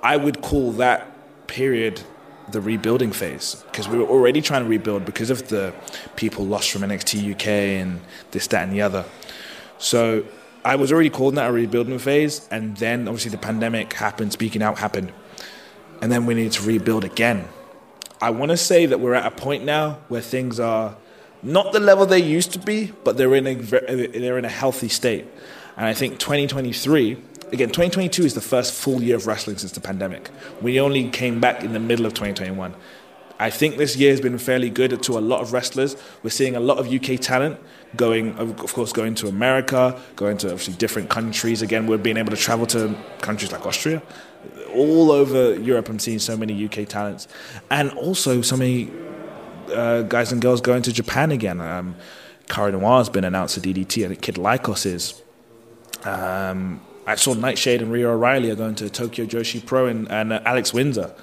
I 0.03 0.17
would 0.17 0.41
call 0.43 0.73
that 0.73 1.47
period 1.47 2.01
the 2.51 2.61
rebuilding 2.61 3.13
phase 3.13 3.63
because 3.71 3.89
we 3.89 3.99
were 3.99 4.07
already 4.07 4.41
trying 4.41 4.63
to 4.63 4.69
rebuild 4.69 5.05
because 5.05 5.31
of 5.31 5.49
the 5.49 5.75
people 6.17 6.47
lost 6.47 6.71
from 6.71 6.83
NXT 6.83 7.35
UK 7.35 7.47
and 7.47 8.01
this, 8.31 8.47
that, 8.49 8.65
and 8.65 8.73
the 8.73 8.81
other. 8.81 9.05
So 9.79 10.25
I 10.65 10.77
was 10.77 10.93
already 10.93 11.11
calling 11.11 11.35
that 11.37 11.49
a 11.49 11.53
rebuilding 11.53 11.99
phase, 11.99 12.49
and 12.51 12.77
then 12.77 13.07
obviously 13.07 13.31
the 13.31 13.39
pandemic 13.39 13.93
happened, 13.93 14.33
speaking 14.33 14.63
out 14.63 14.79
happened, 14.79 15.13
and 16.01 16.11
then 16.11 16.27
we 16.27 16.35
need 16.35 16.53
to 16.53 16.63
rebuild 16.63 17.05
again. 17.05 17.49
I 18.21 18.31
want 18.31 18.51
to 18.51 18.57
say 18.57 18.87
that 18.87 18.99
we're 18.99 19.15
at 19.15 19.27
a 19.27 19.31
point 19.31 19.65
now 19.65 19.99
where 20.09 20.21
things 20.21 20.59
are 20.59 20.97
not 21.43 21.73
the 21.73 21.81
level 21.81 22.07
they 22.07 22.19
used 22.19 22.53
to 22.55 22.59
be, 22.59 22.93
but 23.05 23.17
they're 23.17 23.35
in 23.35 23.47
a 23.47 23.55
they're 23.55 24.39
in 24.39 24.45
a 24.45 24.51
healthy 24.51 24.89
state, 24.89 25.27
and 25.77 25.87
I 25.87 25.95
think 25.95 26.19
2023. 26.19 27.23
Again, 27.51 27.69
2022 27.69 28.25
is 28.25 28.35
the 28.35 28.43
first 28.43 28.75
full 28.75 29.03
year 29.03 29.17
of 29.17 29.27
wrestling 29.27 29.57
since 29.57 29.73
the 29.73 29.81
pandemic. 29.81 30.31
We 30.61 30.81
only 30.81 31.09
came 31.09 31.41
back 31.41 31.65
in 31.65 31.73
the 31.73 31.81
middle 31.81 32.05
of 32.05 32.13
2021. 32.13 32.75
I 33.41 33.51
think 33.51 33.77
this 33.77 33.97
year 33.97 34.11
has 34.11 34.21
been 34.21 34.37
fairly 34.37 34.69
good 34.69 35.03
to 35.05 35.19
a 35.19 35.21
lot 35.21 35.41
of 35.41 35.53
wrestlers. 35.53 35.97
We're 36.23 36.31
seeing 36.31 36.57
a 36.57 36.61
lot 36.61 36.79
of 36.79 36.93
UK 36.93 37.21
talent 37.21 37.59
going, 37.97 38.37
of 38.37 38.73
course, 38.75 38.93
going 38.93 39.15
to 39.17 39.29
America, 39.29 39.99
going 40.17 40.37
to 40.39 40.49
obviously 40.49 40.75
different 40.75 41.09
countries. 41.09 41.63
Again, 41.63 41.87
we're 41.87 41.99
being 41.99 42.17
able 42.17 42.31
to 42.31 42.37
travel 42.37 42.67
to 42.67 42.95
countries 43.21 43.53
like 43.53 43.65
Austria. 43.65 44.03
All 44.75 45.11
over 45.13 45.55
Europe, 45.59 45.89
I'm 45.89 46.01
seeing 46.01 46.19
so 46.19 46.37
many 46.37 46.65
UK 46.65 46.87
talents. 46.89 47.29
And 47.71 47.93
also 47.93 48.43
so 48.43 48.57
many 48.57 48.91
uh, 49.73 50.03
guys 50.03 50.33
and 50.33 50.43
girls 50.43 50.61
going 50.61 50.83
to 50.83 50.93
Japan 50.93 51.31
again. 51.31 51.61
Um, 51.61 51.95
Cara 52.49 52.73
Noir 52.73 52.99
has 52.99 53.09
been 53.09 53.25
announced 53.25 53.57
at 53.57 53.63
DDT. 53.63 54.09
Think 54.09 54.21
Kid 54.21 54.35
Lykos 54.35 54.85
is. 54.85 55.23
Um, 56.05 56.81
I 57.09 57.17
saw 57.17 57.35
Nightshade 57.35 57.83
and 57.83 57.91
Rhia 57.91 58.05
O'Reilly 58.05 58.51
are 58.51 58.57
going 58.57 58.75
to 58.77 58.91
Tokyo 58.91 59.27
Joshi 59.27 59.65
Pro 59.65 59.87
and, 59.87 60.11
and 60.11 60.33
uh, 60.33 60.41
Alex 60.45 60.73
Windsor 60.73 61.15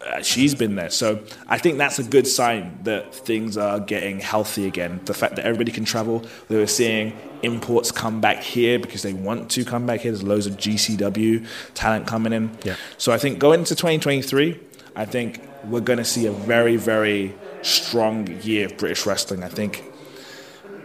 uh, 0.00 0.22
she's 0.22 0.54
been 0.54 0.76
there. 0.76 0.90
So 0.90 1.22
I 1.48 1.58
think 1.58 1.78
that's 1.78 1.98
a 1.98 2.04
good 2.04 2.26
sign 2.26 2.78
that 2.84 3.14
things 3.14 3.56
are 3.56 3.80
getting 3.80 4.20
healthy 4.20 4.66
again. 4.66 5.00
The 5.04 5.14
fact 5.14 5.36
that 5.36 5.44
everybody 5.44 5.72
can 5.72 5.84
travel, 5.84 6.24
they 6.48 6.56
were 6.56 6.66
seeing 6.66 7.16
imports 7.42 7.90
come 7.90 8.20
back 8.20 8.42
here 8.42 8.78
because 8.78 9.02
they 9.02 9.12
want 9.12 9.50
to 9.50 9.64
come 9.64 9.86
back 9.86 10.00
here. 10.00 10.12
There's 10.12 10.22
loads 10.22 10.46
of 10.46 10.56
GCW 10.56 11.46
talent 11.74 12.06
coming 12.06 12.32
in. 12.32 12.56
Yeah. 12.64 12.76
So 12.96 13.12
I 13.12 13.18
think 13.18 13.38
going 13.38 13.60
into 13.60 13.74
2023, 13.74 14.58
I 14.94 15.04
think 15.04 15.40
we're 15.64 15.80
going 15.80 15.98
to 15.98 16.04
see 16.04 16.26
a 16.26 16.32
very, 16.32 16.76
very 16.76 17.34
strong 17.62 18.28
year 18.42 18.66
of 18.66 18.76
British 18.76 19.04
wrestling. 19.04 19.42
I 19.42 19.48
think 19.48 19.84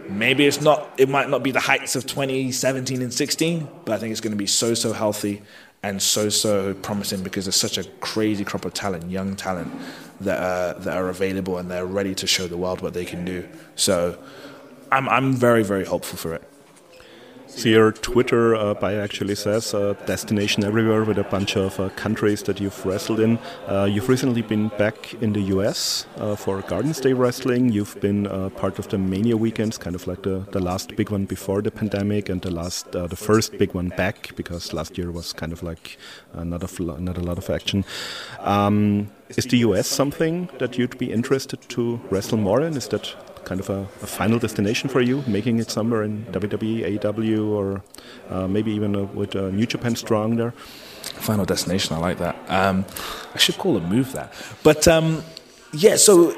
maybe 0.08 0.46
it's 0.46 0.60
not, 0.60 0.88
it 0.98 1.08
might 1.08 1.28
not 1.28 1.42
be 1.42 1.50
the 1.50 1.60
heights 1.60 1.96
of 1.96 2.06
2017 2.06 3.02
and 3.02 3.12
16, 3.12 3.68
but 3.84 3.94
I 3.94 3.98
think 3.98 4.12
it's 4.12 4.20
going 4.20 4.32
to 4.32 4.36
be 4.36 4.46
so, 4.46 4.74
so 4.74 4.92
healthy 4.92 5.42
and 5.84 6.00
so 6.00 6.30
so 6.30 6.72
promising 6.72 7.22
because 7.22 7.44
there's 7.44 7.56
such 7.56 7.76
a 7.76 7.84
crazy 8.00 8.42
crop 8.42 8.64
of 8.64 8.72
talent, 8.72 9.10
young 9.10 9.36
talent 9.36 9.70
that 10.20 10.40
are, 10.40 10.80
that 10.80 10.96
are 10.96 11.10
available 11.10 11.58
and 11.58 11.70
they're 11.70 11.84
ready 11.84 12.14
to 12.14 12.26
show 12.26 12.48
the 12.48 12.56
world 12.56 12.80
what 12.80 12.94
they 12.94 13.04
can 13.04 13.24
do. 13.24 13.46
So 13.76 14.18
I'm 14.90 15.08
I'm 15.10 15.34
very 15.34 15.62
very 15.62 15.84
hopeful 15.84 16.16
for 16.16 16.34
it. 16.34 16.42
Your 17.62 17.92
Twitter 17.92 18.54
uh, 18.54 18.74
bio 18.74 19.00
actually 19.00 19.34
says 19.34 19.72
uh, 19.74 19.94
destination 20.06 20.64
everywhere 20.64 21.04
with 21.04 21.18
a 21.18 21.24
bunch 21.24 21.56
of 21.56 21.78
uh, 21.78 21.88
countries 21.90 22.42
that 22.42 22.60
you've 22.60 22.84
wrestled 22.84 23.20
in. 23.20 23.38
Uh, 23.68 23.84
you've 23.84 24.08
recently 24.08 24.42
been 24.42 24.68
back 24.76 25.14
in 25.22 25.32
the 25.32 25.40
US 25.54 26.06
uh, 26.16 26.36
for 26.36 26.60
Garden 26.62 26.92
State 26.92 27.14
Wrestling. 27.14 27.70
You've 27.70 27.98
been 28.00 28.26
uh, 28.26 28.50
part 28.50 28.78
of 28.78 28.88
the 28.88 28.98
Mania 28.98 29.36
weekends, 29.36 29.78
kind 29.78 29.94
of 29.94 30.06
like 30.06 30.22
the, 30.22 30.46
the 30.52 30.60
last 30.60 30.96
big 30.96 31.10
one 31.10 31.24
before 31.24 31.62
the 31.62 31.70
pandemic 31.70 32.28
and 32.28 32.42
the 32.42 32.50
last 32.50 32.92
the 32.92 33.16
first 33.16 33.56
big 33.56 33.72
one 33.74 33.88
back 33.90 34.34
because 34.36 34.72
last 34.72 34.98
year 34.98 35.10
was 35.10 35.32
kind 35.32 35.52
of 35.52 35.62
like 35.62 35.96
not 36.34 36.62
a 36.62 37.00
not 37.00 37.16
a 37.16 37.22
lot 37.22 37.38
of 37.38 37.48
action. 37.48 37.84
Um, 38.40 39.10
is 39.28 39.46
the 39.46 39.58
US 39.58 39.86
something 39.88 40.50
that 40.58 40.76
you'd 40.76 40.98
be 40.98 41.12
interested 41.12 41.60
to 41.70 42.00
wrestle 42.10 42.38
more 42.38 42.60
in? 42.60 42.76
Is 42.76 42.88
that 42.88 43.14
kind 43.44 43.60
of 43.60 43.70
a, 43.70 43.82
a, 44.02 44.06
final 44.06 44.38
destination 44.38 44.88
for 44.88 45.00
you, 45.00 45.22
making 45.26 45.58
it 45.58 45.70
somewhere 45.70 46.02
in 46.02 46.24
WWE, 46.26 46.98
AEW, 46.98 47.48
or 47.50 47.82
uh, 48.30 48.48
maybe 48.48 48.72
even 48.72 48.96
uh, 48.96 49.02
with 49.04 49.36
uh, 49.36 49.50
New 49.50 49.66
Japan 49.66 49.96
Strong 49.96 50.36
there? 50.36 50.52
Final 51.16 51.44
destination, 51.44 51.96
I 51.96 51.98
like 51.98 52.18
that. 52.18 52.36
Um, 52.48 52.84
I 53.34 53.38
should 53.38 53.58
call 53.58 53.76
a 53.76 53.80
move 53.80 54.12
that. 54.12 54.32
But 54.62 54.88
um, 54.88 55.22
yeah, 55.72 55.96
so 55.96 56.34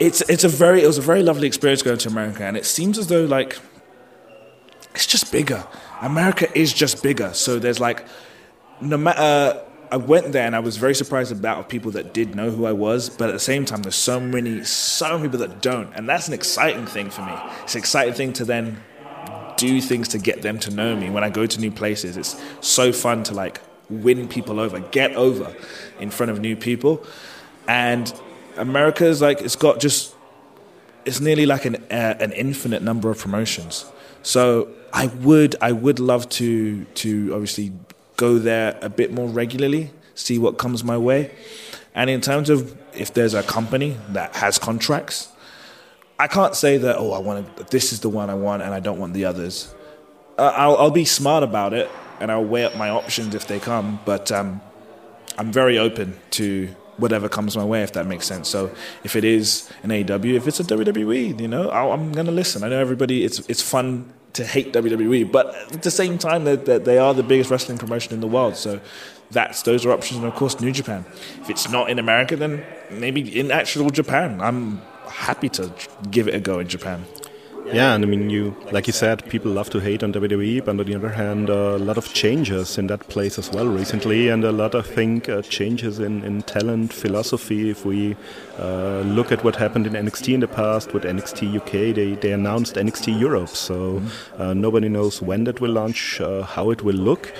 it's 0.00 0.22
it's 0.22 0.44
a 0.44 0.48
very 0.48 0.82
it 0.82 0.86
was 0.86 0.98
a 0.98 1.02
very 1.02 1.22
lovely 1.22 1.46
experience 1.46 1.82
going 1.82 1.98
to 1.98 2.08
America, 2.08 2.44
and 2.44 2.56
it 2.56 2.66
seems 2.66 2.98
as 2.98 3.06
though 3.06 3.24
like 3.24 3.58
it's 4.94 5.06
just 5.06 5.30
bigger. 5.30 5.66
America 6.00 6.46
is 6.58 6.72
just 6.72 7.02
bigger. 7.02 7.32
So 7.34 7.58
there's 7.58 7.80
like 7.80 8.04
no 8.80 8.96
matter 8.96 9.60
I 9.92 9.96
went 9.96 10.32
there 10.32 10.46
and 10.46 10.54
I 10.54 10.60
was 10.60 10.76
very 10.76 10.94
surprised 10.94 11.32
about 11.32 11.68
people 11.68 11.90
that 11.92 12.14
did 12.14 12.36
know 12.36 12.50
who 12.50 12.64
I 12.64 12.72
was, 12.72 13.10
but 13.10 13.28
at 13.28 13.32
the 13.32 13.40
same 13.40 13.64
time, 13.64 13.82
there's 13.82 13.96
so 13.96 14.20
many, 14.20 14.62
so 14.62 15.18
many 15.18 15.28
people 15.28 15.40
that 15.40 15.60
don't, 15.60 15.92
and 15.94 16.08
that's 16.08 16.28
an 16.28 16.34
exciting 16.34 16.86
thing 16.86 17.10
for 17.10 17.22
me. 17.22 17.32
It's 17.64 17.74
an 17.74 17.80
exciting 17.80 18.14
thing 18.14 18.32
to 18.34 18.44
then 18.44 18.80
do 19.56 19.80
things 19.80 20.08
to 20.08 20.18
get 20.18 20.42
them 20.42 20.58
to 20.60 20.70
know 20.70 20.94
me. 20.94 21.10
When 21.10 21.24
I 21.24 21.28
go 21.28 21.44
to 21.44 21.60
new 21.60 21.72
places, 21.72 22.16
it's 22.16 22.40
so 22.60 22.92
fun 22.92 23.24
to 23.24 23.34
like 23.34 23.60
win 23.88 24.28
people 24.28 24.60
over, 24.60 24.78
get 24.78 25.12
over 25.16 25.54
in 25.98 26.10
front 26.10 26.30
of 26.30 26.40
new 26.40 26.54
people, 26.54 27.04
and 27.66 28.12
America's 28.56 29.20
like 29.20 29.40
it's 29.40 29.56
got 29.56 29.80
just 29.80 30.14
it's 31.04 31.20
nearly 31.20 31.46
like 31.46 31.64
an 31.64 31.76
uh, 31.90 32.14
an 32.20 32.32
infinite 32.32 32.82
number 32.82 33.10
of 33.10 33.18
promotions. 33.18 33.86
So 34.22 34.68
I 34.92 35.08
would 35.08 35.56
I 35.60 35.72
would 35.72 35.98
love 35.98 36.28
to 36.30 36.84
to 36.84 37.34
obviously 37.34 37.72
go 38.20 38.38
there 38.38 38.78
a 38.82 38.90
bit 38.90 39.10
more 39.10 39.26
regularly, 39.26 39.90
see 40.14 40.38
what 40.38 40.58
comes 40.58 40.84
my 40.84 40.98
way. 40.98 41.30
And 41.94 42.10
in 42.10 42.20
terms 42.20 42.50
of 42.50 42.76
if 42.94 43.14
there's 43.14 43.32
a 43.32 43.42
company 43.42 43.96
that 44.10 44.36
has 44.36 44.58
contracts, 44.58 45.28
I 46.18 46.26
can't 46.26 46.54
say 46.54 46.76
that, 46.76 46.96
oh, 46.98 47.12
I 47.12 47.18
want 47.18 47.70
this 47.70 47.94
is 47.94 48.00
the 48.00 48.10
one 48.10 48.28
I 48.28 48.34
want 48.34 48.62
and 48.62 48.74
I 48.74 48.80
don't 48.80 48.98
want 48.98 49.14
the 49.14 49.24
others. 49.24 49.74
Uh, 50.36 50.52
I'll, 50.54 50.76
I'll, 50.76 50.90
be 50.90 51.06
smart 51.06 51.42
about 51.42 51.72
it 51.72 51.90
and 52.20 52.30
I'll 52.30 52.44
weigh 52.44 52.64
up 52.64 52.76
my 52.76 52.90
options 52.90 53.34
if 53.34 53.46
they 53.46 53.58
come, 53.58 53.98
but 54.04 54.30
um, 54.30 54.60
I'm 55.38 55.50
very 55.50 55.78
open 55.78 56.18
to 56.32 56.68
whatever 56.98 57.26
comes 57.28 57.56
my 57.56 57.64
way, 57.64 57.82
if 57.82 57.92
that 57.94 58.06
makes 58.06 58.26
sense. 58.26 58.48
So 58.48 58.70
if 59.02 59.16
it 59.16 59.24
is 59.24 59.70
an 59.82 59.90
AEW, 59.90 60.34
if 60.34 60.46
it's 60.46 60.60
a 60.60 60.64
WWE, 60.64 61.40
you 61.40 61.48
know, 61.48 61.70
i 61.70 61.82
am 61.94 62.12
going 62.12 62.26
to 62.26 62.32
listen. 62.32 62.62
I 62.64 62.68
know 62.68 62.80
everybody, 62.80 63.24
it's, 63.24 63.38
it's 63.48 63.62
fun 63.62 64.12
to 64.34 64.44
hate 64.44 64.72
WWE, 64.72 65.30
but 65.30 65.54
at 65.72 65.82
the 65.82 65.90
same 65.90 66.18
time, 66.18 66.44
they, 66.44 66.56
they 66.56 66.98
are 66.98 67.14
the 67.14 67.22
biggest 67.22 67.50
wrestling 67.50 67.78
promotion 67.78 68.14
in 68.14 68.20
the 68.20 68.26
world. 68.26 68.56
So 68.56 68.80
that's 69.30 69.62
those 69.62 69.86
are 69.86 69.92
options, 69.92 70.18
and 70.18 70.28
of 70.28 70.34
course, 70.34 70.60
New 70.60 70.72
Japan. 70.72 71.04
If 71.40 71.50
it's 71.50 71.68
not 71.70 71.90
in 71.90 71.98
America, 71.98 72.36
then 72.36 72.64
maybe 72.90 73.38
in 73.38 73.50
actual 73.50 73.90
Japan. 73.90 74.40
I'm 74.40 74.82
happy 75.06 75.48
to 75.50 75.72
give 76.10 76.28
it 76.28 76.34
a 76.34 76.40
go 76.40 76.58
in 76.58 76.68
Japan. 76.68 77.04
Yeah, 77.72 77.94
and 77.94 78.04
I 78.04 78.08
mean, 78.08 78.30
you 78.30 78.56
like 78.72 78.88
you 78.88 78.92
said, 78.92 79.24
people 79.28 79.52
love 79.52 79.70
to 79.70 79.78
hate 79.78 80.02
on 80.02 80.12
WWE, 80.12 80.64
but 80.64 80.70
on 80.70 80.76
the 80.78 80.94
other 80.96 81.10
hand, 81.10 81.48
a 81.48 81.78
lot 81.78 81.98
of 81.98 82.12
changes 82.12 82.76
in 82.78 82.88
that 82.88 83.08
place 83.08 83.38
as 83.38 83.52
well 83.52 83.68
recently, 83.68 84.28
and 84.28 84.42
a 84.42 84.50
lot, 84.50 84.74
I 84.74 84.82
think, 84.82 85.28
uh, 85.28 85.42
changes 85.42 86.00
in, 86.00 86.24
in 86.24 86.42
talent 86.42 86.92
philosophy. 86.92 87.70
If 87.70 87.86
we 87.86 88.16
uh, 88.58 89.02
look 89.02 89.30
at 89.30 89.44
what 89.44 89.54
happened 89.54 89.86
in 89.86 89.92
NXT 89.92 90.34
in 90.34 90.40
the 90.40 90.48
past 90.48 90.92
with 90.92 91.04
NXT 91.04 91.58
UK, 91.58 91.94
they, 91.94 92.14
they 92.14 92.32
announced 92.32 92.74
NXT 92.74 93.20
Europe, 93.20 93.50
so 93.50 94.02
uh, 94.36 94.52
nobody 94.52 94.88
knows 94.88 95.22
when 95.22 95.44
that 95.44 95.60
will 95.60 95.70
launch, 95.70 96.20
uh, 96.20 96.42
how 96.42 96.70
it 96.70 96.82
will 96.82 96.96
look. 96.96 97.32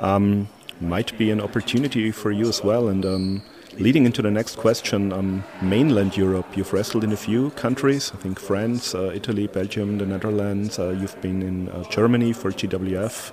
Um, 0.00 0.46
might 0.80 1.18
be 1.18 1.32
an 1.32 1.40
opportunity 1.40 2.12
for 2.12 2.30
you 2.30 2.48
as 2.48 2.62
well, 2.62 2.86
and. 2.86 3.04
Um, 3.04 3.42
Leading 3.78 4.06
into 4.06 4.22
the 4.22 4.30
next 4.30 4.56
question, 4.56 5.12
um, 5.12 5.42
mainland 5.60 6.16
Europe, 6.16 6.56
you've 6.56 6.72
wrestled 6.72 7.02
in 7.02 7.10
a 7.10 7.16
few 7.16 7.50
countries, 7.50 8.12
I 8.14 8.18
think 8.18 8.38
France, 8.38 8.94
uh, 8.94 9.10
Italy, 9.12 9.48
Belgium, 9.48 9.98
the 9.98 10.06
Netherlands, 10.06 10.78
uh, 10.78 10.90
you've 10.90 11.20
been 11.20 11.42
in 11.42 11.68
uh, 11.68 11.82
Germany 11.90 12.32
for 12.32 12.52
GWF. 12.52 13.32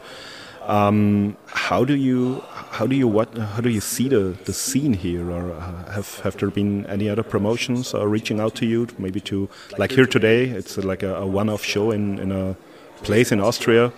Um, 0.64 1.38
how 1.48 1.84
do 1.84 1.96
you 1.96 2.44
how 2.72 2.86
do 2.86 2.96
you 2.96 3.08
what 3.08 3.36
how 3.36 3.62
do 3.62 3.70
you 3.70 3.82
see 3.82 4.08
the, 4.08 4.38
the 4.46 4.54
scene 4.54 4.94
here? 4.94 5.30
Or 5.32 5.52
uh, 5.52 5.92
have 5.92 6.20
have 6.20 6.38
there 6.38 6.50
been 6.50 6.86
any 6.86 7.10
other 7.10 7.24
promotions 7.24 7.94
uh, 7.94 8.08
reaching 8.08 8.39
out 8.39 8.56
to 8.56 8.66
you 8.66 8.88
maybe 9.00 9.20
to 9.22 9.50
like 9.80 9.92
here 9.92 10.06
today 10.06 10.46
it's 10.46 10.78
like 10.78 11.02
a, 11.02 11.16
a 11.16 11.26
one-off 11.26 11.64
show 11.64 11.89
in, 11.89 12.20
in 12.20 12.32
a 12.32 12.56
place 13.02 13.32
in 13.32 13.42
Austria 13.42 13.92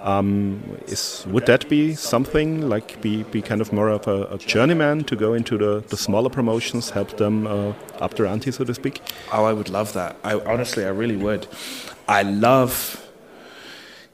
um, 0.00 0.62
is 0.86 1.26
would 1.28 1.46
that 1.46 1.68
be 1.68 1.94
something 1.94 2.68
like 2.68 3.00
be, 3.00 3.24
be 3.24 3.42
kind 3.42 3.60
of 3.60 3.72
more 3.72 3.88
of 3.88 4.06
a, 4.06 4.24
a 4.24 4.38
journeyman 4.38 5.04
to 5.04 5.16
go 5.16 5.34
into 5.34 5.58
the, 5.58 5.84
the 5.88 5.96
smaller 5.96 6.30
promotions, 6.30 6.90
help 6.90 7.16
them 7.16 7.46
uh, 7.46 7.72
up 8.00 8.14
their 8.14 8.26
ante, 8.26 8.50
so 8.50 8.64
to 8.64 8.74
speak? 8.74 9.02
Oh, 9.32 9.44
I 9.44 9.52
would 9.52 9.68
love 9.68 9.92
that. 9.94 10.16
I 10.22 10.34
honestly, 10.34 10.84
I 10.84 10.90
really 10.90 11.16
would. 11.16 11.46
I 12.06 12.22
love. 12.22 13.04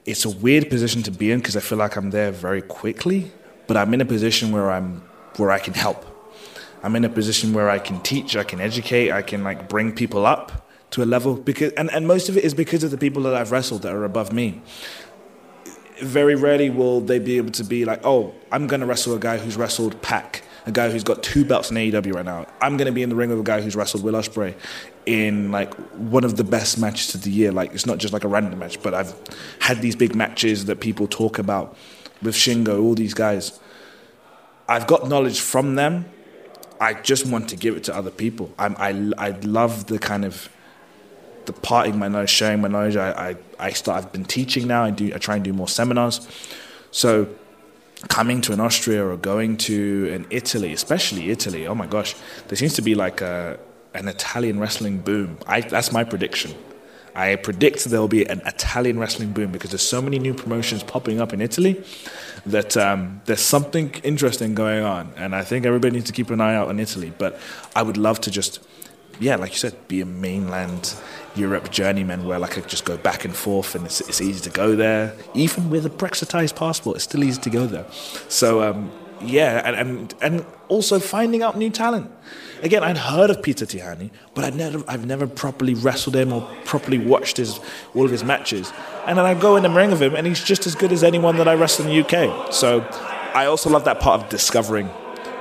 It's 0.06 0.24
a 0.24 0.30
weird 0.30 0.68
position 0.68 1.02
to 1.04 1.10
be 1.10 1.30
in 1.30 1.38
because 1.38 1.56
I 1.56 1.60
feel 1.60 1.78
like 1.78 1.96
I'm 1.96 2.10
there 2.10 2.30
very 2.30 2.62
quickly, 2.62 3.32
but 3.66 3.76
I'm 3.76 3.94
in 3.94 4.00
a 4.00 4.04
position 4.04 4.52
where 4.52 4.70
I'm 4.70 5.02
where 5.36 5.50
I 5.50 5.58
can 5.58 5.74
help. 5.74 6.04
I'm 6.82 6.96
in 6.96 7.04
a 7.04 7.08
position 7.08 7.54
where 7.54 7.70
I 7.70 7.78
can 7.78 8.00
teach, 8.02 8.36
I 8.36 8.44
can 8.44 8.60
educate, 8.60 9.10
I 9.10 9.22
can 9.22 9.42
like 9.42 9.68
bring 9.70 9.92
people 9.92 10.26
up 10.26 10.68
to 10.90 11.02
a 11.02 11.06
level 11.06 11.34
because 11.34 11.72
and, 11.72 11.90
and 11.90 12.06
most 12.06 12.28
of 12.28 12.36
it 12.36 12.44
is 12.44 12.54
because 12.54 12.84
of 12.84 12.90
the 12.90 12.98
people 12.98 13.22
that 13.22 13.34
I've 13.34 13.50
wrestled 13.50 13.82
that 13.82 13.92
are 13.92 14.04
above 14.04 14.32
me 14.32 14.62
very 16.00 16.34
rarely 16.34 16.70
will 16.70 17.00
they 17.00 17.18
be 17.18 17.36
able 17.36 17.52
to 17.52 17.64
be 17.64 17.84
like, 17.84 18.00
oh, 18.04 18.34
I'm 18.50 18.66
going 18.66 18.80
to 18.80 18.86
wrestle 18.86 19.14
a 19.14 19.18
guy 19.18 19.38
who's 19.38 19.56
wrestled 19.56 20.00
Pac, 20.02 20.42
a 20.66 20.72
guy 20.72 20.90
who's 20.90 21.04
got 21.04 21.22
two 21.22 21.44
belts 21.44 21.70
in 21.70 21.76
AEW 21.76 22.14
right 22.14 22.24
now. 22.24 22.46
I'm 22.60 22.76
going 22.76 22.86
to 22.86 22.92
be 22.92 23.02
in 23.02 23.08
the 23.08 23.14
ring 23.14 23.30
with 23.30 23.40
a 23.40 23.44
guy 23.44 23.60
who's 23.60 23.76
wrestled 23.76 24.02
Will 24.02 24.14
Ospreay 24.14 24.54
in 25.06 25.52
like 25.52 25.74
one 25.92 26.24
of 26.24 26.36
the 26.36 26.44
best 26.44 26.78
matches 26.78 27.14
of 27.14 27.22
the 27.22 27.30
year. 27.30 27.52
Like 27.52 27.72
it's 27.72 27.86
not 27.86 27.98
just 27.98 28.12
like 28.12 28.24
a 28.24 28.28
random 28.28 28.58
match, 28.58 28.82
but 28.82 28.94
I've 28.94 29.14
had 29.60 29.82
these 29.82 29.96
big 29.96 30.14
matches 30.14 30.64
that 30.66 30.80
people 30.80 31.06
talk 31.06 31.38
about 31.38 31.76
with 32.22 32.34
Shingo, 32.34 32.82
all 32.82 32.94
these 32.94 33.14
guys. 33.14 33.58
I've 34.68 34.86
got 34.86 35.08
knowledge 35.08 35.40
from 35.40 35.74
them. 35.74 36.06
I 36.80 36.94
just 36.94 37.26
want 37.26 37.48
to 37.50 37.56
give 37.56 37.76
it 37.76 37.84
to 37.84 37.94
other 37.94 38.10
people. 38.10 38.52
I'm, 38.58 38.74
I 38.78 39.12
I 39.16 39.30
love 39.42 39.86
the 39.86 39.98
kind 39.98 40.24
of 40.24 40.48
departing 41.46 41.98
my 41.98 42.08
knowledge, 42.08 42.30
sharing 42.30 42.60
my 42.60 42.68
knowledge. 42.68 42.96
I, 42.96 43.30
I, 43.30 43.36
I 43.58 43.70
start, 43.70 44.04
I've 44.04 44.12
been 44.12 44.24
teaching 44.24 44.66
now. 44.66 44.84
I 44.84 44.90
do, 44.90 45.12
I 45.14 45.18
try 45.18 45.36
and 45.36 45.44
do 45.44 45.52
more 45.52 45.68
seminars. 45.68 46.26
So 46.90 47.28
coming 48.08 48.40
to 48.42 48.52
an 48.52 48.60
Austria 48.60 49.04
or 49.04 49.16
going 49.16 49.56
to 49.56 50.10
an 50.12 50.26
Italy, 50.30 50.72
especially 50.72 51.30
Italy, 51.30 51.66
oh 51.66 51.74
my 51.74 51.86
gosh, 51.86 52.14
there 52.48 52.56
seems 52.56 52.74
to 52.74 52.82
be 52.82 52.94
like 52.94 53.20
a, 53.20 53.58
an 53.94 54.08
Italian 54.08 54.58
wrestling 54.58 54.98
boom. 54.98 55.38
I, 55.46 55.60
that's 55.60 55.92
my 55.92 56.04
prediction. 56.04 56.54
I 57.14 57.36
predict 57.36 57.84
there 57.84 58.00
will 58.00 58.08
be 58.08 58.24
an 58.26 58.42
Italian 58.44 58.98
wrestling 58.98 59.32
boom 59.32 59.52
because 59.52 59.70
there's 59.70 59.88
so 59.88 60.02
many 60.02 60.18
new 60.18 60.34
promotions 60.34 60.82
popping 60.82 61.20
up 61.20 61.32
in 61.32 61.40
Italy 61.40 61.82
that 62.44 62.76
um, 62.76 63.22
there's 63.26 63.40
something 63.40 63.94
interesting 64.02 64.54
going 64.56 64.82
on. 64.82 65.12
And 65.16 65.34
I 65.34 65.44
think 65.44 65.64
everybody 65.64 65.94
needs 65.94 66.06
to 66.06 66.12
keep 66.12 66.30
an 66.30 66.40
eye 66.40 66.56
out 66.56 66.68
on 66.68 66.80
Italy. 66.80 67.12
But 67.16 67.38
I 67.76 67.82
would 67.82 67.96
love 67.96 68.20
to 68.22 68.32
just, 68.32 68.58
yeah, 69.20 69.36
like 69.36 69.52
you 69.52 69.58
said, 69.58 69.88
be 69.88 70.00
a 70.00 70.06
mainland 70.06 70.94
Europe 71.34 71.70
journeyman 71.70 72.24
where 72.24 72.38
like 72.38 72.52
I 72.52 72.60
could 72.60 72.68
just 72.68 72.84
go 72.84 72.96
back 72.96 73.24
and 73.24 73.34
forth 73.34 73.74
and 73.74 73.84
it's, 73.86 74.00
it's 74.02 74.20
easy 74.20 74.40
to 74.42 74.50
go 74.50 74.76
there. 74.76 75.14
Even 75.34 75.70
with 75.70 75.84
a 75.86 75.90
Brexitized 75.90 76.56
passport, 76.56 76.96
it's 76.96 77.04
still 77.04 77.24
easy 77.24 77.40
to 77.42 77.50
go 77.50 77.66
there. 77.66 77.86
So 78.28 78.62
um, 78.62 78.90
yeah, 79.20 79.62
and, 79.64 79.76
and 79.76 80.14
and 80.20 80.46
also 80.68 80.98
finding 80.98 81.42
out 81.42 81.56
new 81.56 81.70
talent. 81.70 82.10
Again, 82.62 82.82
I'd 82.82 82.96
heard 82.96 83.30
of 83.30 83.42
Peter 83.42 83.66
Tihanyi, 83.66 84.10
but 84.34 84.44
I'd 84.44 84.54
never 84.54 84.82
I've 84.88 85.06
never 85.06 85.26
properly 85.26 85.74
wrestled 85.74 86.16
him 86.16 86.32
or 86.32 86.48
properly 86.64 86.98
watched 86.98 87.36
his 87.36 87.60
all 87.94 88.04
of 88.04 88.10
his 88.10 88.24
matches. 88.24 88.72
And 89.06 89.18
then 89.18 89.26
I 89.26 89.34
go 89.34 89.56
in 89.56 89.62
the 89.62 89.70
ring 89.70 89.92
of 89.92 90.00
him, 90.00 90.14
and 90.14 90.26
he's 90.26 90.42
just 90.42 90.66
as 90.66 90.74
good 90.74 90.92
as 90.92 91.04
anyone 91.04 91.36
that 91.36 91.48
I 91.48 91.54
wrestle 91.54 91.86
in 91.86 91.90
the 91.92 92.00
UK. 92.04 92.52
So 92.52 92.80
I 93.34 93.46
also 93.46 93.68
love 93.70 93.84
that 93.84 94.00
part 94.00 94.22
of 94.22 94.28
discovering 94.28 94.88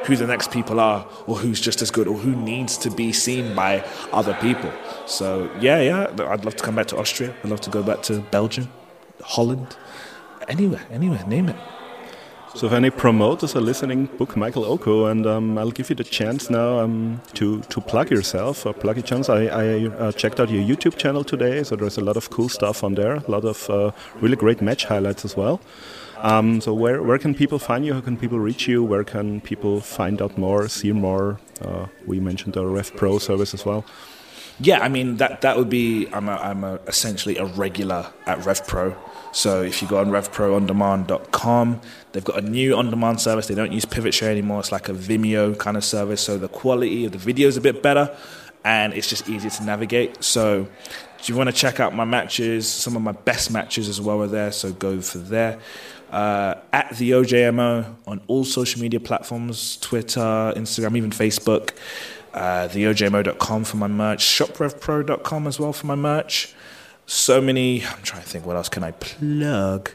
who 0.06 0.16
the 0.16 0.28
next 0.28 0.52
people 0.52 0.80
are, 0.80 1.08
or 1.28 1.38
who's 1.38 1.62
just 1.62 1.82
as 1.82 1.92
good, 1.92 2.08
or 2.08 2.18
who 2.18 2.36
needs 2.36 2.78
to 2.78 2.90
be 2.92 3.14
seen 3.14 3.56
by 3.56 3.86
other 4.12 4.34
people. 4.42 4.72
So 5.06 5.50
yeah, 5.60 5.80
yeah, 5.82 6.28
I'd 6.28 6.46
love 6.46 6.56
to 6.56 6.64
come 6.64 6.76
back 6.76 6.88
to 6.88 6.98
Austria. 6.98 7.36
I'd 7.44 7.50
love 7.50 7.62
to 7.62 7.70
go 7.70 7.84
back 7.84 8.04
to 8.04 8.20
Belgium, 8.32 8.70
Holland, 9.22 9.76
anywhere, 10.48 10.86
anywhere, 10.92 11.26
name 11.28 11.50
it. 11.50 11.56
So 12.56 12.68
if 12.68 12.74
any 12.74 12.92
promoters 12.92 13.56
are 13.56 13.62
listening, 13.62 14.06
book 14.06 14.38
Michael 14.38 14.64
Oku, 14.64 15.06
and 15.06 15.26
um, 15.26 15.58
I'll 15.58 15.72
give 15.72 15.90
you 15.90 15.96
the 15.96 16.04
chance 16.04 16.52
now 16.52 16.80
um, 16.82 17.20
to 17.34 17.62
to 17.62 17.82
plug 17.82 18.12
yourself 18.12 18.68
or 18.68 18.74
plug 18.74 18.98
your 18.98 19.04
chance. 19.04 19.28
I, 19.28 19.46
I 19.46 19.88
uh, 19.88 20.12
checked 20.12 20.40
out 20.40 20.52
your 20.52 20.64
YouTube 20.64 20.96
channel 20.96 21.24
today, 21.24 21.64
so 21.64 21.76
there's 21.76 21.98
a 21.98 22.02
lot 22.02 22.16
of 22.16 22.30
cool 22.30 22.50
stuff 22.50 22.84
on 22.84 22.94
there, 22.94 23.16
a 23.16 23.32
lot 23.32 23.44
of 23.44 23.68
uh, 23.72 23.92
really 24.22 24.36
great 24.36 24.62
match 24.62 24.86
highlights 24.86 25.26
as 25.26 25.36
well. 25.36 25.62
Um, 26.18 26.62
so 26.62 26.76
where 26.76 27.02
where 27.02 27.18
can 27.18 27.34
people 27.34 27.58
find 27.58 27.86
you? 27.86 27.96
How 27.96 28.02
can 28.02 28.18
people 28.18 28.40
reach 28.40 28.68
you? 28.68 28.84
Where 28.84 29.04
can 29.04 29.42
people 29.42 29.82
find 29.82 30.22
out 30.22 30.38
more, 30.38 30.68
see 30.70 30.92
more? 30.92 31.40
Uh, 31.60 31.88
we 32.06 32.20
mentioned 32.20 32.54
the 32.54 32.66
Rev 32.68 32.96
Pro 32.96 33.18
service 33.18 33.56
as 33.56 33.66
well. 33.66 33.84
Yeah, 34.60 34.80
I 34.80 34.90
mean 34.90 35.18
that 35.18 35.42
that 35.42 35.58
would 35.58 35.70
be 35.70 36.08
I'm 36.14 36.30
a, 36.30 36.36
I'm 36.36 36.64
a, 36.64 36.76
essentially 36.86 37.38
a 37.38 37.46
regular 37.46 38.14
at 38.28 38.46
Rev 38.46 38.68
Pro. 38.68 38.96
So 39.34 39.64
if 39.64 39.82
you 39.82 39.88
go 39.88 39.98
on 39.98 40.12
RevProOnDemand.com, 40.12 41.82
they've 42.12 42.24
got 42.24 42.38
a 42.38 42.42
new 42.42 42.76
on-demand 42.76 43.20
service. 43.20 43.48
They 43.48 43.56
don't 43.56 43.72
use 43.72 43.84
PivotShare 43.84 44.30
anymore. 44.30 44.60
It's 44.60 44.72
like 44.72 44.90
a 44.90 44.94
Vimeo 44.94 45.58
kind 45.58 45.76
of 45.76 45.84
service. 45.84 46.22
So 46.22 46.38
the 46.38 46.48
quality 46.48 47.06
of 47.06 47.14
the 47.14 47.18
video 47.18 47.48
is 47.48 47.58
a 47.58 47.62
bit 47.62 47.82
better, 47.82 48.16
and 48.64 48.94
it's 48.94 49.10
just 49.10 49.28
easier 49.28 49.50
to 49.50 49.64
navigate. 49.64 50.24
So 50.24 50.68
if 51.20 51.30
you 51.30 51.36
want 51.36 51.50
to 51.50 51.56
check 51.56 51.80
out 51.80 51.96
my 51.96 52.06
matches, 52.06 52.68
some 52.68 52.96
of 52.96 53.02
my 53.02 53.12
best 53.12 53.50
matches 53.50 53.90
as 53.90 54.00
well 54.00 54.22
are 54.22 54.28
there. 54.28 54.52
So 54.52 54.72
go 54.72 55.02
for 55.02 55.18
there. 55.18 55.60
Uh, 56.12 56.54
at 56.72 56.96
the 56.98 57.10
OJMO 57.10 57.96
on 58.06 58.22
all 58.28 58.44
social 58.44 58.82
media 58.82 59.00
platforms 59.00 59.78
Twitter, 59.78 60.54
Instagram, 60.56 60.96
even 60.96 61.10
Facebook. 61.10 61.72
Uh, 62.36 62.68
theojmo.com 62.68 63.64
for 63.64 63.78
my 63.78 63.88
merch. 63.88 64.24
ShopRevPro.com 64.24 65.48
as 65.48 65.60
well 65.60 65.74
for 65.74 65.88
my 65.88 65.96
merch 65.96 66.54
so 67.06 67.42
many. 67.42 67.86
I'm 67.86 68.02
trying 68.04 68.24
to 68.24 68.28
think 68.28 68.46
what 68.46 68.56
else 68.56 68.70
can 68.70 68.84
I 68.84 68.92
plug. 68.92 69.92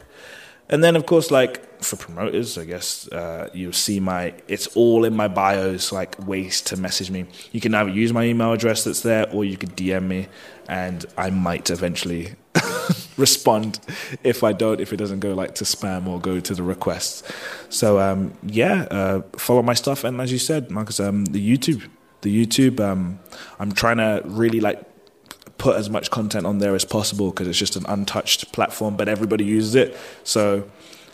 And 0.69 0.83
then, 0.83 0.95
of 0.95 1.05
course, 1.05 1.31
like 1.31 1.81
for 1.81 1.95
promoters, 1.95 2.57
I 2.57 2.65
guess 2.65 3.07
uh, 3.09 3.49
you'll 3.53 3.73
see 3.73 3.99
my. 3.99 4.33
It's 4.47 4.67
all 4.75 5.03
in 5.03 5.15
my 5.15 5.27
bios, 5.27 5.91
like 5.91 6.15
ways 6.27 6.61
to 6.63 6.77
message 6.77 7.09
me. 7.09 7.25
You 7.51 7.59
can 7.59 7.73
either 7.73 7.89
use 7.89 8.13
my 8.13 8.23
email 8.23 8.53
address 8.53 8.83
that's 8.83 9.01
there, 9.01 9.27
or 9.31 9.43
you 9.43 9.57
could 9.57 9.75
DM 9.75 10.07
me, 10.07 10.27
and 10.67 11.05
I 11.17 11.31
might 11.31 11.71
eventually 11.71 12.35
respond. 13.17 13.79
If 14.23 14.43
I 14.43 14.53
don't, 14.53 14.79
if 14.79 14.93
it 14.93 14.97
doesn't 14.97 15.21
go 15.21 15.33
like 15.33 15.55
to 15.55 15.63
spam 15.63 16.07
or 16.07 16.19
go 16.19 16.39
to 16.39 16.53
the 16.53 16.63
requests. 16.63 17.23
So 17.69 17.99
um, 17.99 18.33
yeah, 18.43 18.87
uh, 18.91 19.21
follow 19.37 19.63
my 19.63 19.73
stuff, 19.73 20.03
and 20.03 20.21
as 20.21 20.31
you 20.31 20.39
said, 20.39 20.69
Marcus, 20.69 20.99
um, 20.99 21.25
the 21.25 21.57
YouTube, 21.57 21.89
the 22.21 22.45
YouTube. 22.45 22.79
Um, 22.79 23.19
I'm 23.59 23.71
trying 23.71 23.97
to 23.97 24.21
really 24.25 24.59
like 24.59 24.88
put 25.59 25.75
as 25.75 25.89
much 25.89 26.09
content 26.09 26.47
on 26.47 26.57
there 26.57 26.73
as 26.73 26.85
possible 26.85 27.29
because 27.29 27.47
it's 27.47 27.57
just 27.57 27.75
an 27.75 27.85
untouched 27.87 28.51
platform, 28.51 28.97
but 28.97 29.07
everybody 29.07 29.45
uses 29.45 29.75
it. 29.75 29.95
So 30.23 30.67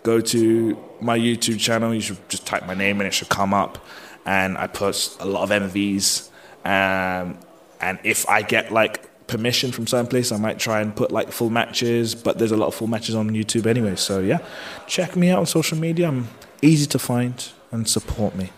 go 0.03 0.21
to 0.21 0.77
my 1.01 1.17
YouTube 1.17 1.59
channel. 1.59 1.93
You 1.93 1.99
should 1.99 2.29
just 2.29 2.45
type 2.45 2.65
my 2.65 2.75
name 2.75 3.01
and 3.01 3.07
it 3.07 3.13
should 3.13 3.27
come 3.29 3.53
up. 3.53 3.83
And 4.25 4.57
I 4.57 4.67
post 4.67 5.19
a 5.19 5.25
lot 5.25 5.43
of 5.43 5.49
MVs. 5.49 6.29
Um, 6.63 7.37
and 7.81 7.99
if 8.03 8.29
I 8.29 8.41
get 8.41 8.71
like 8.71 9.27
permission 9.27 9.71
from 9.71 9.87
certain 9.87 10.07
place, 10.07 10.31
I 10.31 10.37
might 10.37 10.59
try 10.59 10.81
and 10.81 10.95
put 10.95 11.11
like 11.11 11.31
full 11.31 11.49
matches. 11.49 12.15
But 12.15 12.37
there's 12.37 12.51
a 12.51 12.57
lot 12.57 12.67
of 12.67 12.75
full 12.75 12.87
matches 12.87 13.15
on 13.15 13.29
YouTube 13.31 13.65
anyway. 13.65 13.95
So 13.95 14.19
yeah, 14.19 14.39
check 14.87 15.15
me 15.15 15.29
out 15.29 15.39
on 15.39 15.45
social 15.47 15.77
media. 15.77 16.07
I'm 16.07 16.29
easy 16.61 16.85
to 16.87 16.99
find 16.99 17.51
and 17.71 17.87
support 17.89 18.35
me. 18.35 18.51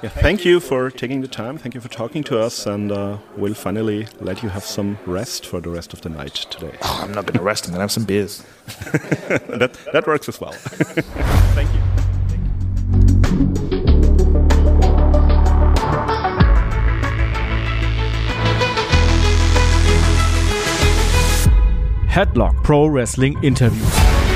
Yeah, 0.00 0.10
thank 0.10 0.44
you 0.44 0.60
for 0.60 0.90
taking 0.92 1.22
the 1.22 1.28
time. 1.28 1.58
Thank 1.58 1.74
you 1.74 1.80
for 1.80 1.88
talking 1.88 2.22
to 2.24 2.38
us, 2.38 2.66
and 2.66 2.92
uh, 2.92 3.18
we'll 3.36 3.54
finally 3.54 4.06
let 4.20 4.44
you 4.44 4.48
have 4.48 4.62
some 4.62 4.96
rest 5.06 5.44
for 5.44 5.60
the 5.60 5.70
rest 5.70 5.92
of 5.92 6.02
the 6.02 6.08
night 6.08 6.34
today. 6.34 6.78
Oh, 6.82 7.00
I'm 7.02 7.12
not 7.12 7.26
going 7.26 7.36
to 7.36 7.42
rest. 7.42 7.66
I'm 7.66 7.72
going 7.72 7.78
to 7.78 7.82
have 7.82 7.90
some 7.90 8.04
beers. 8.04 8.44
that 9.58 9.76
that 9.92 10.06
works 10.06 10.28
as 10.28 10.40
well. 10.40 10.52
thank 10.52 11.68
you. 11.74 11.80
Headlock 22.08 22.62
Pro 22.62 22.86
Wrestling 22.86 23.36
Interviews. 23.42 24.27